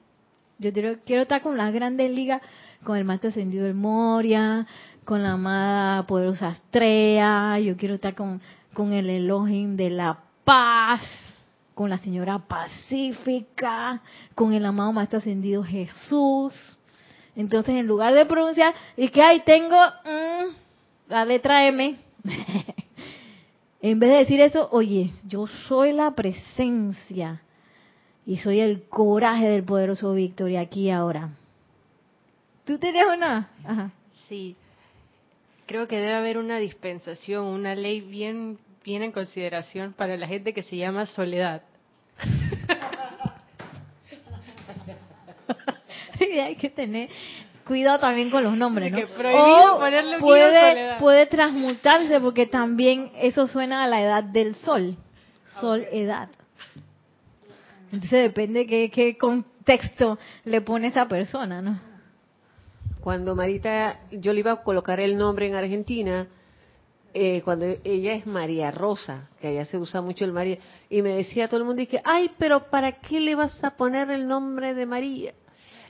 Yo 0.59 0.73
quiero, 0.73 1.21
estar 1.21 1.41
con 1.41 1.55
las 1.55 1.73
grandes 1.73 2.11
ligas, 2.11 2.41
con 2.83 2.97
el 2.97 3.05
maestro 3.05 3.29
ascendido 3.29 3.63
del 3.63 3.75
Moria, 3.75 4.67
con 5.05 5.23
la 5.23 5.33
amada 5.33 6.05
poderosa 6.05 6.49
Astrea, 6.49 7.59
yo 7.59 7.77
quiero 7.77 7.95
estar 7.95 8.13
con, 8.13 8.41
con 8.73 8.91
el 8.91 9.09
Elohim 9.09 9.77
de 9.77 9.89
la 9.89 10.19
paz, 10.43 11.01
con 11.73 11.89
la 11.89 11.97
señora 11.97 12.39
pacífica, 12.39 14.01
con 14.33 14.53
el 14.53 14.65
amado 14.65 14.91
maestro 14.91 15.19
ascendido 15.19 15.63
Jesús. 15.63 16.53
Entonces, 17.37 17.75
en 17.75 17.87
lugar 17.87 18.13
de 18.13 18.25
pronunciar, 18.25 18.73
y 18.97 19.07
que 19.09 19.21
ahí 19.21 19.43
tengo 19.45 19.77
mm, 19.77 21.09
la 21.09 21.23
letra 21.23 21.67
M, 21.67 21.97
en 23.81 23.99
vez 23.99 24.09
de 24.09 24.17
decir 24.17 24.41
eso, 24.41 24.67
oye, 24.71 25.11
yo 25.25 25.47
soy 25.47 25.93
la 25.93 26.11
presencia 26.11 27.41
y 28.25 28.37
soy 28.37 28.59
el 28.59 28.83
coraje 28.83 29.47
del 29.47 29.63
poderoso 29.63 30.13
Victoria 30.13 30.61
aquí 30.61 30.87
y 30.87 30.91
ahora. 30.91 31.29
¿Tú 32.65 32.77
tienes 32.79 33.05
una? 33.05 33.49
Ajá. 33.63 33.91
Sí. 34.27 34.55
Creo 35.67 35.87
que 35.87 35.97
debe 35.97 36.13
haber 36.13 36.37
una 36.37 36.57
dispensación, 36.57 37.45
una 37.45 37.75
ley 37.75 38.01
bien, 38.01 38.57
bien 38.83 39.03
en 39.03 39.11
consideración 39.11 39.93
para 39.93 40.17
la 40.17 40.27
gente 40.27 40.53
que 40.53 40.63
se 40.63 40.77
llama 40.77 41.05
soledad. 41.05 41.61
hay 46.19 46.55
que 46.55 46.69
tener 46.69 47.09
cuidado 47.65 47.99
también 47.99 48.29
con 48.29 48.43
los 48.43 48.55
nombres, 48.55 48.91
¿no? 48.91 48.99
o 48.99 49.79
puede, 50.19 50.97
puede 50.99 51.25
transmutarse 51.25 52.19
porque 52.19 52.45
también 52.45 53.11
eso 53.17 53.47
suena 53.47 53.83
a 53.83 53.87
la 53.87 54.01
edad 54.01 54.23
del 54.23 54.55
sol, 54.55 54.95
sol 55.59 55.85
edad. 55.91 56.29
Entonces 57.91 58.23
depende 58.23 58.65
qué, 58.67 58.89
qué 58.89 59.17
contexto 59.17 60.17
le 60.43 60.61
pone 60.61 60.87
esa 60.87 61.07
persona, 61.07 61.61
¿no? 61.61 61.79
Cuando 63.01 63.35
Marita, 63.35 63.99
yo 64.11 64.33
le 64.33 64.39
iba 64.39 64.51
a 64.51 64.63
colocar 64.63 64.99
el 64.99 65.17
nombre 65.17 65.47
en 65.47 65.55
Argentina, 65.55 66.27
eh, 67.13 67.41
cuando 67.43 67.65
ella 67.83 68.13
es 68.13 68.27
María 68.27 68.71
Rosa, 68.71 69.29
que 69.39 69.47
allá 69.47 69.63
se 69.65 69.77
usa 69.77 70.01
mucho 70.01 70.25
el 70.25 70.33
María, 70.33 70.57
y 70.89 71.01
me 71.01 71.11
decía 71.11 71.47
todo 71.47 71.59
el 71.61 71.65
mundo, 71.65 71.81
que, 71.87 72.01
ay, 72.03 72.31
pero 72.37 72.69
¿para 72.69 72.93
qué 72.93 73.19
le 73.19 73.35
vas 73.35 73.63
a 73.63 73.77
poner 73.77 74.09
el 74.09 74.27
nombre 74.27 74.73
de 74.73 74.85
María? 74.85 75.33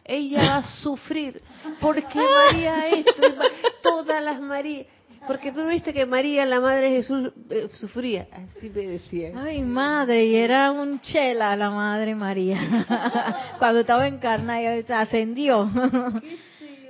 Ella 0.04 0.44
va 0.44 0.58
a 0.58 0.64
sufrir, 0.64 1.42
porque 1.82 2.20
María 2.52 2.90
esto, 2.90 3.24
todas 3.82 4.24
las 4.24 4.40
Marías. 4.40 4.86
Porque 5.28 5.52
tú 5.52 5.66
viste 5.66 5.94
que 5.94 6.06
María, 6.06 6.46
la 6.46 6.60
madre 6.60 6.90
de 6.90 6.98
Jesús, 6.98 7.34
eh, 7.50 7.68
sufría. 7.74 8.28
Así 8.32 8.70
me 8.70 8.88
decía. 8.88 9.32
Ay, 9.36 9.62
madre, 9.62 10.26
y 10.26 10.36
era 10.36 10.72
un 10.72 11.02
chela 11.02 11.56
la 11.56 11.70
madre 11.70 12.16
María. 12.16 12.86
Cuando 13.60 13.82
estaba 13.82 14.08
encarnada, 14.08 14.76
ascendió. 15.00 15.70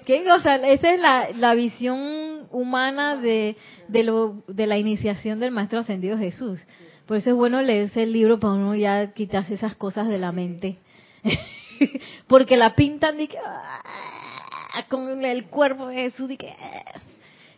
¿Qué 0.06 0.24
cosa? 0.24 0.56
Esa 0.56 0.94
es 0.94 1.00
la, 1.00 1.30
la 1.36 1.56
visión 1.56 2.48
humana 2.52 3.16
de, 3.16 3.58
de, 3.88 4.04
lo, 4.04 4.44
de 4.48 4.68
la 4.68 4.78
iniciación 4.78 5.40
del 5.40 5.52
Maestro 5.52 5.80
Ascendido 5.80 6.18
Jesús. 6.18 6.60
Por 7.06 7.18
eso 7.18 7.32
es 7.32 7.36
bueno 7.36 7.62
leerse 7.62 8.04
el 8.04 8.14
libro 8.14 8.40
para 8.40 8.54
uno 8.54 8.76
ya 8.76 9.12
quitarse 9.12 9.56
esas 9.56 9.76
cosas 9.76 10.08
de 10.08 10.20
la 10.20 10.32
mente. 10.32 10.78
Porque 12.28 12.58
la 12.58 12.76
pintan 12.76 13.18
de 13.18 13.28
que, 13.28 13.38
ah, 13.38 14.86
con 14.90 15.24
el 15.24 15.46
cuerpo 15.46 15.88
de 15.88 15.96
Jesús, 15.96 16.28
de 16.30 16.38
que, 16.38 16.50
ah 16.50 17.02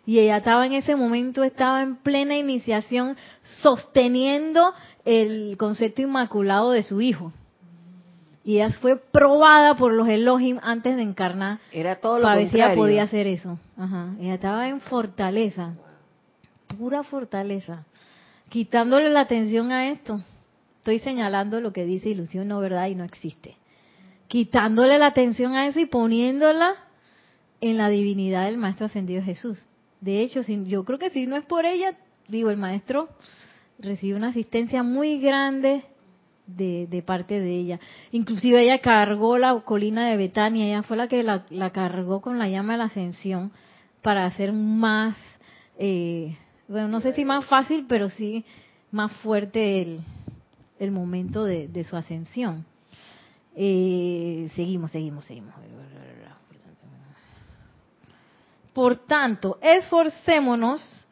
y 0.08 0.20
ella 0.20 0.38
estaba 0.38 0.66
en 0.66 0.72
ese 0.72 0.95
momento, 0.95 1.43
estaba 1.43 1.84
en 1.84 1.97
plena 1.97 2.38
iniciación 2.38 3.18
sosteniendo 3.62 4.74
el 5.03 5.58
concepto 5.58 6.01
inmaculado 6.01 6.72
de 6.72 6.82
su 6.84 7.01
hijo. 7.01 7.34
Y 8.45 8.55
ella 8.55 8.70
fue 8.80 8.95
probada 8.95 9.76
por 9.76 9.91
los 9.91 10.08
Elohim 10.08 10.60
antes 10.64 10.95
de 10.95 11.01
encarnar. 11.01 11.60
Era 11.74 11.97
todo 11.97 12.20
lo 12.20 12.24
para 12.24 12.38
ver 12.38 12.49
si 12.49 12.55
ella 12.55 12.74
podía 12.74 13.03
hacer 13.03 13.28
eso. 13.28 13.60
Ajá. 13.78 14.16
Ella 14.22 14.36
estaba 14.36 14.70
en 14.70 14.80
fortaleza, 14.80 15.76
pura 16.78 17.03
fortaleza, 17.03 17.84
quitándole 18.47 19.10
la 19.10 19.20
atención 19.20 19.74
a 19.74 19.89
esto. 19.89 20.24
Estoy 20.78 20.99
señalando 20.99 21.60
lo 21.60 21.74
que 21.74 21.84
dice 21.84 22.08
ilusión, 22.08 22.47
no 22.47 22.62
verdad, 22.62 22.88
y 22.88 22.95
no 22.95 23.03
existe. 23.03 23.58
Quitándole 24.30 24.99
la 24.99 25.08
atención 25.08 25.58
a 25.58 25.68
eso 25.68 25.82
y 25.82 25.86
poniéndola 25.86 26.76
en 27.60 27.76
la 27.76 27.89
divinidad 27.89 28.45
del 28.45 28.55
Maestro 28.55 28.86
Ascendido 28.86 29.22
Jesús. 29.22 29.68
De 30.02 30.22
hecho, 30.22 30.41
yo 30.41 30.84
creo 30.84 31.00
que 31.00 31.10
si 31.10 31.26
no 31.26 31.36
es 31.36 31.45
por 31.45 31.66
ella, 31.66 31.98
digo, 32.28 32.50
el 32.50 32.58
maestro 32.58 33.10
recibe 33.80 34.18
una 34.18 34.30
asistencia 34.30 34.84
muy 34.84 35.20
grande 35.20 35.84
de, 36.45 37.04
parte 37.06 37.39
de 37.39 37.58
ella. 37.58 37.80
Inclusive 38.12 38.62
ella 38.64 38.80
cargó 38.80 39.38
la 39.38 39.60
colina 39.62 40.10
de 40.10 40.18
Betania, 40.18 40.66
ella 40.66 40.84
fue 40.84 40.98
la 40.98 41.08
que 41.08 41.24
la, 41.24 41.72
cargó 41.72 42.22
con 42.22 42.39
la 42.39 42.48
llama 42.48 42.74
de 42.74 42.80
la 42.80 42.86
ascensión 42.86 43.52
para 44.02 44.26
hacer 44.26 44.54
más, 44.54 45.18
eh, 45.78 46.38
bueno, 46.68 46.88
no 46.88 47.02
sé 47.02 47.14
si 47.14 47.26
más 47.26 47.45
fácil, 47.45 47.86
pero 47.88 48.10
sí 48.10 48.45
más 48.91 49.12
fuerte 49.18 49.82
el, 49.82 50.02
el 50.80 50.91
momento 50.91 51.43
de, 51.43 51.84
su 51.84 51.98
ascensión. 51.98 52.66
Eh, 53.56 54.50
seguimos, 54.56 54.91
seguimos, 54.91 55.26
seguimos. 55.26 55.54
Por 58.78 58.95
tanto, 58.95 59.57
esforcémonos 59.63 61.07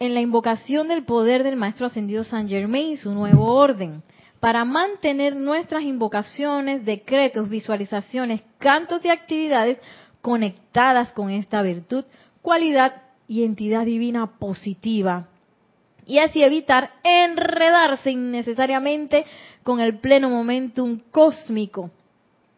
en 0.00 0.12
la 0.12 0.20
invocación 0.20 0.88
del 0.88 1.04
poder 1.04 1.44
del 1.44 1.54
Maestro 1.54 1.86
Ascendido 1.86 2.24
San 2.24 2.48
Germain 2.48 2.94
y 2.94 2.96
su 2.96 3.14
nuevo 3.14 3.44
orden, 3.54 4.02
para 4.40 4.64
mantener 4.64 5.36
nuestras 5.36 5.84
invocaciones, 5.84 6.84
decretos, 6.84 7.48
visualizaciones, 7.48 8.42
cantos 8.58 9.04
y 9.04 9.10
actividades 9.10 9.78
conectadas 10.20 11.12
con 11.12 11.30
esta 11.30 11.62
virtud, 11.62 12.04
cualidad 12.42 13.04
y 13.28 13.44
entidad 13.44 13.84
divina 13.84 14.38
positiva. 14.40 15.28
Y 16.06 16.18
así 16.18 16.42
evitar 16.42 16.90
enredarse 17.04 18.10
innecesariamente 18.10 19.24
con 19.62 19.78
el 19.78 20.00
pleno 20.00 20.28
momentum 20.28 20.98
cósmico 21.12 21.92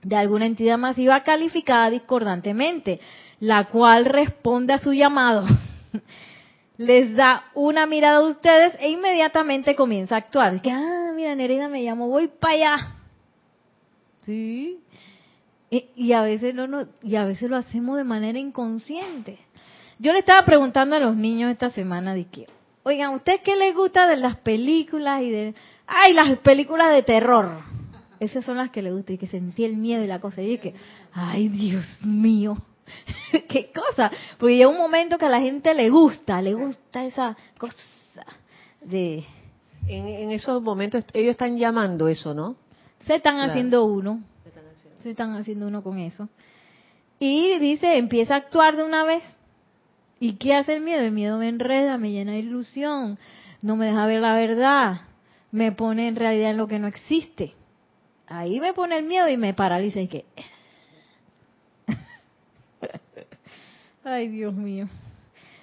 de 0.02 0.16
alguna 0.16 0.46
entidad 0.46 0.78
masiva 0.78 1.22
calificada 1.22 1.90
discordantemente, 1.90 3.00
la 3.40 3.64
cual 3.64 4.04
responde 4.04 4.72
a 4.72 4.78
su 4.78 4.92
llamado 4.92 5.46
les 6.78 7.14
da 7.14 7.44
una 7.54 7.86
mirada 7.86 8.18
a 8.18 8.28
ustedes 8.28 8.76
e 8.80 8.88
inmediatamente 8.90 9.74
comienza 9.74 10.14
a 10.14 10.18
actuar. 10.18 10.62
Que, 10.62 10.70
ah, 10.70 11.12
mira, 11.14 11.34
Nereida 11.34 11.68
me 11.68 11.82
llamo, 11.82 12.08
voy 12.08 12.28
para 12.28 12.54
allá. 12.54 12.94
Sí. 14.22 14.80
Y, 15.70 16.12
a 16.12 16.22
veces 16.22 16.54
lo, 16.54 16.66
no, 16.66 16.86
y 17.02 17.16
a 17.16 17.26
veces 17.26 17.50
lo 17.50 17.56
hacemos 17.56 17.98
de 17.98 18.04
manera 18.04 18.38
inconsciente. 18.38 19.38
Yo 19.98 20.12
le 20.12 20.20
estaba 20.20 20.44
preguntando 20.46 20.96
a 20.96 21.00
los 21.00 21.14
niños 21.14 21.50
esta 21.50 21.68
semana 21.70 22.14
de 22.14 22.26
oigan, 22.84 23.14
¿usted 23.14 23.40
qué 23.44 23.54
les 23.54 23.74
gusta 23.74 24.08
de 24.08 24.16
las 24.16 24.36
películas 24.36 25.22
y 25.22 25.30
de, 25.30 25.54
ay, 25.86 26.14
las 26.14 26.38
películas 26.38 26.94
de 26.94 27.02
terror? 27.02 27.50
Esas 28.18 28.44
son 28.44 28.56
las 28.56 28.70
que 28.70 28.82
le 28.82 28.92
gusta 28.92 29.12
y 29.12 29.18
que 29.18 29.26
sentí 29.26 29.64
el 29.64 29.76
miedo 29.76 30.02
y 30.02 30.06
la 30.06 30.20
cosa. 30.20 30.40
Y 30.40 30.58
que, 30.58 30.74
ay, 31.12 31.48
Dios 31.48 31.84
mío. 32.02 32.56
qué 33.48 33.70
cosa, 33.72 34.10
porque 34.38 34.56
llega 34.56 34.68
un 34.68 34.78
momento 34.78 35.18
que 35.18 35.26
a 35.26 35.30
la 35.30 35.40
gente 35.40 35.74
le 35.74 35.90
gusta, 35.90 36.40
le 36.42 36.54
gusta 36.54 37.04
esa 37.04 37.36
cosa 37.58 37.76
de... 38.80 39.24
En, 39.86 40.30
esos 40.30 40.62
momentos 40.62 41.04
ellos 41.14 41.30
están 41.30 41.56
llamando 41.56 42.08
eso, 42.08 42.34
¿no? 42.34 42.56
Se 43.06 43.14
están 43.14 43.40
haciendo 43.40 43.86
uno, 43.86 44.22
se 45.02 45.10
están 45.10 45.34
haciendo. 45.36 45.66
uno 45.66 45.82
con 45.82 45.98
eso. 45.98 46.28
Y 47.18 47.58
dice, 47.58 47.96
empieza 47.96 48.34
a 48.34 48.38
actuar 48.38 48.76
de 48.76 48.84
una 48.84 49.04
vez. 49.04 49.24
¿Y 50.20 50.34
qué 50.34 50.54
hace 50.54 50.74
el 50.74 50.82
miedo? 50.82 51.00
El 51.00 51.12
miedo 51.12 51.38
me 51.38 51.48
enreda, 51.48 51.96
me 51.96 52.10
llena 52.10 52.32
de 52.32 52.40
ilusión, 52.40 53.18
no 53.62 53.76
me 53.76 53.86
deja 53.86 54.04
ver 54.06 54.20
la 54.20 54.34
verdad, 54.34 55.00
me 55.52 55.72
pone 55.72 56.08
en 56.08 56.16
realidad 56.16 56.50
en 56.50 56.58
lo 56.58 56.68
que 56.68 56.78
no 56.78 56.86
existe. 56.86 57.54
Ahí 58.26 58.60
me 58.60 58.74
pone 58.74 58.98
el 58.98 59.04
miedo 59.04 59.28
y 59.28 59.38
me 59.38 59.54
paraliza 59.54 60.00
y 60.00 60.08
que 60.08 60.26
Ay, 64.10 64.28
Dios 64.28 64.54
mío. 64.54 64.88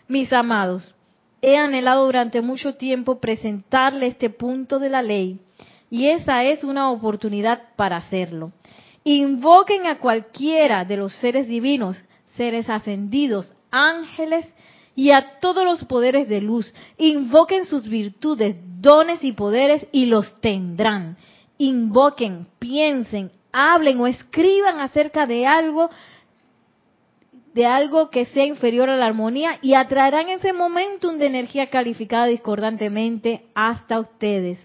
Mis 0.08 0.32
amados, 0.32 0.84
he 1.42 1.58
anhelado 1.58 2.06
durante 2.06 2.42
mucho 2.42 2.76
tiempo 2.76 3.20
presentarle 3.20 4.06
este 4.06 4.30
punto 4.30 4.78
de 4.78 4.90
la 4.90 5.02
ley 5.02 5.40
y 5.90 6.10
esa 6.10 6.44
es 6.44 6.64
una 6.64 6.92
oportunidad 6.92 7.64
para 7.76 7.98
hacerlo. 7.98 8.52
Invoquen 9.04 9.88
a 9.88 9.98
cualquiera 9.98 10.86
de 10.86 10.96
los 10.96 11.16
seres 11.16 11.48
divinos, 11.48 11.98
seres 12.38 12.70
ascendidos, 12.70 13.52
ángeles 13.72 14.46
y 14.94 15.10
a 15.10 15.40
todos 15.40 15.66
los 15.66 15.84
poderes 15.86 16.30
de 16.30 16.42
luz. 16.42 16.72
Invoquen 17.00 17.66
sus 17.66 17.90
virtudes, 17.90 18.58
dones 18.80 19.24
y 19.24 19.32
poderes 19.32 19.88
y 19.92 20.06
los 20.06 20.40
tendrán. 20.40 21.18
Invoquen, 21.58 22.46
piensen, 22.60 23.32
hablen 23.52 24.00
o 24.02 24.06
escriban 24.06 24.82
acerca 24.82 25.26
de 25.26 25.48
algo 25.48 25.90
de 27.56 27.66
algo 27.66 28.10
que 28.10 28.26
sea 28.26 28.46
inferior 28.46 28.90
a 28.90 28.98
la 28.98 29.06
armonía 29.06 29.60
y 29.62 29.76
atraerán 29.76 30.28
ese 30.28 30.52
momentum 30.52 31.18
de 31.18 31.28
energía 31.28 31.70
calificada 31.70 32.26
discordantemente 32.26 33.46
hasta 33.56 33.98
ustedes. 33.98 34.60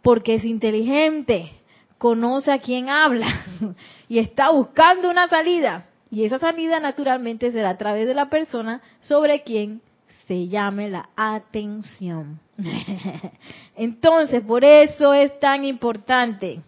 Porque 0.00 0.34
es 0.34 0.44
inteligente, 0.44 1.50
conoce 1.98 2.52
a 2.52 2.60
quien 2.60 2.88
habla 2.88 3.26
y 4.08 4.20
está 4.20 4.52
buscando 4.52 5.10
una 5.10 5.26
salida. 5.26 5.88
Y 6.08 6.24
esa 6.24 6.38
salida 6.38 6.78
naturalmente 6.78 7.50
será 7.50 7.70
a 7.70 7.78
través 7.78 8.06
de 8.06 8.14
la 8.14 8.30
persona 8.30 8.80
sobre 9.00 9.42
quien 9.42 9.82
se 10.28 10.46
llame 10.46 10.88
la 10.88 11.08
atención. 11.16 12.38
Entonces, 13.76 14.40
por 14.42 14.64
eso 14.64 15.14
es 15.14 15.40
tan 15.40 15.64
importante 15.64 16.60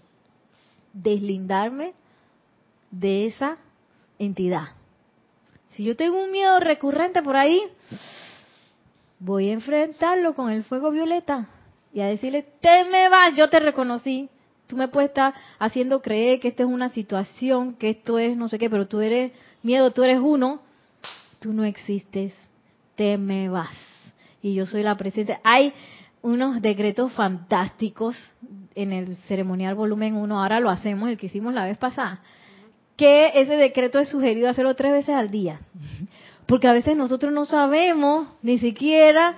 deslindarme 0.93 1.93
de 2.91 3.27
esa 3.27 3.59
entidad 4.19 4.71
si 5.77 5.85
yo 5.85 5.95
tengo 5.95 6.23
un 6.25 6.33
miedo 6.33 6.59
recurrente 6.59 7.23
por 7.23 7.37
ahí, 7.37 7.63
voy 9.19 9.51
a 9.51 9.53
enfrentarlo 9.53 10.35
con 10.35 10.51
el 10.51 10.65
fuego 10.65 10.91
violeta 10.91 11.49
y 11.93 12.01
a 12.01 12.07
decirle, 12.07 12.47
te 12.61 12.85
me 12.85 13.11
vas, 13.11 13.37
yo 13.37 13.51
te 13.51 13.61
reconocí. 13.61 14.31
Tú 14.69 14.77
me 14.77 14.89
puedes 14.89 15.11
estar 15.11 15.35
haciendo 15.59 16.01
creer 16.01 16.41
que 16.41 16.49
esta 16.49 16.63
es 16.63 16.69
una 16.69 16.89
situación, 16.89 17.75
que 17.75 17.91
esto 17.91 18.19
es 18.19 18.37
no 18.39 18.49
sé 18.49 18.59
qué, 18.59 18.71
pero 18.71 18.89
tú 18.89 19.01
eres 19.01 19.33
miedo, 19.63 19.93
tú 19.93 20.03
eres 20.03 20.19
uno, 20.19 20.63
tú 21.41 21.53
no 21.53 21.63
existes, 21.65 22.33
te 22.95 23.19
me 23.19 23.51
vas. 23.51 23.77
Y 24.41 24.55
yo 24.55 24.65
soy 24.65 24.83
la 24.83 24.97
presente. 24.97 25.39
Hay 25.45 25.75
unos 26.23 26.63
decretos 26.63 27.13
fantásticos 27.13 28.17
en 28.75 28.93
el 28.93 29.17
ceremonial 29.29 29.75
volumen 29.75 30.17
1, 30.17 30.41
ahora 30.41 30.59
lo 30.59 30.71
hacemos, 30.71 31.11
el 31.11 31.19
que 31.19 31.27
hicimos 31.27 31.53
la 31.53 31.67
vez 31.67 31.77
pasada 31.77 32.23
que 32.97 33.33
ese 33.35 33.57
decreto 33.57 33.99
es 33.99 34.09
sugerido 34.09 34.49
hacerlo 34.49 34.75
tres 34.75 34.93
veces 34.93 35.15
al 35.15 35.31
día. 35.31 35.61
Porque 36.47 36.69
a 36.69 36.73
veces 36.73 36.97
nosotros 36.97 37.33
no 37.33 37.45
sabemos 37.45 38.29
ni 38.43 38.59
siquiera 38.59 39.37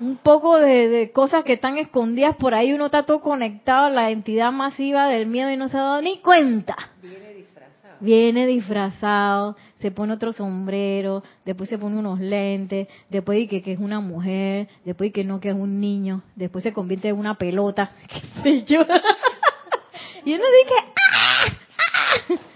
un 0.00 0.16
poco 0.16 0.58
de, 0.58 1.12
cosas 1.14 1.44
que 1.44 1.54
están 1.54 1.78
escondidas 1.78 2.36
por 2.36 2.54
ahí. 2.54 2.72
Uno 2.72 2.86
está 2.86 3.04
todo 3.04 3.20
conectado 3.20 3.86
a 3.86 3.90
la 3.90 4.10
entidad 4.10 4.50
masiva 4.52 5.08
del 5.08 5.26
miedo 5.26 5.50
y 5.50 5.56
no 5.56 5.68
se 5.68 5.78
ha 5.78 5.82
dado 5.82 6.02
ni 6.02 6.18
cuenta. 6.18 6.76
Viene 7.00 7.34
disfrazado. 7.34 7.96
Viene 8.00 8.46
disfrazado, 8.46 9.56
se 9.76 9.92
pone 9.92 10.12
otro 10.14 10.32
sombrero, 10.32 11.22
después 11.44 11.68
se 11.68 11.78
pone 11.78 11.96
unos 11.96 12.18
lentes, 12.18 12.88
después 13.08 13.38
dice 13.38 13.62
que, 13.62 13.72
es 13.72 13.78
una 13.78 14.00
mujer, 14.00 14.68
después 14.84 15.08
dice 15.08 15.22
que 15.22 15.24
no, 15.24 15.40
que 15.40 15.50
es 15.50 15.54
un 15.54 15.80
niño, 15.80 16.22
después 16.34 16.64
se 16.64 16.72
convierte 16.72 17.08
en 17.08 17.18
una 17.18 17.34
pelota, 17.34 17.92
qué 18.08 18.42
sé 18.42 18.64
yo. 18.64 18.80
y 20.24 20.34
uno 20.34 20.44
dice, 20.44 20.74
¡ah! 21.12 21.44
¡ah! 21.78 22.51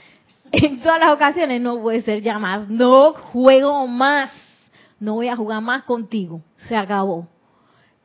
En 0.53 0.80
todas 0.80 1.01
las 1.01 1.12
ocasiones 1.12 1.61
no 1.61 1.80
puede 1.80 2.03
ser 2.03 2.22
ya 2.22 2.38
más. 2.38 2.68
No 2.68 3.12
juego 3.12 3.86
más. 3.86 4.30
No 4.99 5.14
voy 5.14 5.28
a 5.28 5.36
jugar 5.36 5.62
más 5.62 5.82
contigo. 5.84 6.42
Se 6.57 6.76
acabó. 6.76 7.28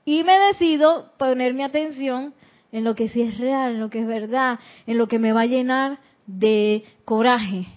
Y 0.05 0.23
me 0.23 0.37
decido 0.37 1.11
poner 1.17 1.53
mi 1.53 1.63
atención 1.63 2.33
en 2.71 2.83
lo 2.83 2.95
que 2.95 3.09
sí 3.09 3.21
es 3.21 3.37
real, 3.37 3.73
en 3.73 3.79
lo 3.79 3.89
que 3.89 3.99
es 3.99 4.07
verdad, 4.07 4.59
en 4.87 4.97
lo 4.97 5.07
que 5.07 5.19
me 5.19 5.33
va 5.33 5.41
a 5.41 5.45
llenar 5.45 5.99
de 6.25 6.83
coraje, 7.05 7.67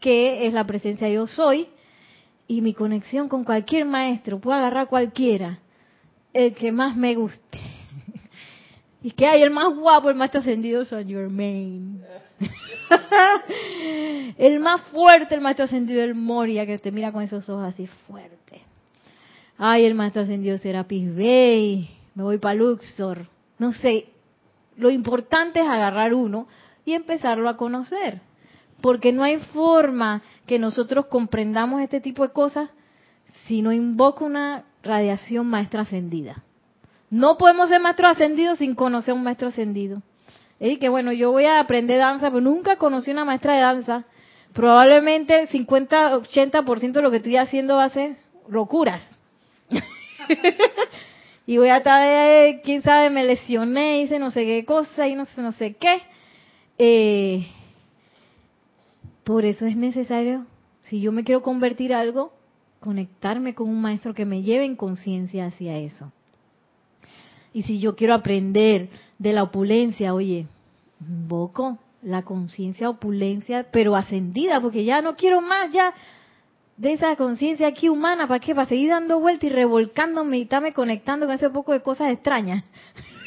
que 0.00 0.46
es 0.46 0.54
la 0.54 0.66
presencia 0.66 1.06
de 1.06 1.14
yo 1.14 1.26
soy 1.26 1.68
y 2.46 2.60
mi 2.60 2.74
conexión 2.74 3.28
con 3.28 3.44
cualquier 3.44 3.84
maestro. 3.84 4.40
Puedo 4.40 4.56
agarrar 4.56 4.88
cualquiera, 4.88 5.60
el 6.32 6.54
que 6.54 6.72
más 6.72 6.96
me 6.96 7.14
guste. 7.14 7.58
Y 9.02 9.12
que 9.12 9.26
hay 9.26 9.40
el 9.40 9.50
más 9.50 9.74
guapo, 9.74 10.10
el 10.10 10.14
maestro 10.14 10.40
ascendido 10.40 10.84
San 10.84 11.08
Germain. 11.08 12.02
el 14.38 14.60
más 14.60 14.80
fuerte, 14.82 15.34
el 15.34 15.40
maestro 15.40 15.64
ascendido 15.64 16.00
del 16.00 16.14
Moria, 16.14 16.66
que 16.66 16.78
te 16.78 16.92
mira 16.92 17.12
con 17.12 17.22
esos 17.22 17.48
ojos 17.48 17.64
así 17.64 17.86
fuertes. 18.06 18.60
Ay, 19.58 19.84
el 19.84 19.94
maestro 19.94 20.22
ascendido 20.22 20.56
Serapis 20.58 21.14
Bey, 21.14 21.90
me 22.14 22.22
voy 22.22 22.38
para 22.38 22.54
Luxor. 22.54 23.26
No 23.58 23.72
sé, 23.74 24.06
lo 24.76 24.90
importante 24.90 25.60
es 25.60 25.68
agarrar 25.68 26.14
uno 26.14 26.46
y 26.84 26.94
empezarlo 26.94 27.48
a 27.48 27.56
conocer. 27.56 28.20
Porque 28.80 29.12
no 29.12 29.22
hay 29.22 29.38
forma 29.38 30.22
que 30.46 30.58
nosotros 30.58 31.06
comprendamos 31.06 31.82
este 31.82 32.00
tipo 32.00 32.26
de 32.26 32.32
cosas 32.32 32.70
si 33.46 33.60
no 33.60 33.72
invoca 33.72 34.24
una 34.24 34.64
radiación 34.82 35.46
maestra 35.46 35.82
ascendida. 35.82 36.42
No 37.10 37.36
podemos 37.36 37.68
ser 37.68 37.80
maestros 37.80 38.12
ascendidos 38.12 38.58
sin 38.58 38.74
conocer 38.74 39.12
a 39.12 39.14
un 39.14 39.24
maestro 39.24 39.48
ascendido. 39.48 40.02
Y 40.60 40.76
que 40.76 40.90
bueno, 40.90 41.12
yo 41.12 41.32
voy 41.32 41.46
a 41.46 41.58
aprender 41.58 41.98
danza, 41.98 42.28
pero 42.28 42.42
nunca 42.42 42.76
conocí 42.76 43.10
una 43.10 43.24
maestra 43.24 43.54
de 43.54 43.60
danza. 43.62 44.04
Probablemente 44.52 45.46
50, 45.46 46.18
80% 46.18 46.92
de 46.92 47.02
lo 47.02 47.10
que 47.10 47.16
estoy 47.16 47.36
haciendo 47.36 47.76
va 47.76 47.84
a 47.84 47.90
ser 47.90 48.16
locuras. 48.46 49.02
y 51.46 51.56
voy 51.56 51.68
a 51.68 51.78
estar, 51.78 52.02
eh, 52.04 52.60
quién 52.62 52.82
sabe, 52.82 53.08
me 53.08 53.24
lesioné, 53.24 54.02
hice 54.02 54.18
no 54.18 54.30
sé 54.30 54.44
qué 54.44 54.64
cosa 54.66 55.08
y 55.08 55.14
no 55.14 55.24
sé, 55.24 55.40
no 55.40 55.52
sé 55.52 55.74
qué. 55.74 56.02
Eh, 56.76 57.46
por 59.24 59.44
eso 59.44 59.64
es 59.64 59.76
necesario, 59.76 60.44
si 60.84 61.00
yo 61.00 61.12
me 61.12 61.24
quiero 61.24 61.40
convertir 61.42 61.94
algo, 61.94 62.32
conectarme 62.80 63.54
con 63.54 63.68
un 63.68 63.80
maestro 63.80 64.12
que 64.12 64.24
me 64.24 64.42
lleve 64.42 64.64
en 64.64 64.76
conciencia 64.76 65.46
hacia 65.46 65.76
eso. 65.78 66.12
Y 67.52 67.62
si 67.64 67.80
yo 67.80 67.96
quiero 67.96 68.14
aprender 68.14 68.88
de 69.18 69.32
la 69.32 69.42
opulencia, 69.42 70.14
oye, 70.14 70.46
invoco 71.00 71.78
la 72.02 72.22
conciencia 72.22 72.88
opulencia, 72.88 73.66
pero 73.70 73.96
ascendida, 73.96 74.60
porque 74.60 74.84
ya 74.84 75.02
no 75.02 75.16
quiero 75.16 75.40
más, 75.40 75.70
ya 75.72 75.92
de 76.76 76.94
esa 76.94 77.14
conciencia 77.16 77.66
aquí 77.66 77.88
humana, 77.88 78.26
¿para 78.26 78.40
qué? 78.40 78.54
Para 78.54 78.66
seguir 78.66 78.88
dando 78.88 79.20
vueltas 79.20 79.50
y 79.50 79.52
revolcándome 79.52 80.38
y 80.38 80.42
estarme 80.42 80.72
conectando 80.72 81.26
con 81.26 81.34
ese 81.34 81.50
poco 81.50 81.72
de 81.72 81.82
cosas 81.82 82.10
extrañas. 82.10 82.64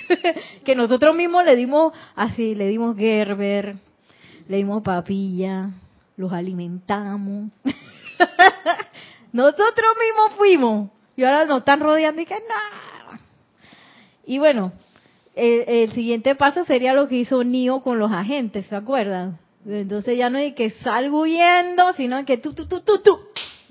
que 0.66 0.76
nosotros 0.76 1.16
mismos 1.16 1.46
le 1.46 1.56
dimos 1.56 1.94
así, 2.16 2.56
le 2.56 2.68
dimos 2.68 2.98
Gerber, 2.98 3.76
le 4.48 4.58
dimos 4.58 4.82
papilla, 4.82 5.70
los 6.18 6.34
alimentamos. 6.34 7.52
nosotros 9.32 9.94
mismos 10.00 10.38
fuimos 10.38 10.90
y 11.16 11.24
ahora 11.24 11.46
nos 11.46 11.60
están 11.60 11.80
rodeando 11.80 12.22
y 12.22 12.26
que 12.26 12.36
no. 12.36 12.83
Y 14.26 14.40
bueno, 14.40 14.72
el, 15.36 15.92
siguiente 15.94 16.36
paso 16.36 16.64
sería 16.66 16.94
lo 16.94 17.08
que 17.08 17.16
hizo 17.16 17.44
Nio 17.44 17.82
con 17.82 18.00
los 18.00 18.12
agentes, 18.12 18.66
¿se 18.68 18.76
acuerdan? 18.76 19.38
Entonces 19.66 20.18
ya 20.18 20.30
no 20.30 20.38
hay 20.38 20.54
que 20.54 20.72
salgo 20.72 21.22
huyendo, 21.22 21.94
sino 21.94 22.24
que 22.26 22.38
tú, 22.38 22.54
tú, 22.54 22.68
tú, 22.68 22.82
tú, 22.82 23.02
tú, 23.02 23.20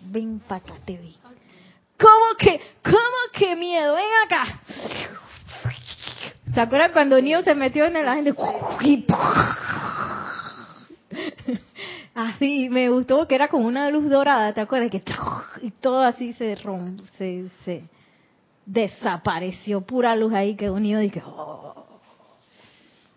ven 0.04 0.40
para 0.40 0.62
acá, 0.62 0.74
te 0.84 0.96
vi. 0.96 1.16
¿Cómo 1.98 2.36
que, 2.38 2.60
cómo 2.82 2.96
que 3.32 3.54
miedo? 3.56 3.94
Ven 3.94 4.04
acá. 4.24 4.60
¿Se 6.52 6.60
acuerdan 6.60 6.92
cuando 6.92 7.20
Nio 7.20 7.42
se 7.42 7.54
metió 7.54 7.84
en 7.84 7.96
el 7.96 8.08
agente? 8.08 8.34
Así, 12.14 12.68
me 12.68 12.90
gustó 12.90 13.26
que 13.26 13.34
era 13.34 13.48
como 13.48 13.66
una 13.66 13.88
luz 13.90 14.10
dorada, 14.10 14.52
¿te 14.52 14.60
acuerdas? 14.60 14.90
Que 14.90 15.02
y 15.62 15.70
todo 15.70 16.02
así 16.02 16.34
se 16.34 16.56
romp, 16.56 17.00
se, 17.16 17.48
se 17.64 17.84
desapareció, 18.66 19.80
pura 19.82 20.16
luz 20.16 20.32
ahí 20.32 20.54
que 20.54 20.70
unió 20.70 21.02
y 21.02 21.10
que 21.10 21.22
oh. 21.24 21.82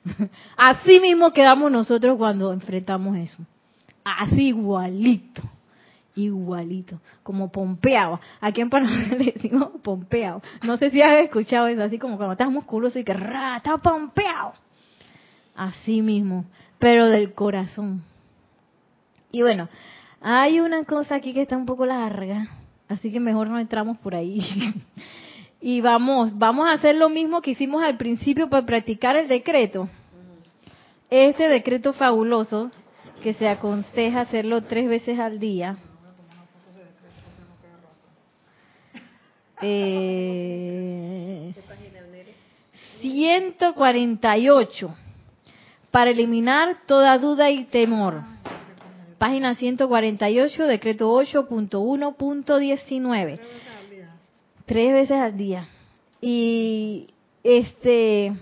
Así 0.57 0.99
mismo 0.99 1.31
quedamos 1.31 1.71
nosotros 1.71 2.17
cuando 2.17 2.53
enfrentamos 2.53 3.17
eso. 3.17 3.43
Así 4.03 4.47
igualito. 4.49 5.41
Igualito. 6.15 6.99
Como 7.23 7.51
pompeado. 7.51 8.19
Aquí 8.39 8.61
en 8.61 8.69
Panamá 8.69 9.07
le 9.17 9.31
decimos 9.31 9.69
pompeado. 9.83 10.41
No 10.63 10.77
sé 10.77 10.91
si 10.91 11.01
has 11.01 11.17
escuchado 11.23 11.67
eso. 11.67 11.83
Así 11.83 11.97
como 11.97 12.17
cuando 12.17 12.33
estás 12.33 12.51
musculoso 12.51 12.99
y 12.99 13.03
que 13.03 13.13
ra, 13.13 13.57
está 13.57 13.77
pompeado. 13.77 14.53
Así 15.55 16.01
mismo. 16.01 16.45
Pero 16.79 17.07
del 17.07 17.33
corazón. 17.33 18.03
Y 19.31 19.41
bueno, 19.41 19.67
hay 20.21 20.59
una 20.59 20.83
cosa 20.85 21.15
aquí 21.15 21.33
que 21.33 21.41
está 21.41 21.57
un 21.57 21.65
poco 21.65 21.85
larga. 21.85 22.47
Así 22.87 23.11
que 23.11 23.19
mejor 23.19 23.49
no 23.49 23.59
entramos 23.59 23.97
por 23.97 24.13
ahí. 24.15 24.41
y 25.67 25.81
vamos, 25.81 26.37
vamos 26.37 26.67
a 26.67 26.73
hacer 26.73 26.95
lo 26.95 27.09
mismo 27.09 27.41
que 27.41 27.49
hicimos 27.49 27.83
al 27.83 27.97
principio 27.97 28.51
para 28.51 28.67
practicar 28.67 29.15
el 29.15 29.27
decreto. 29.27 29.89
Este 31.09 31.47
decreto 31.47 31.91
fabuloso 31.91 32.69
que 33.23 33.33
se 33.33 33.49
aconseja 33.49 34.21
hacerlo 34.21 34.61
tres 34.61 34.87
veces 34.87 35.17
al 35.17 35.39
día. 35.39 35.77
Eh, 39.63 41.51
148 43.01 44.95
para 45.89 46.11
eliminar 46.11 46.77
toda 46.85 47.17
duda 47.17 47.49
y 47.49 47.63
temor. 47.63 48.21
Página 49.17 49.55
148, 49.55 50.67
decreto 50.67 51.11
8.1.19 51.11 53.39
tres 54.65 54.93
veces 54.93 55.17
al 55.17 55.37
día. 55.37 55.67
Y 56.21 57.07
este, 57.43 58.33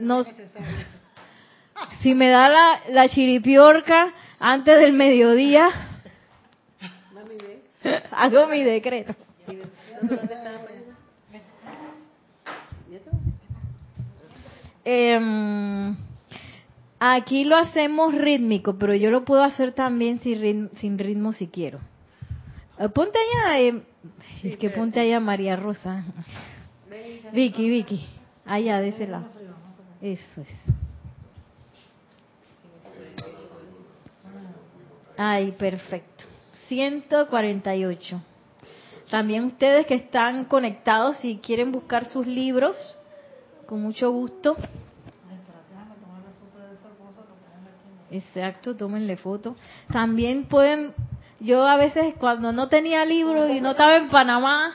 nos, 0.00 0.26
si 2.00 2.14
me 2.14 2.28
da 2.28 2.48
la, 2.48 2.80
la 2.90 3.08
chiripiorca 3.08 4.12
antes 4.38 4.78
del 4.80 4.92
mediodía, 4.92 5.68
hago 8.10 8.48
mi 8.48 8.62
decreto. 8.62 9.14
Eh, 14.84 15.96
aquí 17.00 17.44
lo 17.44 17.56
hacemos 17.56 18.14
rítmico, 18.14 18.78
pero 18.78 18.94
yo 18.94 19.10
lo 19.10 19.24
puedo 19.24 19.42
hacer 19.42 19.72
también 19.72 20.20
sin 20.20 20.40
ritmo, 20.40 20.68
sin 20.80 20.98
ritmo 20.98 21.32
si 21.32 21.48
quiero. 21.48 21.80
Eh, 22.78 22.88
ponte 22.88 23.18
allá, 23.18 23.82
es 24.42 24.56
que 24.56 24.70
ponte 24.70 25.00
allá 25.00 25.20
María 25.20 25.56
Rosa. 25.56 26.04
Vicky, 27.32 27.68
Vicky, 27.68 28.06
allá 28.44 28.80
de 28.80 28.88
ese 28.88 29.06
lado. 29.06 29.26
Eso 30.00 30.40
es. 30.40 30.48
Ay, 35.16 35.52
perfecto. 35.52 36.24
148. 36.68 38.22
También 39.10 39.44
ustedes 39.44 39.86
que 39.86 39.94
están 39.94 40.44
conectados, 40.46 41.18
si 41.18 41.38
quieren 41.38 41.72
buscar 41.72 42.04
sus 42.04 42.26
libros, 42.26 42.76
con 43.66 43.80
mucho 43.80 44.10
gusto. 44.10 44.56
Exacto, 48.10 48.76
tómenle 48.76 49.16
foto. 49.16 49.56
También 49.92 50.44
pueden, 50.44 50.92
yo 51.40 51.66
a 51.66 51.76
veces 51.76 52.14
cuando 52.18 52.52
no 52.52 52.68
tenía 52.68 53.04
libro 53.04 53.48
y 53.48 53.60
no 53.60 53.72
estaba 53.72 53.96
en 53.96 54.08
Panamá 54.08 54.72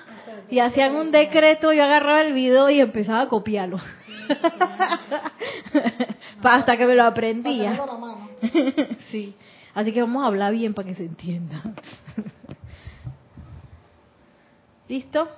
y 0.49 0.59
hacían 0.59 0.95
un 0.95 1.11
decreto, 1.11 1.73
yo 1.73 1.83
agarraba 1.83 2.21
el 2.21 2.33
video 2.33 2.69
y 2.69 2.79
empezaba 2.79 3.21
a 3.21 3.29
copiarlo. 3.29 3.79
Hasta 6.43 6.77
que 6.77 6.85
me 6.85 6.95
lo 6.95 7.03
aprendía. 7.03 7.81
sí. 9.11 9.35
Así 9.73 9.93
que 9.93 10.01
vamos 10.01 10.23
a 10.23 10.27
hablar 10.27 10.53
bien 10.53 10.73
para 10.73 10.89
que 10.89 10.95
se 10.95 11.05
entienda. 11.05 11.61
¿Listo? 14.89 15.29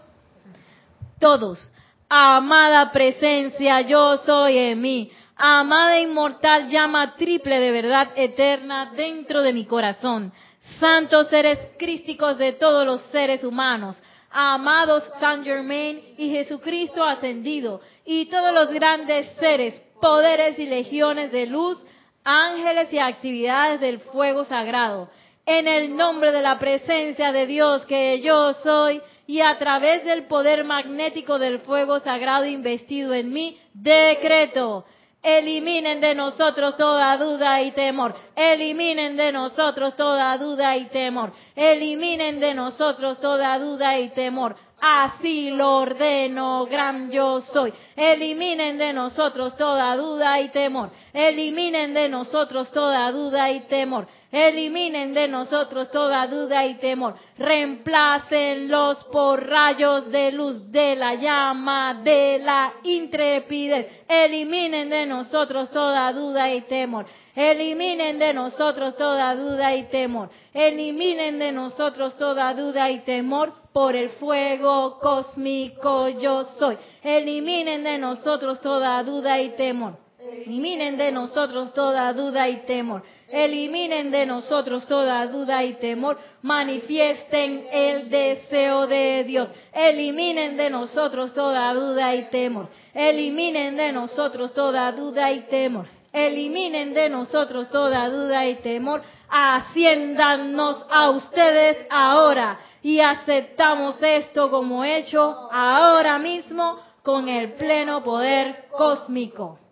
Todos. 1.19 1.71
Amada 2.09 2.91
presencia, 2.91 3.82
yo 3.82 4.17
soy 4.19 4.57
en 4.57 4.82
mí. 4.82 5.11
Amada 5.36 5.99
inmortal 5.99 6.69
llama 6.69 7.15
triple 7.15 7.59
de 7.59 7.71
verdad 7.71 8.09
eterna 8.15 8.91
dentro 8.95 9.41
de 9.41 9.53
mi 9.53 9.65
corazón. 9.65 10.32
Santos 10.80 11.28
seres 11.28 11.59
crísticos 11.78 12.38
de 12.38 12.53
todos 12.53 12.86
los 12.86 13.01
seres 13.11 13.43
humanos. 13.43 14.01
Amados 14.30 15.03
San 15.20 15.43
Germain 15.43 16.01
y 16.18 16.30
Jesucristo 16.30 17.03
ascendido. 17.03 17.82
Y 18.05 18.26
todos 18.26 18.53
los 18.53 18.70
grandes 18.72 19.28
seres, 19.39 19.80
poderes 20.01 20.57
y 20.57 20.66
legiones 20.66 21.32
de 21.32 21.45
luz 21.45 21.78
ángeles 22.24 22.91
y 22.93 22.99
actividades 22.99 23.82
del 23.82 23.99
fuego 23.99 24.45
sagrado. 24.45 25.09
En 25.45 25.68
el 25.68 25.95
nombre 25.95 26.32
de 26.32 26.41
la 26.41 26.57
presencia 26.57 27.32
de 27.32 27.45
Dios 27.45 27.86
que 27.86 28.22
yo 28.22 28.53
soy 28.53 29.01
y 29.28 29.41
a 29.41 29.57
través 29.57 30.05
del 30.05 30.24
poder 30.24 30.64
magnético 30.64 31.38
del 31.38 31.59
fuego 31.59 31.99
sagrado 31.99 32.45
investido 32.45 33.14
en 33.14 33.34
mí, 33.34 33.59
decreto. 33.74 34.86
Eliminen 35.24 36.01
de 36.01 36.13
nosotros 36.13 36.76
toda 36.76 37.15
duda 37.15 37.61
y 37.61 37.71
temor. 37.71 38.13
Eliminen 38.36 39.15
de 39.15 39.32
nosotros 39.32 39.95
toda 39.95 40.38
duda 40.38 40.76
y 40.76 40.89
temor. 40.89 41.32
Eliminen 41.55 42.41
de 42.41 42.53
nosotros 42.53 43.21
toda 43.21 43.57
duda 43.57 43.97
y 43.97 44.09
temor. 44.09 44.53
Así 44.82 45.49
lo 45.49 45.78
ordeno, 45.78 46.65
gran 46.65 47.09
yo 47.09 47.39
soy. 47.39 47.74
Eliminen 47.95 48.78
de 48.78 48.91
nosotros 48.91 49.55
toda 49.55 49.95
duda 49.95 50.41
y 50.41 50.49
temor. 50.49 50.89
Eliminen 51.13 51.93
de 51.93 52.09
nosotros 52.09 52.69
toda 52.69 53.09
duda 53.13 53.49
y 53.49 53.61
temor. 53.61 54.05
Eliminen 54.34 55.13
de 55.13 55.27
nosotros 55.27 55.91
toda 55.91 56.25
duda 56.25 56.65
y 56.65 56.79
temor. 56.79 57.13
Reemplácenlos 57.38 59.03
por 59.11 59.47
rayos 59.47 60.09
de 60.09 60.31
luz 60.31 60.71
de 60.71 60.95
la 60.95 61.13
llama 61.13 62.01
de 62.03 62.39
la 62.39 62.73
intrepidez. 62.81 64.05
Eliminen 64.09 64.89
de 64.89 65.05
nosotros 65.05 65.69
toda 65.69 66.11
duda 66.11 66.51
y 66.51 66.61
temor. 66.61 67.05
Eliminen 67.36 68.17
de 68.17 68.34
nosotros 68.34 68.97
toda 68.97 69.36
duda 69.36 69.75
y 69.75 69.84
temor. 69.84 70.31
Eliminen 70.51 71.38
de 71.38 71.51
nosotros 71.51 72.17
toda 72.17 72.55
duda 72.55 72.89
y 72.89 73.01
temor 73.01 73.53
por 73.71 73.95
el 73.95 74.09
fuego 74.09 74.97
cósmico 74.99 76.09
yo 76.09 76.45
soy. 76.57 76.75
Eliminen 77.03 77.84
de 77.84 77.99
nosotros 77.99 78.59
toda 78.61 79.03
duda 79.03 79.39
y 79.39 79.55
temor. 79.55 80.02
Eliminen 80.32 80.97
de 80.97 81.11
nosotros 81.11 81.74
toda 81.74 82.13
duda 82.13 82.47
y 82.47 82.61
temor. 82.65 83.03
Eliminen 83.28 84.09
de 84.09 84.26
nosotros 84.26 84.86
toda 84.86 85.28
duda 85.28 85.63
y 85.65 85.74
temor. 85.74 86.17
Manifiesten 86.41 87.65
el 87.71 88.09
deseo 88.09 88.88
de 88.88 89.26
Dios. 89.26 89.49
Eliminen 89.74 90.55
de 90.55 90.69
nosotros 90.69 91.34
toda 91.34 91.74
duda 91.74 92.15
y 92.15 92.30
temor. 92.30 92.69
Eliminen 92.93 93.76
de 93.76 93.91
nosotros 93.91 94.53
toda 94.53 94.91
duda 94.93 95.30
y 95.32 95.41
temor. 95.41 95.88
Eliminen 96.13 96.93
de 96.93 97.09
nosotros 97.09 97.69
toda 97.69 98.07
duda 98.07 98.47
y 98.47 98.55
temor. 98.55 99.01
Asciéndanos 99.30 100.86
a 100.89 101.09
ustedes 101.09 101.86
ahora 101.89 102.59
y 102.82 103.01
aceptamos 103.01 103.95
esto 104.01 104.49
como 104.49 104.86
hecho 104.86 105.49
ahora 105.51 106.17
mismo 106.17 106.80
con 107.01 107.28
el 107.28 107.53
pleno 107.53 108.01
poder 108.03 108.65
cósmico. 108.69 109.62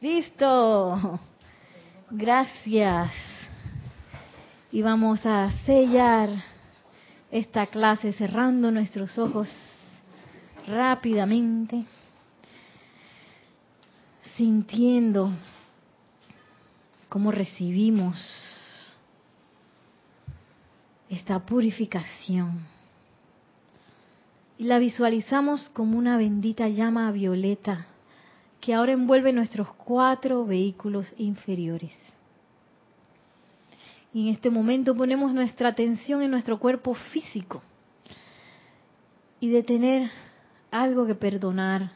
Listo. 0.00 1.20
Gracias. 2.10 3.12
Y 4.72 4.80
vamos 4.80 5.26
a 5.26 5.52
sellar 5.66 6.30
esta 7.30 7.66
clase 7.66 8.14
cerrando 8.14 8.70
nuestros 8.70 9.18
ojos 9.18 9.54
rápidamente, 10.66 11.84
sintiendo 14.36 15.30
cómo 17.10 17.30
recibimos 17.30 18.16
esta 21.10 21.40
purificación. 21.40 22.66
Y 24.56 24.64
la 24.64 24.78
visualizamos 24.78 25.68
como 25.70 25.98
una 25.98 26.16
bendita 26.16 26.68
llama 26.68 27.12
violeta 27.12 27.86
que 28.60 28.74
ahora 28.74 28.92
envuelve 28.92 29.32
nuestros 29.32 29.68
cuatro 29.72 30.44
vehículos 30.44 31.12
inferiores. 31.16 31.92
Y 34.12 34.28
en 34.28 34.34
este 34.34 34.50
momento 34.50 34.94
ponemos 34.94 35.32
nuestra 35.32 35.68
atención 35.68 36.22
en 36.22 36.30
nuestro 36.30 36.58
cuerpo 36.58 36.94
físico 36.94 37.62
y 39.38 39.48
de 39.48 39.62
tener 39.62 40.10
algo 40.70 41.06
que 41.06 41.14
perdonar, 41.14 41.92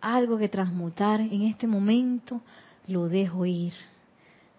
algo 0.00 0.38
que 0.38 0.48
transmutar, 0.48 1.20
en 1.20 1.42
este 1.42 1.66
momento 1.66 2.42
lo 2.86 3.08
dejo 3.08 3.46
ir, 3.46 3.72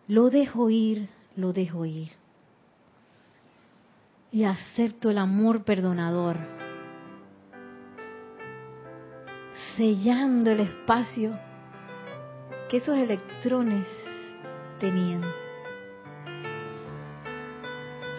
lo 0.07 0.29
dejo 0.29 0.69
ir, 0.69 1.09
lo 1.35 1.53
dejo 1.53 1.85
ir. 1.85 2.09
Y 4.31 4.43
acepto 4.43 5.09
el 5.09 5.17
amor 5.17 5.63
perdonador, 5.63 6.56
sellando 9.77 10.51
el 10.51 10.61
espacio 10.61 11.37
que 12.69 12.77
esos 12.77 12.97
electrones 12.97 13.85
tenían 14.79 15.21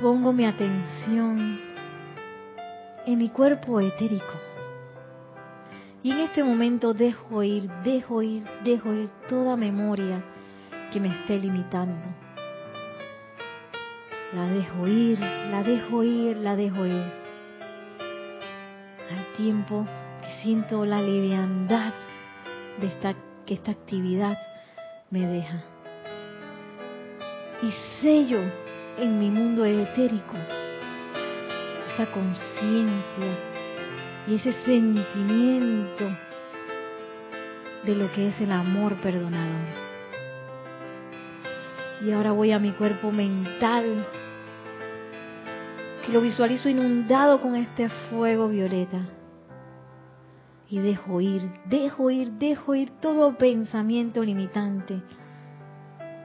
pongo 0.00 0.32
mi 0.32 0.44
atención 0.44 1.61
en 3.04 3.18
mi 3.18 3.28
cuerpo 3.30 3.80
etérico. 3.80 4.34
Y 6.04 6.12
en 6.12 6.20
este 6.20 6.44
momento 6.44 6.94
dejo 6.94 7.42
ir, 7.42 7.68
dejo 7.82 8.22
ir, 8.22 8.44
dejo 8.62 8.92
ir 8.92 9.09
toda 9.28 9.56
memoria 9.56 10.22
que 10.92 11.00
me 11.00 11.09
esté 11.09 11.38
limitando. 11.38 12.06
La 14.32 14.46
dejo 14.46 14.86
ir, 14.86 15.18
la 15.18 15.64
dejo 15.64 16.04
ir, 16.04 16.36
la 16.36 16.54
dejo 16.54 16.86
ir. 16.86 17.12
Al 19.11 19.36
tiempo 19.36 19.84
siento 20.43 20.84
la 20.84 21.03
liviandad 21.03 21.93
de 22.80 22.86
esta, 22.86 23.14
que 23.47 23.55
esta 23.55 23.72
actividad 23.72 24.39
me 25.11 25.26
deja. 25.26 25.62
Y 27.62 27.72
sello 28.01 28.41
en 28.99 29.18
mi 29.18 29.30
mundo 29.30 29.64
etérico 29.64 30.36
esa 31.93 32.11
conciencia 32.11 33.36
y 34.26 34.36
ese 34.36 34.53
sentimiento 34.64 36.05
de 37.84 37.95
lo 37.95 38.12
que 38.12 38.28
es 38.28 38.41
el 38.41 38.53
amor 38.53 38.97
perdonador. 39.01 39.89
Y 42.05 42.12
ahora 42.12 42.30
voy 42.30 42.53
a 42.53 42.61
mi 42.61 42.70
cuerpo 42.72 43.11
mental, 43.11 44.07
que 46.07 46.12
lo 46.12 46.20
visualizo 46.20 46.68
inundado 46.68 47.41
con 47.41 47.57
este 47.57 47.89
fuego 48.09 48.49
violeta. 48.49 49.01
Y 50.71 50.81
dejo 50.81 51.21
ir, 51.21 51.51
dejo 51.64 52.11
ir, 52.11 52.33
dejo 52.33 52.75
ir 52.75 52.91
todo 53.01 53.39
pensamiento 53.39 54.23
limitante 54.23 55.03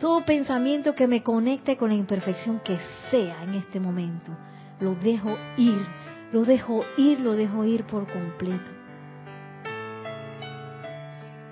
todo 0.04 0.26
pensamiento 0.26 0.96
que 0.96 1.08
me 1.08 1.24
conecte 1.24 1.78
con 1.78 1.88
la 1.88 1.96
imperfección 1.96 2.60
que 2.60 2.78
sea 3.10 3.41
en 3.44 3.54
este 3.54 3.80
momento, 3.80 4.34
lo 4.82 4.96
dejo 4.96 5.38
ir, 5.56 5.82
lo 6.34 6.44
dejo 6.44 6.84
ir, 6.98 7.22
lo 7.22 7.38
dejo 7.38 7.64
ir 7.64 7.86
por 7.86 8.06
completo. 8.12 8.70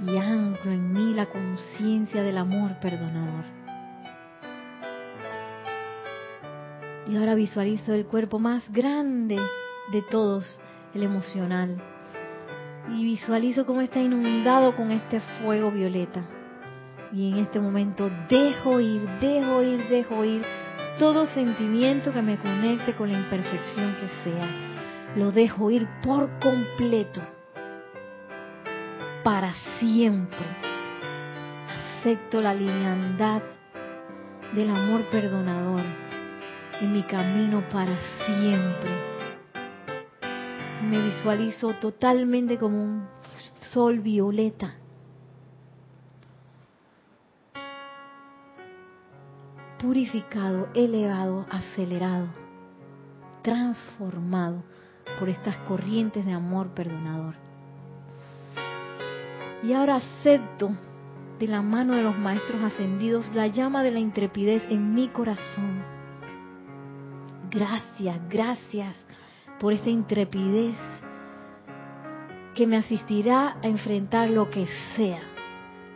Y 0.02 0.18
anclo 0.18 0.70
en 0.74 0.92
mí 0.92 1.14
la 1.14 1.28
conciencia 1.28 2.24
del 2.24 2.38
amor 2.38 2.78
perdonador. 2.82 3.46
Y 7.08 7.16
ahora 7.16 7.36
visualizo 7.36 7.94
el 7.94 8.06
cuerpo 8.06 8.38
más 8.38 8.70
grande 8.70 9.40
de 9.94 10.02
todos, 10.02 10.60
el 10.94 11.04
emocional. 11.04 11.82
Y 12.90 13.04
visualizo 13.04 13.66
cómo 13.66 13.82
está 13.82 14.00
inundado 14.00 14.76
con 14.76 14.92
este 14.92 15.20
fuego 15.42 15.72
violeta 15.72 16.24
y 17.14 17.32
en 17.32 17.40
este 17.40 17.60
momento 17.60 18.10
dejo 18.30 18.80
ir, 18.80 19.08
dejo 19.20 19.62
ir, 19.62 19.88
dejo 19.90 20.24
ir 20.24 20.44
todo 20.98 21.26
sentimiento 21.26 22.14
que 22.14 22.22
me 22.22 22.38
conecte 22.38 22.96
con 22.96 23.12
la 23.12 23.18
imperfección 23.18 23.96
que 23.96 24.08
sea. 24.24 24.48
Lo 25.16 25.32
dejo 25.32 25.72
ir 25.72 25.88
por 26.04 26.30
completo, 26.40 27.22
para 29.24 29.54
siempre. 29.80 30.46
Acepto 32.00 32.42
la 32.42 32.54
lineandad 32.54 33.42
del 34.54 34.70
amor 34.70 35.04
perdonador 35.10 35.84
en 36.80 36.94
mi 36.94 37.04
camino 37.04 37.62
para 37.70 37.98
siempre. 38.26 39.11
Me 40.82 41.02
visualizo 41.02 41.74
totalmente 41.76 42.58
como 42.58 42.84
un 42.84 43.08
sol 43.72 44.00
violeta 44.00 44.74
purificado, 49.82 50.70
elevado, 50.76 51.46
acelerado, 51.50 52.28
transformado 53.42 54.64
por 55.20 55.28
estas 55.28 55.58
corrientes 55.68 56.26
de 56.26 56.34
amor 56.34 56.70
perdonador. 56.70 57.34
Y 59.64 59.74
ahora 59.74 59.98
acepto 59.98 60.72
de 61.40 61.48
la 61.48 61.64
mano 61.64 61.96
de 61.96 62.04
los 62.04 62.18
maestros 62.18 62.62
ascendidos 62.62 63.28
la 63.34 63.48
llama 63.48 63.82
de 63.82 63.92
la 63.92 64.00
intrepidez 64.00 64.64
en 64.70 64.94
mi 64.94 65.08
corazón. 65.08 65.84
Gracias, 67.50 68.20
gracias 68.30 68.96
por 69.62 69.74
esta 69.74 69.92
intrepidez 69.92 70.76
que 72.56 72.66
me 72.66 72.78
asistirá 72.78 73.58
a 73.62 73.68
enfrentar 73.68 74.28
lo 74.32 74.50
que 74.50 74.66
sea 74.96 75.22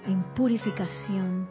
en 0.05 0.22
purificación, 0.36 1.49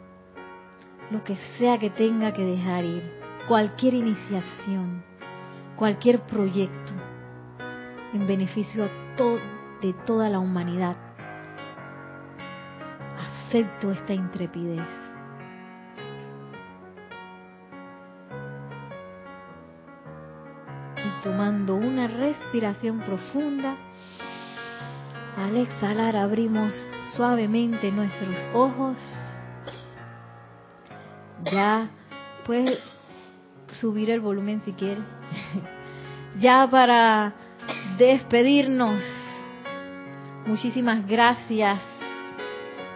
lo 1.11 1.21
que 1.25 1.35
sea 1.57 1.77
que 1.77 1.89
tenga 1.89 2.31
que 2.31 2.45
dejar 2.45 2.85
ir, 2.85 3.03
cualquier 3.49 3.95
iniciación, 3.95 5.03
cualquier 5.75 6.21
proyecto 6.21 6.93
en 8.13 8.25
beneficio 8.25 8.89
de 9.81 9.93
toda 10.05 10.29
la 10.29 10.39
humanidad. 10.39 10.95
Acepto 13.49 13.91
esta 13.91 14.13
intrepidez. 14.13 15.04
Tomando 21.25 21.75
una 21.75 22.07
respiración 22.07 22.99
profunda, 23.01 23.75
al 25.35 25.57
exhalar 25.57 26.15
abrimos 26.15 26.71
suavemente 27.15 27.91
nuestros 27.91 28.37
ojos 28.53 28.95
ya 31.51 31.87
puedes 32.45 32.79
subir 33.79 34.11
el 34.11 34.19
volumen 34.19 34.61
si 34.65 34.73
quieres. 34.73 35.03
ya 36.39 36.67
para 36.69 37.33
despedirnos. 37.97 39.01
Muchísimas 40.45 41.07
gracias. 41.07 41.81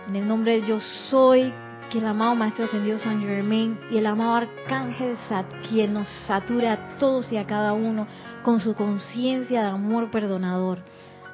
En 0.08 0.16
el 0.16 0.28
nombre 0.28 0.62
de 0.62 0.68
yo 0.68 0.80
soy, 1.10 1.52
que 1.90 1.98
el 1.98 2.06
amado 2.06 2.36
Maestro 2.36 2.66
Ascendido 2.66 3.00
San 3.00 3.22
Germain 3.22 3.80
y 3.92 3.98
el 3.98 4.06
amado 4.06 4.36
Arcángel 4.36 5.18
Sat, 5.28 5.46
quien 5.68 5.94
nos 5.94 6.08
satura 6.28 6.74
a 6.74 6.96
todos 6.98 7.32
y 7.32 7.38
a 7.38 7.46
cada 7.46 7.74
uno 7.74 8.08
con 8.44 8.60
su 8.62 8.76
conciencia 8.76 9.62
de 9.62 9.68
amor 9.68 10.12
perdonador, 10.12 10.84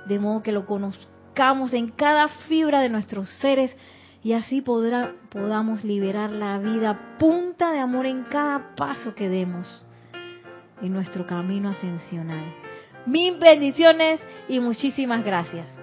de 0.08 0.20
modo 0.20 0.42
que 0.42 0.52
lo 0.52 0.66
conozcamos 0.66 1.74
en 1.74 1.90
cada 1.90 2.28
fibra 2.48 2.80
de 2.80 2.90
nuestros 2.90 3.30
seres 3.42 3.76
y 4.24 4.34
así 4.34 4.62
podrá, 4.62 5.14
podamos 5.30 5.84
liberar 5.84 6.32
la 6.32 6.58
vida 6.58 7.18
punta 7.20 7.72
de 7.72 7.80
amor 7.80 8.06
en 8.06 8.24
cada 8.24 8.76
paso 8.76 9.14
que 9.14 9.30
demos 9.30 9.86
en 10.82 10.94
nuestro 10.94 11.26
camino 11.26 11.70
ascensional. 11.70 12.54
Mil 13.06 13.38
bendiciones 13.38 14.20
y 14.48 14.60
muchísimas 14.60 15.24
gracias. 15.24 15.75